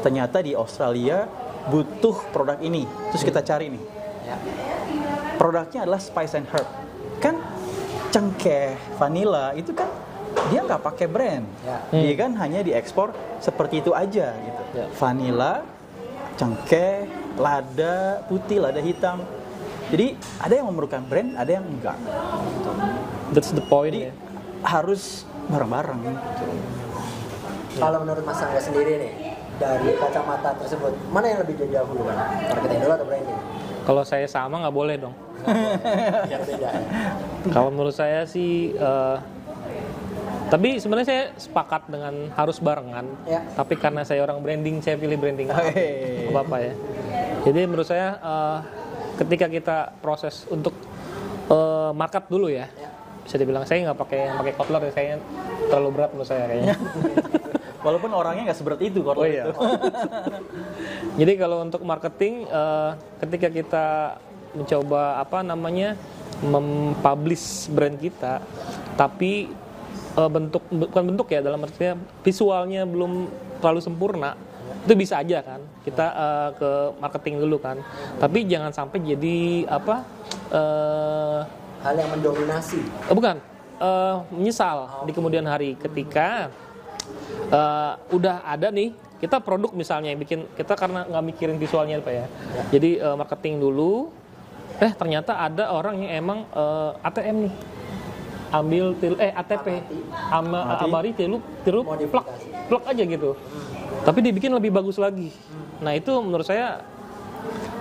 [0.03, 1.25] ternyata di Australia
[1.71, 3.83] butuh produk ini, terus kita cari nih.
[4.27, 4.35] Ya.
[5.39, 6.67] Produknya adalah spice and herb.
[7.23, 7.39] Kan
[8.11, 9.87] cengkeh, vanilla itu kan
[10.51, 11.45] dia nggak pakai brand.
[11.63, 11.77] Ya.
[11.95, 14.61] Dia kan hanya diekspor seperti itu aja gitu.
[14.75, 14.85] Ya.
[14.99, 15.63] Vanilla,
[16.35, 17.07] cengkeh,
[17.39, 19.23] lada putih, lada hitam.
[19.89, 21.97] Jadi ada yang memerlukan brand, ada yang enggak.
[23.33, 24.13] That's the point Jadi ya.
[24.65, 25.97] harus bareng-bareng.
[26.05, 26.45] gitu.
[27.79, 29.11] Kalau menurut Mas Angga sendiri nih,
[29.57, 32.15] dari kacamata tersebut, mana yang lebih didahulukan?
[32.53, 33.39] Marketing dulu atau branding?
[33.87, 35.15] Kalau saya sama nggak boleh dong.
[36.29, 36.69] Yang beda.
[37.49, 39.17] Kalau menurut saya sih, eh,
[40.51, 43.05] tapi sebenarnya saya sepakat dengan harus barengan.
[43.25, 43.41] Ya.
[43.57, 45.49] Tapi karena saya orang branding, saya pilih branding.
[45.49, 46.29] Oke.
[46.29, 46.73] apa apa ya.
[47.47, 48.57] Jadi menurut saya eh,
[49.19, 50.71] ketika kita proses untuk
[51.51, 52.89] eh, market dulu ya, Ya.
[53.21, 55.13] bisa dibilang saya nggak pakai yang pakai Kotler ya, saya
[55.67, 56.75] terlalu berat menurut saya kayaknya.
[57.85, 59.45] Walaupun orangnya nggak seberat itu kalau Oh iya.
[59.45, 59.51] itu.
[61.19, 63.85] Jadi kalau untuk marketing, eh, ketika kita
[64.49, 65.93] mencoba apa namanya
[66.41, 68.39] mempublish brand kita,
[68.95, 69.51] tapi
[70.15, 73.27] eh, bentuk bukan bentuk ya dalam artinya visualnya belum
[73.59, 74.35] terlalu sempurna,
[74.85, 75.59] itu bisa aja kan.
[75.83, 76.69] Kita eh, ke
[76.99, 77.77] marketing dulu kan.
[78.19, 79.95] Tapi jangan sampai jadi apa?
[80.53, 81.39] eh
[81.79, 82.79] Hal yang mendominasi.
[82.83, 83.39] Eh, bukan.
[83.79, 86.51] Eh, menyesal di kemudian hari ketika
[87.47, 92.11] eh, udah ada nih kita produk misalnya yang bikin kita karena nggak mikirin visualnya apa
[92.11, 92.25] ya.
[92.71, 94.11] Jadi eh, marketing dulu
[94.79, 97.55] eh ternyata ada orang yang emang eh, ATM nih.
[98.49, 99.77] Ambil til eh ATP
[100.33, 102.25] ama amari tilu tilu plak
[102.65, 103.37] plak aja gitu
[104.03, 105.31] tapi dibikin lebih bagus lagi.
[105.83, 106.83] Nah itu menurut saya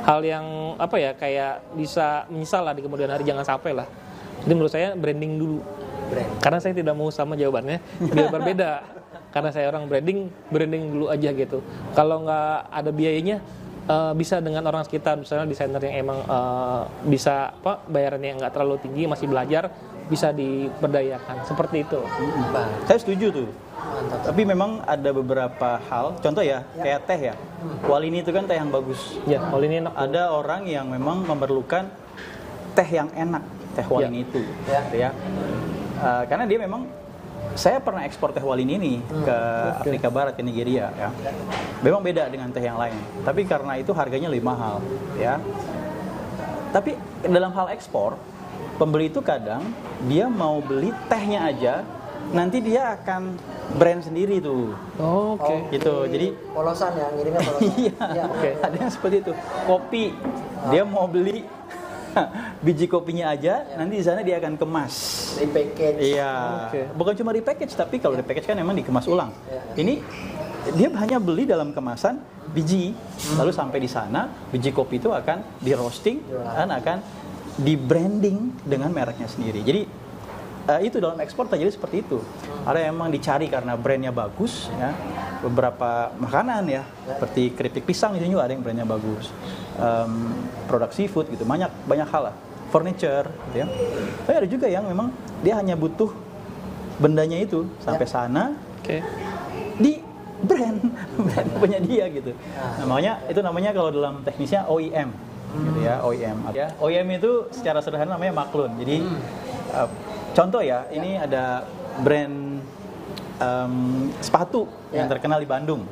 [0.07, 3.27] hal yang apa ya kayak bisa menyesal lah di kemudian hari.
[3.27, 3.87] Jangan sampai lah.
[4.45, 5.61] Jadi menurut saya branding dulu.
[6.09, 6.41] Brand.
[6.41, 7.85] karena saya tidak mau sama jawabannya.
[8.01, 8.81] Biar berbeda.
[9.29, 11.61] Karena saya orang branding branding dulu aja gitu.
[11.93, 13.45] Kalau nggak ada biayanya
[13.85, 15.21] eh, bisa dengan orang sekitar.
[15.21, 19.69] Misalnya desainer yang emang eh, bisa apa bayarannya nggak terlalu tinggi masih belajar
[20.09, 22.01] bisa diberdayakan seperti itu
[22.85, 23.49] Saya setuju tuh.
[23.79, 24.21] mantap.
[24.33, 27.35] Tapi memang ada beberapa hal, contoh ya, kayak teh ya.
[27.85, 29.17] Walini itu kan teh yang bagus.
[29.25, 31.87] ya kalau ini enak Ada orang yang memang memerlukan
[32.73, 33.43] teh yang enak,
[33.75, 34.81] teh walini itu, Ya.
[34.87, 35.11] gitu ya.
[35.99, 36.87] Eh, karena dia memang
[37.55, 39.37] saya pernah ekspor teh walini ini ke
[39.79, 41.11] Afrika Barat ke Nigeria ya.
[41.83, 42.95] Memang beda dengan teh yang lain.
[43.23, 44.79] Tapi karena itu harganya lebih mahal
[45.17, 45.43] ya.
[46.69, 46.95] Tapi
[47.25, 48.15] dalam hal ekspor,
[48.79, 49.61] pembeli itu kadang
[50.07, 51.75] dia mau beli tehnya aja,
[52.31, 53.35] nanti dia akan
[53.75, 54.73] brand sendiri tuh.
[54.97, 57.75] Oh, oke Oh, Gitu, jadi- polosan ya, ngirimnya polosan.
[57.83, 58.51] Iya, Oke.
[58.57, 59.33] ada yang seperti itu.
[59.67, 60.05] Kopi,
[60.71, 61.43] dia mau beli
[62.65, 64.95] biji kopinya aja, nanti di sana dia akan kemas.
[65.37, 65.99] Di package.
[66.01, 66.33] Iya,
[66.67, 66.81] Oke.
[66.95, 69.35] bukan cuma di package, tapi kalau di package kan memang dikemas ulang.
[69.45, 69.61] Iya.
[69.77, 69.95] Ini
[70.73, 72.19] dia hanya beli dalam kemasan
[72.49, 72.97] biji,
[73.37, 76.97] lalu sampai di sana biji kopi itu akan di roasting dan akan
[77.59, 79.61] di branding dengan mereknya sendiri.
[79.67, 79.83] Jadi
[80.71, 82.23] eh, itu dalam ekspor terjadi seperti itu.
[82.63, 84.95] Ada yang memang dicari karena brandnya bagus, ya.
[85.39, 89.31] Beberapa makanan ya, seperti keripik pisang itu juga ada yang brandnya bagus.
[89.79, 90.35] Em,
[90.67, 92.37] produk seafood gitu, banyak banyak hal lah.
[92.69, 93.67] Furniture, gitu ya.
[94.27, 96.11] Tapi ada juga yang memang dia hanya butuh
[96.99, 98.99] bendanya itu sampai sana oke
[99.79, 100.03] di
[100.43, 100.79] brand
[101.31, 102.35] brand punya dia gitu.
[102.83, 105.15] Namanya itu namanya kalau dalam teknisnya OEM
[105.53, 106.39] gitu ya OEM.
[106.53, 108.73] Ya, OEM itu secara sederhana namanya maklun.
[108.79, 109.03] Jadi
[109.73, 109.89] uh,
[110.33, 111.65] contoh ya, ini ada
[111.99, 112.63] brand
[113.39, 113.75] em,
[114.21, 115.13] sepatu yang Ya.
[115.17, 115.83] terkenal di Bandung.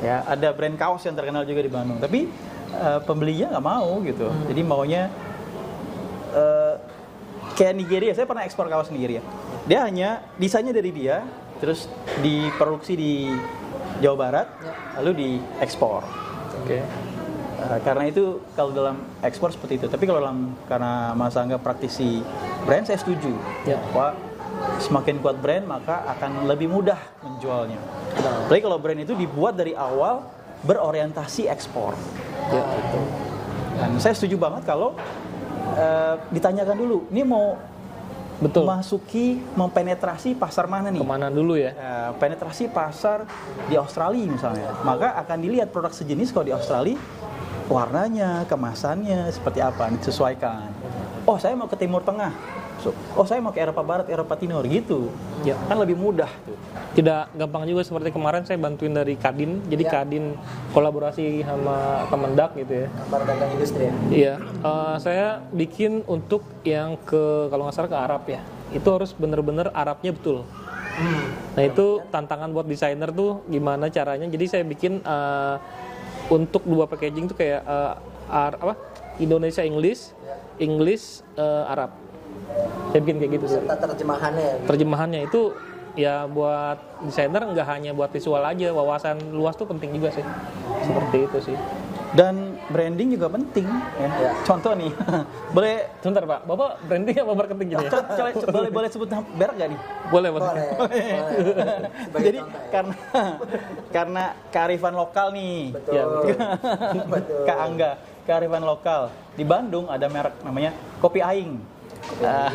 [0.00, 1.98] Ya, ada brand kaos yang terkenal juga di Bandung.
[2.00, 2.28] Tapi
[2.74, 4.28] uh, pembelinya nggak mau gitu.
[4.48, 5.08] Jadi maunya
[6.36, 6.74] eh,
[7.56, 9.24] kayak Nigeria, saya pernah ekspor kaos Nigeria.
[9.64, 11.24] Dia hanya desainnya dari dia,
[11.58, 11.88] terus
[12.20, 13.12] diproduksi di
[14.04, 14.46] Jawa Barat,
[15.00, 16.04] lalu diekspor.
[16.56, 17.05] oke
[17.56, 19.86] Eh, karena itu kalau dalam ekspor seperti itu.
[19.88, 22.20] Tapi kalau dalam karena Mas Angga praktisi
[22.68, 23.32] brand, saya setuju.
[23.64, 23.80] Ya.
[23.90, 24.12] Bahwa
[24.80, 27.80] semakin kuat brand maka akan lebih mudah menjualnya.
[28.44, 30.24] Apalagi kalau brand itu dibuat dari awal
[30.68, 31.96] berorientasi ekspor.
[32.52, 33.00] ya gitu.
[33.76, 34.92] Dan saya setuju banget kalau
[35.76, 37.56] eh, ditanyakan dulu, ini mau
[38.36, 41.00] betul memasuki mempenetrasi pasar mana nih?
[41.00, 43.24] ke mana dulu ya Eh, penetrasi pasar
[43.68, 46.96] di Australia misalnya, maka akan dilihat produk sejenis kalau di Australia
[47.66, 50.70] warnanya, kemasannya seperti apa disesuaikan.
[51.26, 52.30] Oh saya mau ke Timur Tengah,
[52.86, 55.10] So, oh saya mau ke Eropa Barat, Eropa Timur gitu.
[55.42, 55.58] Ya.
[55.66, 56.54] kan lebih mudah tuh.
[56.94, 59.90] tidak gampang juga seperti kemarin saya bantuin dari Kadin jadi Ya.
[60.00, 60.38] Kadin
[60.70, 63.94] kolaborasi sama Kemendak gitu ya Kabar dagang industri ya.
[64.10, 68.40] Iya, eh, saya bikin untuk yang ke kalau nggak salah ke Arab ya.
[68.70, 70.46] Itu harus bener-bener Arabnya betul.
[71.58, 74.26] Nah itu tantangan buat desainer tuh gimana caranya.
[74.30, 75.56] Jadi saya bikin eh,
[76.30, 77.92] untuk dua packaging tuh kayak eh,
[78.30, 78.74] Ar- apa
[79.18, 80.10] Indonesia English,
[80.58, 81.92] English eh, Arab.
[82.92, 83.58] Saya bikin kayak gitu sih.
[83.60, 84.56] Serta terjemahannya ya.
[84.64, 85.40] Terjemahannya itu
[85.96, 90.24] ya buat desainer nggak hanya buat visual aja, wawasan luas tuh penting juga sih.
[90.84, 91.56] Seperti itu sih.
[92.14, 93.66] Dan branding juga penting.
[94.00, 94.08] Ya.
[94.08, 94.32] Ya.
[94.46, 94.88] Contoh nih,
[95.56, 97.90] boleh Sebentar Pak, Bapak branding apa marketing gini ya?
[97.92, 99.80] co- co- boleh boleh sebut merek gak nih?
[100.14, 100.46] Boleh, boleh.
[100.46, 100.68] Boleh.
[102.14, 102.22] boleh.
[102.22, 102.70] Jadi contoh ya.
[102.70, 102.96] karena
[103.96, 105.74] karena kearifan lokal nih.
[105.74, 105.92] Betul.
[105.92, 106.36] Ya, betul.
[107.10, 107.40] Betul.
[107.42, 107.90] Kak Angga,
[108.22, 109.00] kearifan lokal.
[109.34, 110.70] Di Bandung ada merek namanya
[111.02, 111.58] Kopi Aing.
[112.18, 112.48] Ah,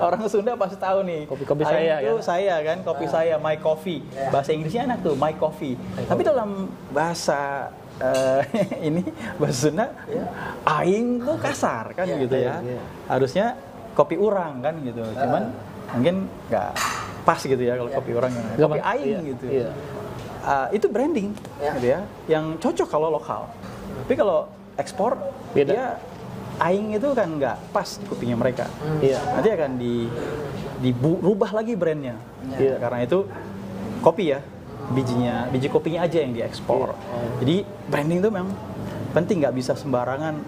[0.06, 1.24] Orang Sunda pasti tahu nih.
[1.24, 2.22] Kopi-kopi saya, itu ya.
[2.22, 4.00] saya kan, kopi saya, my coffee.
[4.10, 4.28] Ya.
[4.28, 5.74] Bahasa Inggrisnya enak tuh, my coffee.
[5.96, 8.40] Tapi dalam bahasa eh,
[8.88, 9.02] ini
[9.36, 9.86] bahasa Sunda,
[10.64, 12.54] aing tuh kasar kan Ya, gitu ya.
[12.60, 12.80] iya.
[13.06, 13.46] Harusnya
[13.92, 15.00] kopi urang kan gitu.
[15.14, 15.42] Cuman
[15.94, 16.70] mungkin nggak
[17.24, 18.32] pas gitu ya kalau kopi urang.
[18.34, 19.46] Nggak Kopi pas, aing iya, gitu.
[19.48, 19.70] iya.
[20.46, 21.74] Ah, itu branding Ya.
[21.74, 23.50] gitu ya yang cocok kalau lokal
[23.98, 24.46] tapi kalau
[24.78, 25.18] ekspor
[25.50, 25.72] Beda.
[25.74, 25.86] dia
[26.56, 28.64] aing itu kan nggak pas di kupingnya mereka.
[29.04, 29.20] Iya.
[29.36, 29.94] nanti akan di
[30.80, 32.16] dirubah lagi brandnya.
[32.56, 32.78] Iya.
[32.78, 33.26] karena itu
[34.00, 34.40] kopi ya
[34.94, 36.94] bijinya biji kopinya aja yang diekspor.
[37.42, 38.54] Jadi branding itu memang
[39.12, 40.38] penting nggak bisa sembarangan.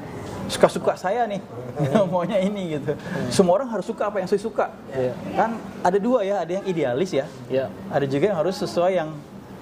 [0.48, 1.44] Suka-suka saya nih
[2.12, 2.96] maunya ini gitu.
[3.28, 4.72] Semua orang harus suka apa yang saya suka.
[4.94, 5.12] Iya.
[5.36, 5.50] kan
[5.84, 7.26] ada dua ya ada yang idealis ya.
[7.52, 7.68] Ya.
[7.92, 9.12] ada juga yang harus sesuai yang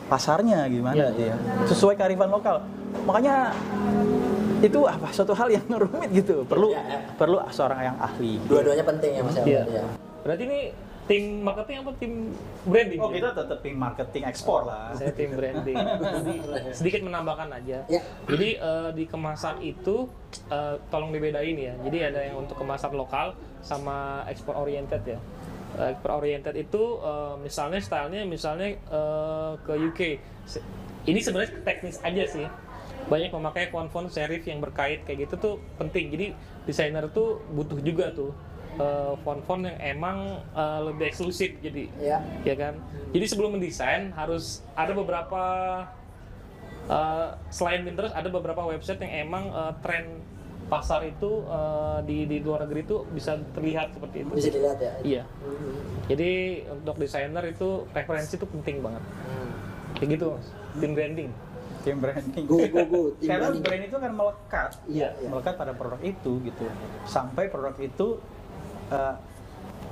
[0.06, 0.94] pasarnya gimana.
[0.94, 1.36] Iya, gitu ya
[1.66, 2.62] sesuai kearifan lokal.
[3.02, 3.50] Makanya
[4.62, 6.98] itu apa suatu hal yang rumit gitu perlu Iya, iya.
[7.16, 9.44] perlu seorang yang ahli Dua-duanya penting ya Mas ya.
[9.44, 9.84] Berarti ya.
[10.24, 10.60] Berarti ini
[11.06, 12.12] tim marketing apa tim
[12.66, 12.98] branding?
[12.98, 15.78] oh kita tetap tim marketing ekspor lah Saya tim branding.
[15.78, 16.34] Jadi,
[16.74, 17.86] sedikit menambahkan aja.
[17.86, 18.02] Ya.
[18.26, 20.10] Jadi eh, di kemasan itu
[20.50, 21.78] eh, tolong dibedain ya.
[21.86, 25.18] Jadi ada yang untuk kemasan lokal sama ekspor oriented ya.
[25.78, 30.00] Ekspor oriented itu eh, misalnya stylenya misalnya eh, ke UK.
[31.06, 32.46] Ini sebenarnya teknis aja sih.
[33.06, 36.26] Banyak memakai font-font serif yang berkait kayak gitu tuh penting jadi
[36.64, 38.34] desainer tuh butuh juga tuh
[38.74, 40.18] eh, font-font yang emang
[40.50, 42.18] eh, lebih eksklusif jadi Ya.
[42.42, 42.74] ya kan
[43.10, 45.42] jadi sebelum mendesain harus ada beberapa
[46.86, 50.04] eh, selain Pinterest ada beberapa website yang emang eh, tren
[50.66, 54.92] pasar itu eh, di di luar negeri itu bisa terlihat seperti itu Bisa dilihat ya.
[55.04, 55.78] iya Hmm.
[56.06, 56.30] jadi
[56.72, 59.50] untuk desainer itu referensi itu penting banget Hmm.
[59.94, 60.28] kayak gitu
[60.76, 61.30] tim branding
[61.86, 63.00] tim branding Go go go.
[63.22, 63.62] Tim karena branding.
[63.62, 65.28] brand itu kan melekat Iya, iya.
[65.28, 66.66] melekat pada produk itu gitu
[67.06, 68.18] sampai produk itu
[68.90, 69.14] eh,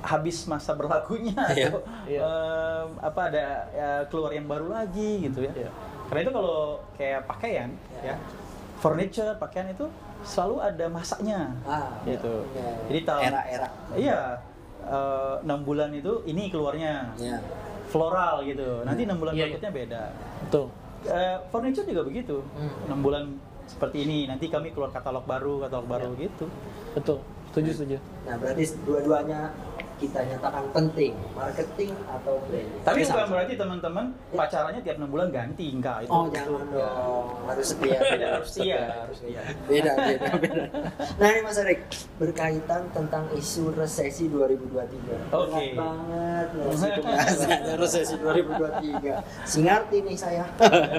[0.02, 1.70] habis masa berlakunya Iya.
[1.70, 2.20] atau Iya.
[2.20, 5.70] em, apa ada ya, keluar yang baru lagi gitu ya Iya.
[6.04, 6.58] karena itu kalau
[6.92, 8.02] kayak pakaian Iya.
[8.04, 8.16] ya
[8.76, 9.86] furniture pakaian itu
[10.22, 12.70] selalu ada masanya Ah, gitu iya.
[12.86, 13.68] jadi tahun Era-era.
[13.94, 14.18] iya
[14.82, 17.38] eh, enam bulan itu ini keluarnya Ya.
[17.86, 19.44] floral gitu nanti enam bulan Iya, iya.
[19.46, 20.02] berikutnya beda
[20.42, 20.66] betul
[21.04, 22.72] Eh, furniture juga begitu Hmm.
[22.86, 23.24] enam bulan
[23.66, 26.26] seperti ini nanti kami keluar katalog baru katalog baru Iya.
[26.26, 26.44] gitu
[26.92, 27.18] betul
[27.48, 29.40] setuju setuju Nah, berarti dua-duanya
[29.94, 32.82] kita nyatakan penting, marketing atau branding.
[32.82, 37.26] tapi Sama- bukan berarti teman-teman pacarannya tiap enam bulan ganti enggak itu Oh, jangan dong.
[37.46, 37.98] Harus setia.
[37.98, 40.62] Beda, harus setia harus setia Beda, beda, beda.
[41.14, 41.80] Nah, ini Mas Erik,
[42.16, 45.30] berkaitan tentang isu resesi 2023.
[45.30, 45.72] Oke.
[45.72, 46.46] Berat banget
[47.76, 49.22] resesi 2023.
[49.44, 50.44] Singarti nih saya.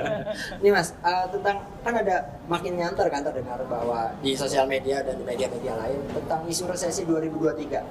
[0.63, 2.15] Nih Mas, eh, tentang kan ada
[2.45, 7.03] makin nyantar kan terdengar bahwa di sosial media dan di media-media lain tentang isu resesi
[7.03, 7.83] 2023.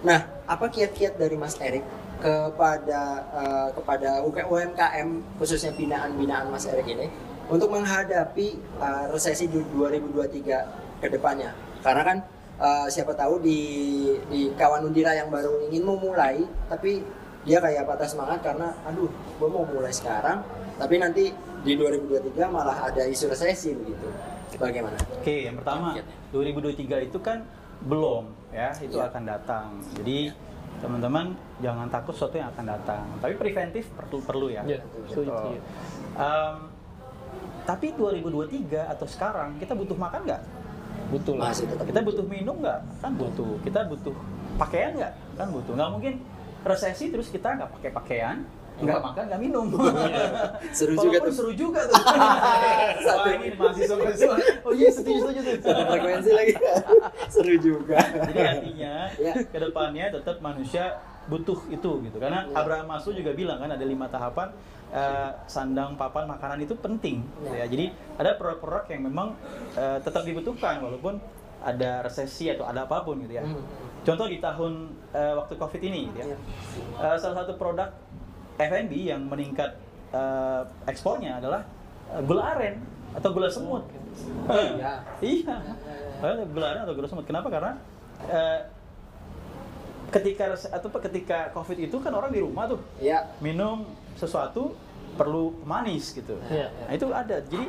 [0.00, 1.84] Nah, apa kiat-kiat dari Mas Erik
[2.20, 3.00] kepada
[3.32, 7.08] eh, kepada UMKM khususnya binaan-binaan Mas Erik ini
[7.48, 11.52] untuk menghadapi eh, resesi du- 2023 ke depannya?
[11.84, 12.16] Karena kan
[12.60, 13.60] eh, siapa tahu di
[14.32, 17.04] di kawan Undira yang baru ingin memulai tapi
[17.40, 20.44] dia kayak patah semangat karena aduh gue mau mulai sekarang
[20.76, 24.08] tapi nanti di 2023 malah ada isu resesi begitu.
[24.60, 24.96] Bagaimana?
[24.96, 25.96] oke yang pertama
[26.32, 27.44] 2023 itu kan
[27.80, 29.08] belum ya itu Iya.
[29.08, 29.66] akan datang.
[29.96, 30.18] Jadi
[30.80, 33.04] teman-teman jangan takut sesuatu yang akan datang.
[33.20, 34.62] Tapi preventif perlu perlu ya.
[34.64, 35.24] Iya, Gitu.
[35.24, 35.60] setuju.
[36.16, 36.56] Em,
[37.62, 40.42] tapi 2023 atau sekarang kita butuh makan nggak?
[41.10, 41.36] Betul.
[41.38, 42.80] Lah Masih tetap kita butuh minum nggak?
[42.98, 43.52] Kan butuh.
[43.62, 44.14] Kita butuh
[44.56, 45.12] pakaian nggak?
[45.36, 45.72] Kan butuh.
[45.74, 46.14] Nggak mungkin
[46.60, 48.36] resesi terus kita nggak pakai pakaian
[48.80, 49.66] nggak makan nggak minum
[50.76, 51.32] Seru juga tuh.
[51.32, 51.96] seru juga tuh
[53.06, 53.28] Satu.
[53.30, 56.52] Ini mahasiswa mahasiswa oh iya setuju setuju tuh Satu frekuensi lagi.
[57.34, 57.98] Seru juga.
[58.24, 59.34] jadi artinya Ya.
[59.36, 60.96] ke depannya tetap manusia
[61.26, 62.56] butuh itu gitu karena Ya.
[62.56, 64.50] Abraham Maslow juga bilang kan ada lima tahapan
[64.90, 67.62] eh, sandang papan makanan itu penting gitu Ya.
[67.62, 67.84] ya jadi
[68.16, 69.28] ada produk-produk yang memang
[69.72, 71.20] eh, tetap dibutuhkan walaupun
[71.60, 73.60] ada resesi atau ada apa pun gitu ya Hmm.
[74.00, 74.72] contoh di tahun
[75.12, 76.36] eh, waktu covid ini gitu ya Ya.
[77.04, 77.92] Eh, salah satu produk
[78.60, 79.72] F&B yang meningkat
[80.12, 81.64] eh, ekspornya adalah
[82.12, 82.76] eh, gula aren
[83.10, 83.88] atau gula semut.
[84.50, 85.00] iya.
[85.24, 85.56] iya.
[86.46, 87.24] Gula aren atau gula semut.
[87.24, 87.48] Kenapa?
[87.48, 87.72] Karena
[88.28, 88.60] eh,
[90.10, 93.30] ketika atau ketika Covid itu kan orang di rumah tuh Ya.
[93.38, 93.86] minum
[94.18, 94.74] sesuatu
[95.14, 96.36] perlu manis gitu.
[96.50, 96.68] Iya.
[96.86, 97.36] Nah, itu ada.
[97.42, 97.66] Jadi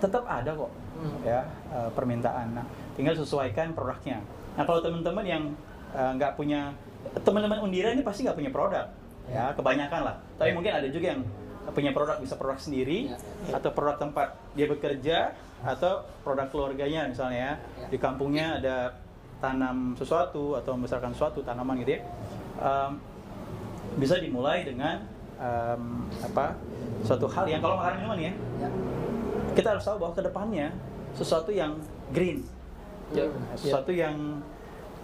[0.00, 1.16] tetap ada kok Hmm.
[1.24, 1.40] ya
[1.72, 2.52] eh, permintaan.
[2.52, 4.20] Nah, tinggal sesuaikan produknya.
[4.58, 5.44] Nah, kalau teman-teman yang
[5.90, 6.70] nggak punya
[7.24, 8.86] teman-teman Undira ini pasti nggak punya produk.
[9.30, 10.16] Ya, kebanyakan lah.
[10.36, 11.22] Tapi mungkin ada juga yang
[11.70, 13.14] punya produk bisa produk sendiri
[13.46, 13.54] Ya.
[13.54, 15.30] atau produk tempat dia bekerja
[15.62, 17.52] atau produk keluarganya misalnya ya.
[17.78, 17.88] Ya.
[17.88, 18.76] Di kampungnya ada
[19.38, 22.00] tanam sesuatu atau membesarkan sesuatu tanaman gitu ya.
[22.58, 22.92] Em,
[23.96, 25.00] bisa dimulai dengan
[25.38, 25.82] em,
[26.20, 26.52] apa
[27.00, 28.68] suatu hal yang kalau makanan minuman ya Ya.
[29.54, 30.68] kita harus tahu bahwa ke depannya
[31.16, 31.80] sesuatu yang
[32.10, 32.44] green
[33.10, 33.24] Ya.
[33.56, 34.42] sesuatu yang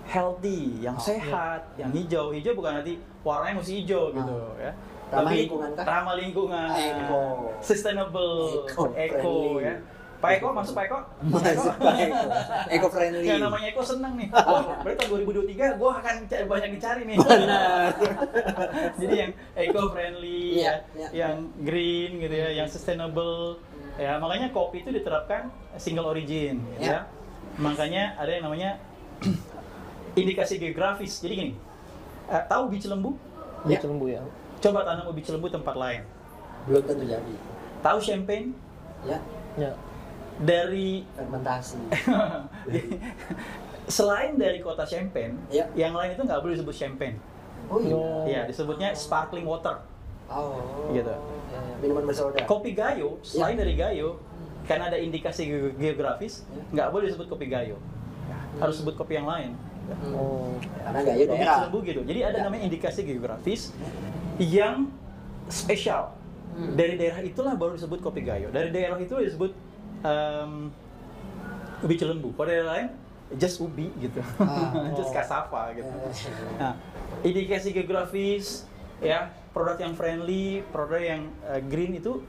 [0.04, 4.70] healthy yang Oh, sehat yang hijau hijau bukan nanti warnanya mesti hijau gitu ya
[5.06, 5.84] Ramah Tapi lingkungan kah?
[5.84, 7.22] ramah lingkungan Eco.
[7.58, 8.34] sustainable
[8.64, 9.62] Eco eco, friendly.
[9.62, 9.74] ya
[10.16, 10.98] Pak Eko masuk Pak Eko
[11.30, 12.20] Masuk Pak Eko.
[12.72, 13.26] Eco friendly.
[13.26, 14.28] Ya namanya Eko seneng nih.
[14.48, 16.14] Oh, berarti tahun 2023 gua akan
[16.48, 17.16] banyak dicari nih.
[17.20, 17.92] Benar.
[19.00, 21.08] Jadi yang eco friendly, Iya, ya, iya.
[21.12, 23.60] yang green gitu ya, yang sustainable.
[23.94, 26.88] Ya, makanya kopi itu diterapkan single origin Iya.
[26.88, 26.98] ya.
[27.60, 28.80] Makanya ada yang namanya
[30.16, 31.20] indikasi geografis.
[31.20, 31.52] Jadi gini,
[32.26, 33.14] eh, tahu biji lembu?
[33.64, 33.76] Ya.
[33.76, 34.22] Biji lembu ya.
[34.58, 36.02] Coba tanam biji lembu tempat lain.
[36.66, 37.34] Belum tentu jadi.
[37.80, 38.50] Tahu champagne?
[39.02, 39.18] Ya.
[39.54, 39.72] Ya.
[40.36, 41.80] Dari Fermentasi.
[43.86, 45.70] selain dari kota Champagne, Ya.
[45.78, 47.16] yang lain itu nggak boleh disebut champagne.
[47.66, 47.94] Oh iya.
[47.94, 48.24] Oh.
[48.26, 49.78] Iya, disebutnya sparkling water.
[50.26, 50.90] Oh.
[50.90, 51.06] Gitu.
[51.06, 51.14] Ya,
[51.56, 51.74] ya.
[51.78, 52.42] Minuman bersoda.
[52.44, 53.62] Kopi gayo, selain Ya.
[53.62, 54.18] dari gayo,
[54.66, 56.62] karena ada indikasi ge- geografis, Ya.
[56.74, 57.78] nggak boleh disebut kopi gayo.
[58.58, 59.54] Harus sebut kopi yang lain.
[60.12, 60.54] Oh.
[60.82, 61.58] Karena gaya Kopi daerah.
[61.82, 62.00] Gitu.
[62.02, 62.44] Jadi ada Ya.
[62.44, 63.70] namanya indikasi geografis
[64.36, 64.90] yang
[65.46, 66.10] spesial.
[66.52, 66.72] Hmm.
[66.74, 68.48] Dari daerah itulah baru disebut kopi gayo.
[68.48, 69.52] Dari daerah itu disebut
[70.02, 70.72] em,
[71.80, 72.32] ubi cilembu.
[72.32, 72.88] Pada daerah lain
[73.36, 75.14] just ubi gitu, Ah, just oh.
[75.14, 75.86] kasava gitu.
[75.86, 76.14] Eh,
[76.56, 76.74] Nah,
[77.22, 78.64] indikasi geografis
[78.98, 82.22] ya produk yang friendly, produk yang eh, green itu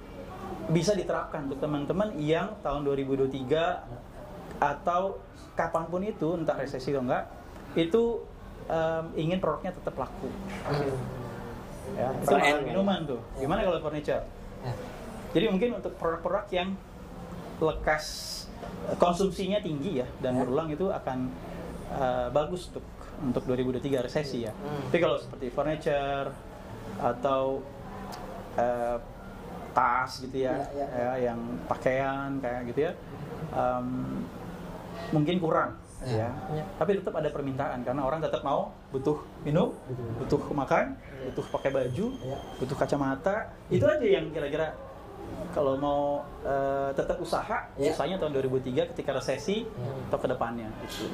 [0.67, 5.21] bisa diterapkan untuk teman-teman yang tahun 2023 atau
[5.53, 7.23] kapan pun itu entah resesi atau enggak
[7.77, 8.03] itu
[8.67, 10.27] em, ingin produknya tetap laku.
[11.95, 13.21] Ya, itu makan minuman tuh.
[13.37, 14.25] Gimana kalau furniture?
[14.65, 14.73] Ya.
[15.31, 16.69] Jadi mungkin untuk produk-produk yang
[17.57, 18.05] lekas
[18.97, 20.39] konsumsinya tinggi ya dan Ya.
[20.43, 21.29] berulang itu akan
[21.87, 22.83] eh, bagus untuk
[23.17, 24.51] untuk 2023 resesi ya.
[24.51, 24.91] Hmm.
[24.91, 26.29] Tapi kalau seperti furniture
[26.99, 27.63] atau
[28.57, 28.97] eh,
[29.71, 30.87] tas gitu ya, Ya, ya.
[30.89, 31.39] ya, yang
[31.69, 32.93] pakaian kayak gitu ya,
[33.53, 33.87] em,
[35.13, 36.29] mungkin kurang Ya.
[36.53, 36.63] ya.
[36.77, 39.73] Tapi tetap ada permintaan karena orang tetap mau butuh minum,
[40.21, 40.93] butuh makan,
[41.31, 42.37] butuh pakai baju, Ya.
[42.61, 43.49] butuh kacamata.
[43.73, 44.77] Itu aja yang kira-kira
[45.57, 47.91] kalau mau eh, tetap usaha, Ya.
[47.91, 49.91] usahanya tahun 2003 ketika resesi Ya.
[50.07, 50.69] atau ke depannya.
[50.85, 51.09] Gitu.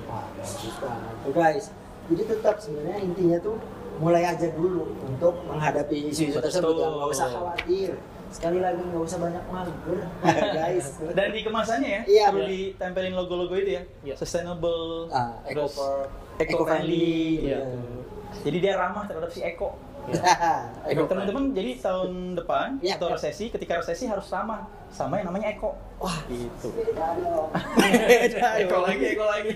[1.31, 1.71] Guys.
[2.11, 3.55] Jadi tetap sebenarnya intinya tuh
[4.03, 6.75] mulai aja dulu untuk menghadapi isu-isu tersebut.
[6.75, 7.89] Ya, nggak usah khawatir.
[8.33, 9.99] Sekali lagi nggak usah banyak mager,
[10.57, 10.85] guys.
[11.07, 12.25] Dan di kemasannya ya, Iya.
[12.27, 14.15] perlu ditempelin logo-logo itu ya, Iya.
[14.17, 17.13] sustainable, Ah, eco terus for- eco-friendly.
[17.45, 17.61] Iya.
[17.61, 17.77] gitu.
[18.43, 19.77] Jadi dia ramah terhadap si eko.
[20.83, 23.15] Eco Teman-teman, jadi tahun depan Iya, atau iya.
[23.15, 25.73] resesi, ketika resesi harus ramah sama yang namanya eko.
[25.97, 26.69] Wah, Gitu.
[26.69, 27.49] dong.
[28.61, 29.51] Eko lagi, eko lagi.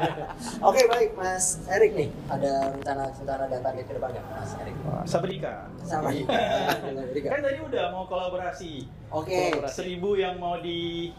[0.68, 4.74] Oke baik Mas Erik nih, ada rencana-rencana dan target ke depannya Mas Erik?
[5.04, 5.68] Sabrika.
[5.78, 6.24] Sama Iya.
[6.80, 7.28] Dengan Rika.
[7.28, 8.72] Kan tadi udah mau kolaborasi.
[9.10, 9.52] Oke.
[9.66, 11.12] Seribu yang mau di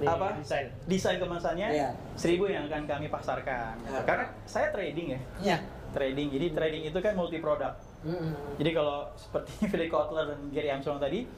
[0.00, 0.72] Di apa desain.
[0.88, 1.90] desain kemasannya Iya.
[2.16, 4.00] seribu yang akan kami pasarkan Iya.
[4.02, 5.56] karena saya trading ya Iya.
[5.90, 8.32] trading jadi trading itu kan multi produk Mm-mm.
[8.56, 11.28] jadi kalau seperti Philip Kotler dan Gary Armstrong tadi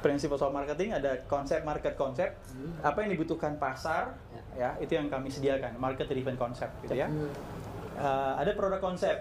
[0.00, 2.72] prinsip soal marketing ada konsep market konsep Hmm.
[2.80, 4.16] apa yang dibutuhkan pasar
[4.56, 4.74] ya.
[4.80, 7.06] itu yang kami sediakan market driven konsep gitu ya.
[7.08, 7.28] Hmm.
[8.00, 9.16] Eh, ada produk konsep.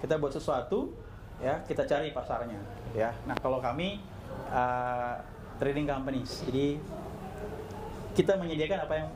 [0.00, 0.92] Kita buat sesuatu
[1.40, 2.60] ya kita cari pasarnya
[2.92, 3.10] ya.
[3.24, 3.98] Nah kalau kami
[4.52, 5.14] eh,
[5.58, 6.76] trading companies jadi
[8.12, 9.08] kita menyediakan apa yang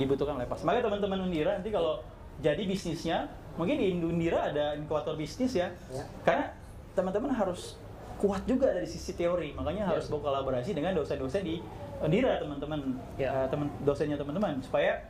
[0.00, 0.64] dibutuhkan oleh pasar.
[0.64, 2.00] Makanya teman-teman Undira nanti kalau
[2.40, 3.28] jadi bisnisnya
[3.60, 5.68] mungkin di Undira ada inkubator bisnis ya.
[5.92, 6.04] Ya.
[6.24, 6.56] karena
[6.96, 7.76] teman-teman harus
[8.20, 9.56] kuat juga dari sisi teori.
[9.56, 11.56] Makanya harus berkolaborasi dengan dosen-dosen di
[12.04, 13.00] Undira teman-teman.
[13.16, 13.32] Ya.
[13.32, 14.60] eh, teman dosennya teman-teman.
[14.60, 15.08] Supaya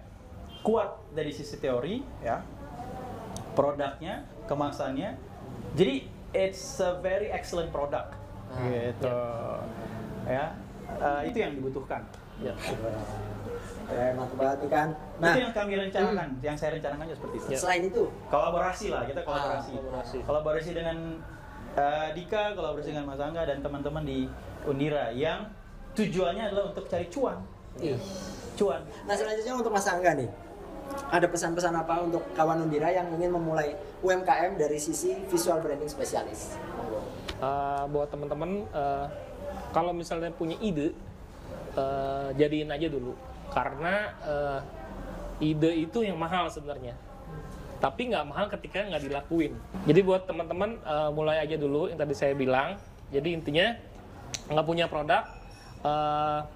[0.63, 2.47] kuat dari sisi teori ya.
[3.59, 5.19] Produknya kemasannya.
[5.75, 8.15] Jadi it's a very excellent product.
[8.55, 9.19] Ah, gitu.
[10.31, 10.55] Ya.
[10.91, 12.07] Eh, itu yang dibutuhkan.
[12.39, 12.55] Ya.
[14.15, 14.89] Mantap banget nih kan.
[15.19, 16.29] Nah, itu yang kami rencanakan.
[16.47, 17.49] Yang saya rencanakan juga seperti itu.
[17.51, 17.59] Ya.
[17.59, 19.71] selain itu, kolaborasi lah kita kolaborasi.
[19.75, 20.17] Ah, kolaborasi.
[20.23, 20.97] kolaborasi dengan
[21.81, 24.29] eh, Dika kolaborasi dengan Mas Angga dan teman-teman di
[24.69, 25.49] Undira yang
[25.97, 27.41] tujuannya adalah untuk cari cuan
[27.81, 27.97] ih.
[28.55, 30.31] cuan Nah selanjutnya untuk Mas Angga nih,
[31.11, 33.75] ada pesan-pesan apa untuk kawan Undira yang ingin memulai
[34.05, 36.55] UMKM dari sisi visual branding spesialis?
[36.77, 37.01] Monggo.
[37.41, 39.09] Uh, buat teman-teman uh,
[39.73, 40.93] kalau misalnya punya ide
[41.79, 43.17] uh, jadiin aja dulu
[43.51, 44.61] karena uh,
[45.41, 46.95] ide itu yang mahal sebenarnya
[47.81, 49.57] tapi nggak mahal ketika nggak dilakuin.
[49.89, 52.77] Jadi buat teman-teman uh, mulai aja dulu yang tadi saya bilang.
[53.11, 53.75] Jadi intinya
[54.53, 55.27] nggak punya produk
[55.83, 56.47] uh,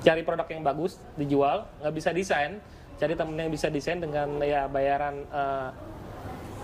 [0.00, 1.66] cari produk yang bagus dijual.
[1.82, 2.62] Nggak bisa desain.
[2.96, 5.74] Cari temen yang bisa desain dengan ya bayaran uh,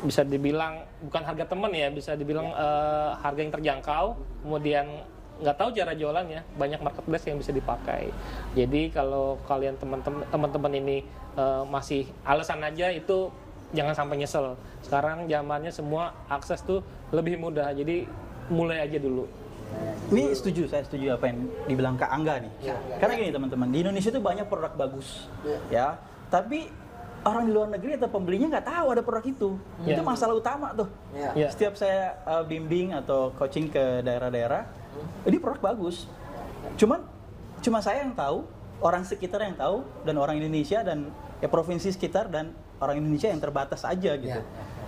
[0.02, 4.06] bisa dibilang bukan harga temen ya bisa dibilang eh, harga yang terjangkau.
[4.46, 4.86] Kemudian
[5.38, 8.10] nggak tahu cara jualannya banyak marketplace yang bisa dipakai.
[8.54, 10.96] Jadi kalau kalian teman-teman teman-teman ini
[11.34, 13.30] eh, masih alasan aja itu
[13.77, 16.81] jangan sampai nyesel sekarang zamannya semua akses tuh
[17.12, 18.09] lebih mudah jadi
[18.49, 19.28] mulai aja dulu
[20.09, 22.73] Ini setuju, saya setuju apa yang dibilang Kak Angga nih.
[22.73, 22.77] Ya.
[22.97, 25.28] Karena gini teman-teman, di Indonesia itu banyak produk bagus,
[25.69, 26.01] ya.
[26.32, 26.73] Tapi
[27.20, 29.51] orang di luar negeri atau pembelinya nggak tahu ada produk itu.
[29.85, 30.01] Ya.
[30.01, 30.89] Itu masalah utama tuh.
[31.12, 31.36] Ya.
[31.36, 31.49] Ya.
[31.53, 34.65] Setiap saya uh, bimbing atau coaching ke daerah-daerah,
[35.28, 36.09] ini produk bagus.
[36.81, 37.05] Cuman
[37.61, 38.49] cuma saya yang tahu,
[38.81, 41.12] orang sekitar yang tahu, dan orang Indonesia dan
[41.45, 44.40] ya provinsi sekitar dan orang Indonesia yang terbatas aja gitu.
[44.40, 44.44] Ya.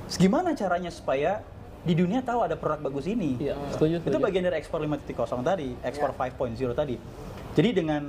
[0.06, 1.42] Terus Gimana caranya supaya
[1.80, 3.40] di dunia tahu ada produk bagus ini?
[3.40, 4.24] Iya, setuju, Itu setuju.
[4.26, 6.28] bagian dari ekspor 5.0 tadi, ekspor Ya.
[6.28, 6.96] 5.0 tadi.
[7.56, 8.02] Jadi dengan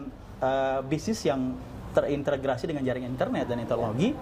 [0.43, 1.55] uh, bisnis yang
[1.91, 4.15] terintegrasi dengan jaringan internet dan teknologi,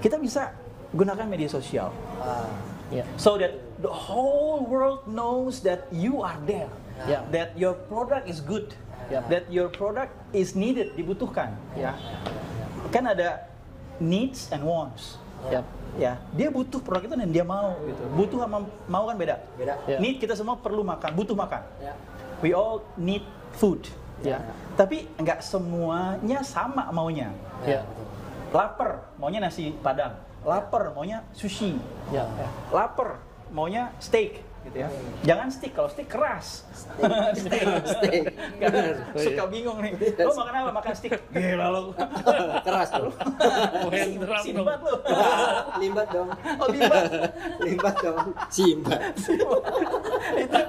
[0.00, 0.52] kita bisa
[0.90, 1.92] gunakan media sosial.
[2.18, 2.50] Ah,
[2.90, 6.68] ya So that the whole world knows that you are there.
[7.08, 7.24] Ya.
[7.32, 8.72] That your product is good.
[9.08, 9.24] Ya.
[9.28, 11.56] That your product is needed, dibutuhkan.
[11.76, 11.96] Ya.
[12.92, 13.48] Kan ada
[14.00, 15.20] needs and wants.
[15.52, 15.62] ya
[15.98, 18.02] Ya, dia butuh produk itu dan dia mau gitu.
[18.14, 19.42] Butuh sama mau kan beda.
[19.58, 19.74] beda.
[19.90, 19.98] Ya.
[19.98, 21.66] Need kita semua perlu makan, butuh makan.
[21.82, 21.98] Ya.
[22.44, 23.26] We all need
[23.58, 23.90] food.
[24.22, 24.38] Ya.
[24.78, 27.34] Tapi nggak semuanya sama maunya.
[27.66, 27.82] Ya.
[28.54, 30.14] Lapar, maunya nasi padang.
[30.46, 31.74] Lapar, maunya sushi.
[32.14, 32.28] Ya.
[32.70, 33.18] Lapar,
[33.50, 34.88] maunya steak gitu ya.
[35.24, 36.68] Jangan steak, kalau steak keras.
[37.32, 37.64] steak.
[37.96, 38.24] Steak.
[38.56, 38.70] Kan
[39.10, 39.92] Oh, suka bingung nih.
[40.16, 40.70] Lo makan apa?
[40.74, 41.16] Makan steak.
[41.28, 41.80] Gila lo.
[42.66, 43.12] Keras dong.
[44.44, 44.94] Sinbad lo.
[45.76, 46.28] Limbat dong.
[46.60, 47.04] Oh, limbat.
[47.58, 48.18] Limbat dong.
[48.48, 49.00] Simbat.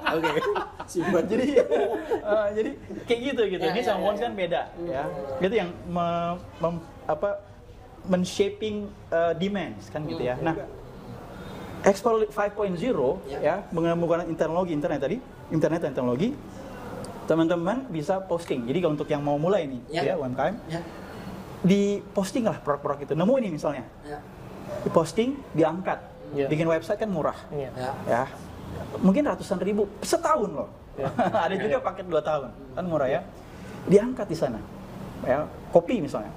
[0.09, 0.29] Oke.
[0.87, 1.23] Simbat.
[1.27, 1.45] jadi
[2.21, 2.69] eh, jadi
[3.05, 3.63] kayak gitu gitu.
[3.63, 4.23] Ya, Ini ya, sama ya, Wons ya.
[4.23, 5.03] kan beda ya.
[5.39, 7.29] Itu yang me- mem- apa
[8.03, 10.35] men-shaping eh, demands kan gitu ya.
[10.37, 10.55] Nah,
[11.81, 12.77] Explore 5.0
[13.25, 13.39] Ya.
[13.41, 15.17] ya menggunakan teknologi internet tadi,
[15.49, 16.29] internet dan teknologi.
[17.25, 18.67] Teman-teman bisa posting.
[18.69, 20.01] Jadi kalau untuk yang mau mulai nih Ya.
[20.03, 20.81] ya UMKM, Ya.
[21.65, 23.13] di posting lah produk-produk itu.
[23.17, 24.19] Nemu ini misalnya, Ya.
[24.83, 25.99] di posting, diangkat.
[26.31, 26.47] Ya.
[26.47, 27.69] Bikin website kan murah Iya.
[27.75, 27.91] Ya.
[28.07, 28.23] ya
[29.03, 31.07] mungkin ratusan ribu setahun loh Ya.
[31.47, 33.19] ada juga paket dua tahun kan murah ya
[33.87, 34.59] diangkat di sana
[35.23, 36.31] ya kopi misalnya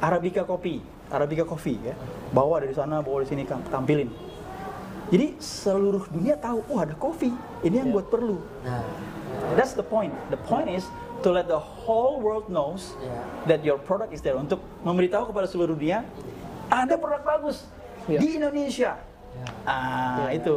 [0.00, 1.96] arabica kopi arabica coffee ya
[2.32, 4.08] bawa dari sana bawa di sini tampilin
[5.08, 7.32] jadi seluruh dunia tahu oh ada kopi
[7.62, 7.94] ini yang Ya.
[7.94, 8.84] buat perlu Nah.
[9.54, 10.84] that's the point the point is
[11.18, 13.18] to let the whole world knows Ya.
[13.46, 16.04] that your product is there untuk memberitahu kepada seluruh dunia
[16.68, 17.64] ada produk bagus
[18.04, 18.20] Ya.
[18.20, 19.00] di Indonesia
[19.34, 19.46] Ya.
[19.64, 20.36] ah Ya.
[20.36, 20.56] itu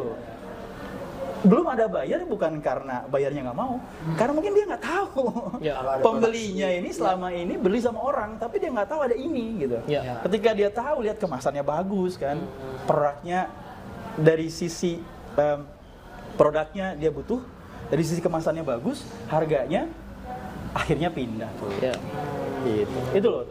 [1.42, 3.74] belum ada bayar bukan karena bayarnya nggak mau
[4.14, 5.26] karena mungkin dia nggak tahu
[5.58, 5.74] Ya.
[5.98, 10.22] Pembelinya ini selama ini beli sama orang tapi dia nggak tahu ada ini gitu Ya.
[10.22, 12.38] ketika dia tahu lihat kemasannya bagus kan
[12.86, 13.50] produknya
[14.14, 15.00] dari sisi
[15.34, 15.60] em,
[16.34, 17.40] produknya dia butuh
[17.86, 19.88] dari sisi kemasannya bagus harganya
[20.72, 21.94] akhirnya pindah tuh Ya.
[22.62, 23.44] gitu itu loh.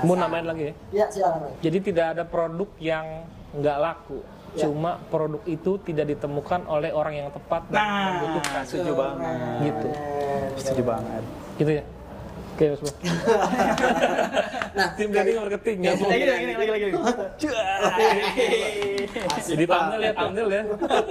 [0.00, 0.74] Mau nambahin lagi ya?
[0.94, 1.50] Ya, silakan.
[1.58, 4.20] Jadi tidak ada produk yang nggak laku.
[4.52, 4.66] Ya.
[4.66, 8.62] Cuma produk itu tidak ditemukan oleh orang yang tepat dan nah membutuhkan.
[8.62, 9.88] setuju banget Gitu.
[10.56, 11.22] setuju banget
[11.56, 11.84] Gitu ya.
[12.60, 12.92] Oke, Mas Bro.
[14.70, 15.92] Nah, Tim building marketing ya.
[15.98, 16.86] lagi lagi lagi lagi
[19.48, 20.62] Jadi thumbnail ya, thumbnail ya.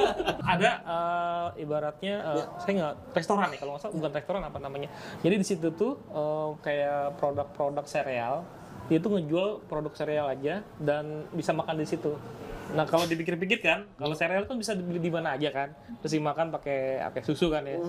[0.55, 4.89] Ada eh, ibaratnya eh, saya nggak restoran nih kalau nggak salah bukan restoran apa namanya.
[5.26, 8.45] Jadi di situ tuh eh, kayak produk-produk sereal
[8.88, 12.13] dia tuh ngejual produk sereal aja dan bisa makan di situ.
[12.69, 15.69] Nah kalau dipikir-pikir kan, kalau sereal kan bisa dibeli di mana aja kan,
[15.99, 17.81] terus dimakan pakai pakai susu kan ya.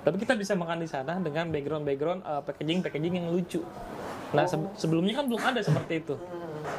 [0.00, 3.60] Tapi kita bisa makan di sana dengan background-background eh, packaging-packaging yang lucu.
[4.30, 6.14] Nah se- sebelumnya kan belum ada seperti itu.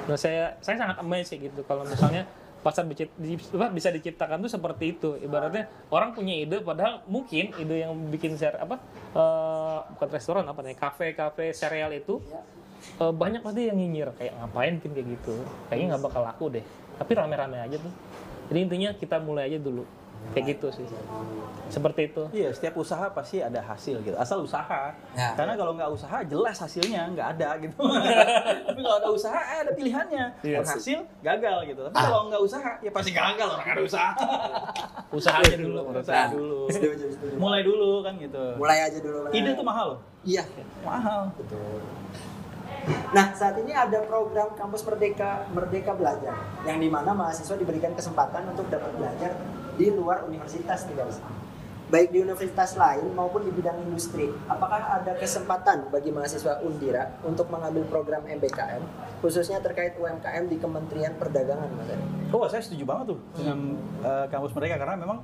[0.08, 2.24] Nah saya saya sangat amazed gitu kalau misalnya
[2.62, 2.86] pasar
[3.74, 5.10] bisa diciptakan tuh seperti itu.
[5.20, 8.80] Ibaratnya orang punya ide padahal mungkin ide yang bikin ser apa
[9.12, 12.24] eh, bukan restoran apa nih kafe kafe sereal itu
[12.98, 15.36] eh, banyak pasti yang nyinyir kayak ngapain bikin kayak gitu.
[15.68, 16.66] Kayaknya nggak bakal laku deh.
[17.02, 17.94] Tapi rame-rame aja tuh.
[18.54, 19.82] Jadi intinya kita mulai aja dulu.
[20.38, 20.86] Kayak gitu sih.
[21.68, 22.24] Seperti itu.
[22.30, 24.14] Iya, setiap usaha pasti ada hasil gitu.
[24.22, 24.94] Asal usaha.
[25.18, 25.34] Ya.
[25.34, 27.76] Karena kalau nggak usaha jelas hasilnya nggak ada gitu.
[28.70, 30.26] Tapi kalau ada usaha eh, ada pilihannya.
[30.46, 30.62] Iya.
[30.62, 31.82] Berhasil, gagal gitu.
[31.90, 34.12] Tapi kalau nggak usaha ya pasti gagal orang ada usaha.
[35.12, 35.92] Usaha aja dulu.
[35.92, 36.72] usaha dulu.
[37.36, 38.44] Mulai dulu kan gitu.
[38.56, 39.28] Mulai aja dulu.
[39.36, 40.00] Ide tuh mahal loh.
[40.24, 40.48] Iya.
[40.88, 41.28] Mahal.
[41.36, 41.84] Betul.
[43.12, 46.34] Nah, saat ini ada program Kampus Merdeka Merdeka Belajar
[46.66, 49.36] yang di mana mahasiswa diberikan kesempatan untuk dapat belajar
[49.76, 51.24] di luar universitas tidak bisa.
[51.92, 54.32] Baik di universitas lain maupun di bidang industri.
[54.48, 61.14] Apakah ada kesempatan bagi mahasiswa Undira untuk mengambil program MBKM khususnya terkait UMKM di Kementerian
[61.20, 61.92] Perdagangan, Mas?
[62.32, 63.76] Oh, saya setuju banget tuh dengan
[64.08, 65.20] eh, kampus mereka karena memang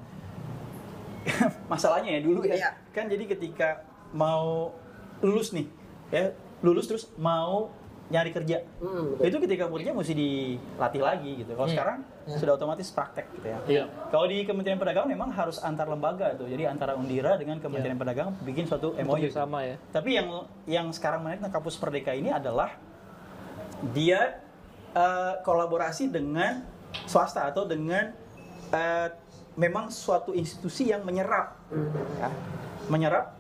[1.72, 2.56] masalahnya ya dulu ya.
[2.60, 2.69] Iya.
[2.91, 4.76] Kan jadi ketika mau
[5.24, 5.72] lulus nih,
[6.11, 7.69] ya lulus terus mau
[8.07, 8.63] nyari kerja.
[8.79, 9.27] Hmm, betul.
[9.27, 11.51] Itu ketika kerja mesti dilatih lagi gitu.
[11.51, 11.75] Kalau Hmm.
[11.75, 12.38] sekarang Ya.
[12.39, 13.59] sudah otomatis praktek gitu ya.
[13.67, 13.84] Iya.
[14.07, 16.47] Kalau di Kementerian Perdagangan memang harus antar lembaga tuh.
[16.47, 19.19] Jadi antara Undira dengan Kementerian Perdagangan bikin suatu MOU.
[19.19, 19.75] Untuk sama ya.
[19.91, 20.27] Tapi yang
[20.63, 22.79] yang sekarang menarik tentang kampus Merdeka ini adalah
[23.91, 24.39] dia
[24.89, 26.63] eh, kolaborasi dengan
[27.05, 28.15] swasta atau dengan
[28.71, 29.07] eh,
[29.53, 31.59] memang suatu institusi yang menyerap
[32.17, 32.31] ya,
[32.88, 33.35] menyerap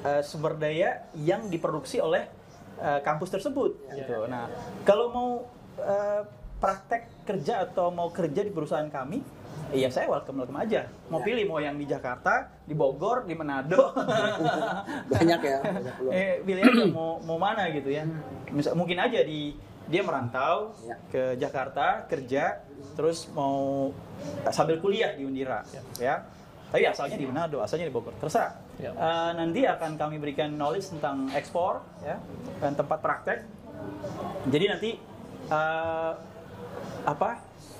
[0.00, 2.30] eh, sumber daya yang diproduksi oleh
[2.76, 4.02] eh, kampus tersebut Ya.
[4.02, 4.24] gitu.
[4.26, 4.48] Nah,
[4.82, 5.28] kalau mau
[5.76, 6.22] eh,
[6.56, 9.42] praktek kerja atau mau kerja di perusahaan kami,
[9.72, 10.84] Iya saya welcome welcome aja.
[11.08, 11.24] Mau Ya.
[11.24, 13.88] pilih mau yang di Jakarta, di Bogor, di Manado.
[15.12, 18.04] Banyak ya, banyak eh, pilih aja mau mau mana gitu ya.
[18.52, 19.56] Misal, mungkin aja di
[19.88, 20.96] dia merantau Ya.
[21.08, 22.60] ke Jakarta kerja,
[22.92, 23.90] terus mau
[24.52, 25.64] sambil kuliah di Undira,
[25.96, 26.20] ya.
[26.72, 28.56] Tapi asalnya di Manado, asalnya di Bogor, terserah.
[28.80, 28.96] Ya.
[28.96, 32.16] Eh, nanti akan kami berikan knowledge tentang ekspor, ya,
[32.64, 33.38] dan tempat praktek.
[34.48, 34.90] Jadi nanti
[35.52, 36.12] eh,
[37.04, 37.30] apa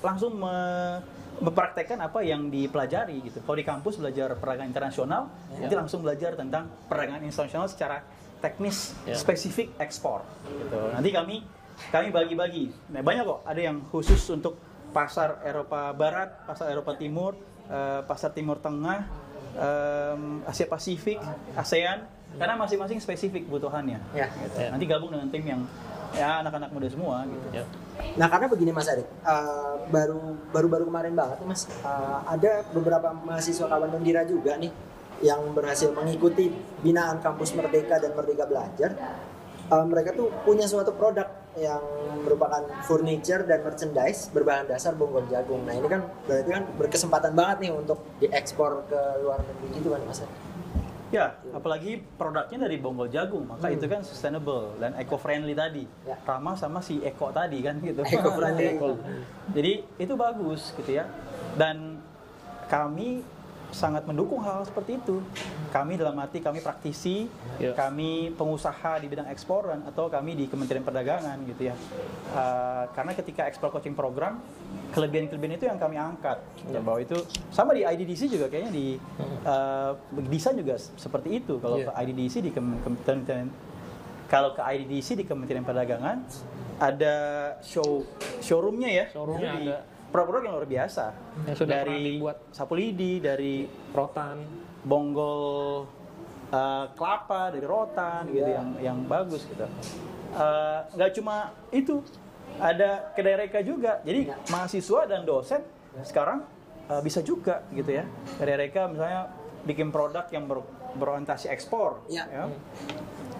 [0.05, 1.01] langsung me-
[1.41, 3.41] mempraktekkan apa yang dipelajari gitu.
[3.41, 8.05] Kalau di kampus belajar perdagangan internasional, nanti langsung belajar tentang perdagangan internasional secara
[8.37, 9.17] teknis Ya.
[9.17, 10.79] spesifik ekspor gitu.
[10.93, 11.35] Nanti kami
[11.89, 12.69] kami bagi-bagi.
[12.93, 14.61] Nah, banyak kok ada yang khusus untuk
[14.93, 17.33] pasar Eropa Barat, pasar Eropa Timur,
[17.69, 19.07] eh, pasar Timur Tengah,
[19.55, 21.19] em, Asia Pasifik,
[21.53, 22.03] ASEAN
[22.33, 24.01] karena masing-masing spesifik kebutuhannya.
[24.17, 24.27] Ya.
[24.29, 24.57] Gitu.
[24.57, 24.69] Ya.
[24.73, 25.61] Nanti gabung dengan tim yang
[26.13, 27.47] ya anak-anak muda semua gitu.
[27.53, 27.63] Ya.
[28.17, 33.13] Nah karena begini Mas Erik, eh, baru baru baru kemarin banget Mas, eh, ada beberapa
[33.13, 34.73] mahasiswa kawan Undira juga nih
[35.21, 38.91] yang berhasil mengikuti binaan kampus Merdeka dan Merdeka Belajar.
[39.69, 41.81] Eh, mereka tuh punya suatu produk yang
[42.25, 45.61] merupakan furniture dan merchandise berbahan dasar bonggol jagung.
[45.65, 50.01] Nah ini kan berarti kan berkesempatan banget nih untuk diekspor ke luar negeri gitu kan
[50.05, 50.21] Mas.
[51.13, 53.77] Ya, apalagi produknya dari bonggol jagung, maka Hmm.
[53.77, 55.85] itu kan sustainable dan eco-friendly tadi.
[56.09, 56.17] Ya.
[56.25, 58.01] Ramah sama si Eko tadi kan gitu.
[58.17, 58.81] Eco-friendly.
[59.53, 61.05] Jadi itu bagus gitu ya.
[61.53, 62.01] Dan
[62.65, 63.21] kami
[63.73, 65.19] sangat mendukung hal, hal seperti itu.
[65.69, 67.25] Kami dalam arti kami praktisi,
[67.57, 67.73] Ya.
[67.73, 71.75] kami pengusaha di bidang ekspor dan atau kami di Kementerian Perdagangan gitu ya.
[72.31, 74.37] Uh, karena ketika ekspor coaching program,
[74.93, 76.37] kelebihan-kelebihan itu yang kami angkat.
[76.69, 77.17] Ya, bahwa itu
[77.49, 78.85] sama di IDDC juga kayaknya di
[79.43, 79.97] uh,
[80.29, 81.57] desain juga seperti itu.
[81.57, 81.89] Kalau Iya.
[81.89, 83.49] ke IDDC di Kem- Kementerian
[84.29, 86.25] kalau ke IDDC di Kementerian Perdagangan
[86.81, 87.15] ada
[87.61, 88.01] show
[88.41, 89.05] showroomnya ya.
[89.13, 89.77] Showroomnya ada.
[90.13, 91.05] Produk-produk yang luar biasa.
[91.49, 92.37] Yang sudah dari dibuat.
[92.53, 94.37] sapu lidi, dari Rotan.
[94.83, 95.87] bonggol
[96.51, 98.59] uh, kelapa dari rotan gitu Iya.
[98.59, 99.63] yang yang bagus gitu.
[100.35, 101.35] Uh, Nggak cuma
[101.71, 102.03] itu,
[102.59, 104.03] ada kedai reka juga.
[104.03, 104.35] Jadi Iya.
[104.51, 105.63] mahasiswa dan dosen
[106.03, 106.43] sekarang
[106.91, 108.03] uh, bisa juga gitu ya.
[108.35, 109.31] Kedai reka misalnya
[109.63, 112.27] bikin produk yang ber- berorientasi ekspor, Iya.
[112.27, 112.43] ya.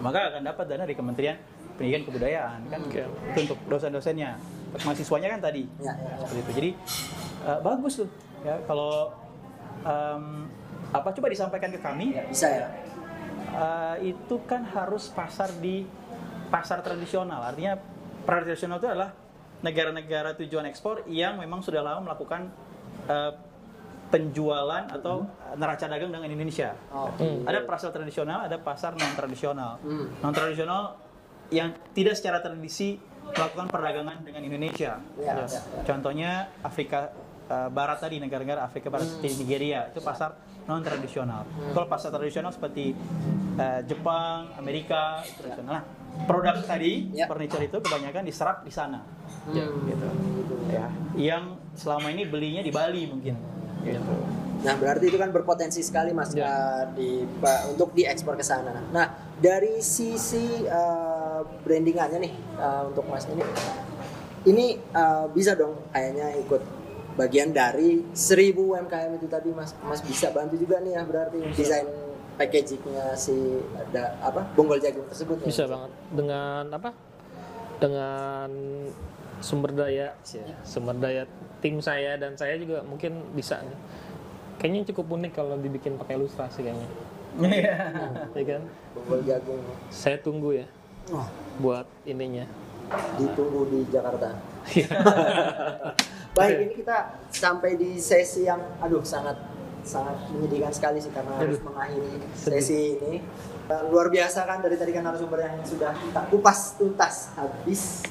[0.00, 1.36] maka akan dapat dana dari Kementerian
[1.76, 3.04] Pendidikan Kebudayaan kan itu
[3.36, 4.40] untuk dosen-dosennya.
[4.82, 6.26] Mahasiswanya kan tadi Ya, ya.
[6.26, 6.50] seperti itu.
[6.58, 6.70] Jadi
[7.46, 8.08] uh, bagus tuh
[8.42, 9.14] ya kalau
[9.86, 10.50] um,
[10.90, 12.66] apa coba disampaikan ke kami Bisa ya?
[13.54, 15.86] uh, itu kan harus pasar di
[16.50, 17.40] pasar tradisional.
[17.42, 17.78] Artinya
[18.26, 19.10] pasar tradisional itu adalah
[19.64, 22.52] negara-negara tujuan ekspor yang memang sudah lama melakukan
[23.08, 23.32] uh,
[24.12, 25.26] penjualan atau
[25.56, 26.76] neraca dagang dengan Indonesia.
[26.92, 27.10] Oh.
[27.48, 29.80] Ada pasar tradisional, ada pasar non tradisional.
[29.82, 30.06] Hmm.
[30.22, 31.00] Non tradisional
[31.50, 33.00] yang tidak secara tradisi
[33.32, 35.00] melakukan perdagangan dengan Indonesia.
[35.16, 35.34] Ya, Ya.
[35.40, 35.60] ya, ya.
[35.84, 36.30] Contohnya
[36.60, 37.10] Afrika
[37.48, 41.44] uh, Barat tadi negara-negara Afrika Barat seperti Nigeria itu pasar non tradisional.
[41.76, 42.96] Kalau pasar tradisional seperti
[43.56, 45.80] uh, Jepang, Amerika itu tradisional.
[45.80, 45.84] Nah,
[46.24, 47.28] produk tadi Ya.
[47.28, 49.04] furniture itu kebanyakan diserap di sana.
[49.44, 49.52] Hmm.
[49.88, 50.08] Gitu.
[50.72, 50.86] Ya,
[51.16, 53.36] yang selama ini belinya di Bali mungkin.
[53.84, 54.14] Gitu.
[54.64, 56.48] Nah, berarti itu kan berpotensi sekali Mas Ya.
[56.48, 57.28] uh, di
[57.68, 58.72] untuk diekspor ke sana.
[58.88, 61.13] Nah, dari sisi uh,
[61.66, 63.42] brandingannya nih uh, untuk Mas ini
[64.44, 66.62] ini uh, bisa dong kayaknya ikut
[67.14, 69.72] bagian dari 1000 UMKM itu tadi Mas.
[69.86, 71.86] Mas bisa bantu juga nih ya berarti desain
[72.34, 73.34] packagingnya si
[73.78, 75.46] ada apa bonggol jagung tersebut ya?
[75.48, 76.90] Bisa banget dengan apa?
[77.78, 78.50] Dengan
[79.42, 80.64] sumber daya, Siap.
[80.66, 81.28] sumber daya
[81.62, 83.62] tim saya dan saya juga mungkin bisa.
[83.62, 83.78] nih.
[84.58, 86.88] Kayaknya cukup unik kalau dibikin pakai ilustrasi kayaknya.
[87.34, 87.74] Iya.
[88.30, 88.62] Ya kan?
[88.94, 89.62] bonggol jagung.
[89.90, 90.66] Saya tunggu ya
[91.12, 91.28] Wah,
[91.60, 92.48] buat ininya.
[93.16, 94.36] ditunggu di Jakarta.
[96.36, 99.40] Baik, ini kita sampai di sesi yang aduh sangat
[99.84, 103.24] sangat menyedihkan sekali sih karena harus mengakhiri sesi ini.
[103.64, 108.04] Eh, luar biasa kan dari tadi kan narasumber yang sudah kita kupas tuntas habis.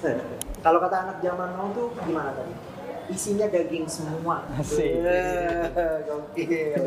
[0.66, 2.73] Kalau kata anak zaman now tuh gimana tadi?
[3.14, 4.42] Isinya daging semua.
[4.58, 5.06] Asik.
[5.06, 6.82] Eh, Gokil.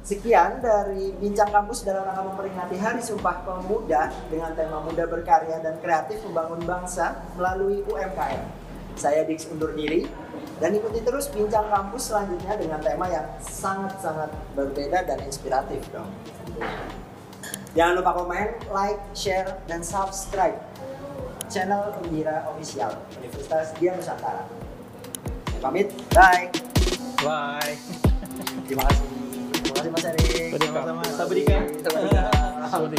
[0.00, 5.76] Sekian dari Bincang Kampus dalam rangka memperingati Hari Sumpah Pemuda dengan tema Muda Berkarya dan
[5.84, 8.48] Kreatif Membangun Bangsa melalui UMKM.
[8.96, 10.08] Saya Dix undur diri
[10.56, 16.08] dan ikuti terus Bincang Kampus selanjutnya dengan tema yang sangat-sangat berbeda dan inspiratif dong.
[17.76, 20.56] Jangan lupa komen, like, share, dan subscribe
[21.52, 24.67] channel Indira Official Universitas Dian Nusantara.
[25.58, 26.46] Pamit, bye.
[27.18, 27.74] Bye.
[28.70, 29.02] Terima kasih.
[29.58, 30.54] Terima kasih Mas Erik.
[30.54, 31.02] Sama-sama.
[31.18, 31.44] Sawadee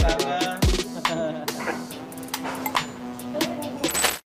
[0.03, 0.19] ka.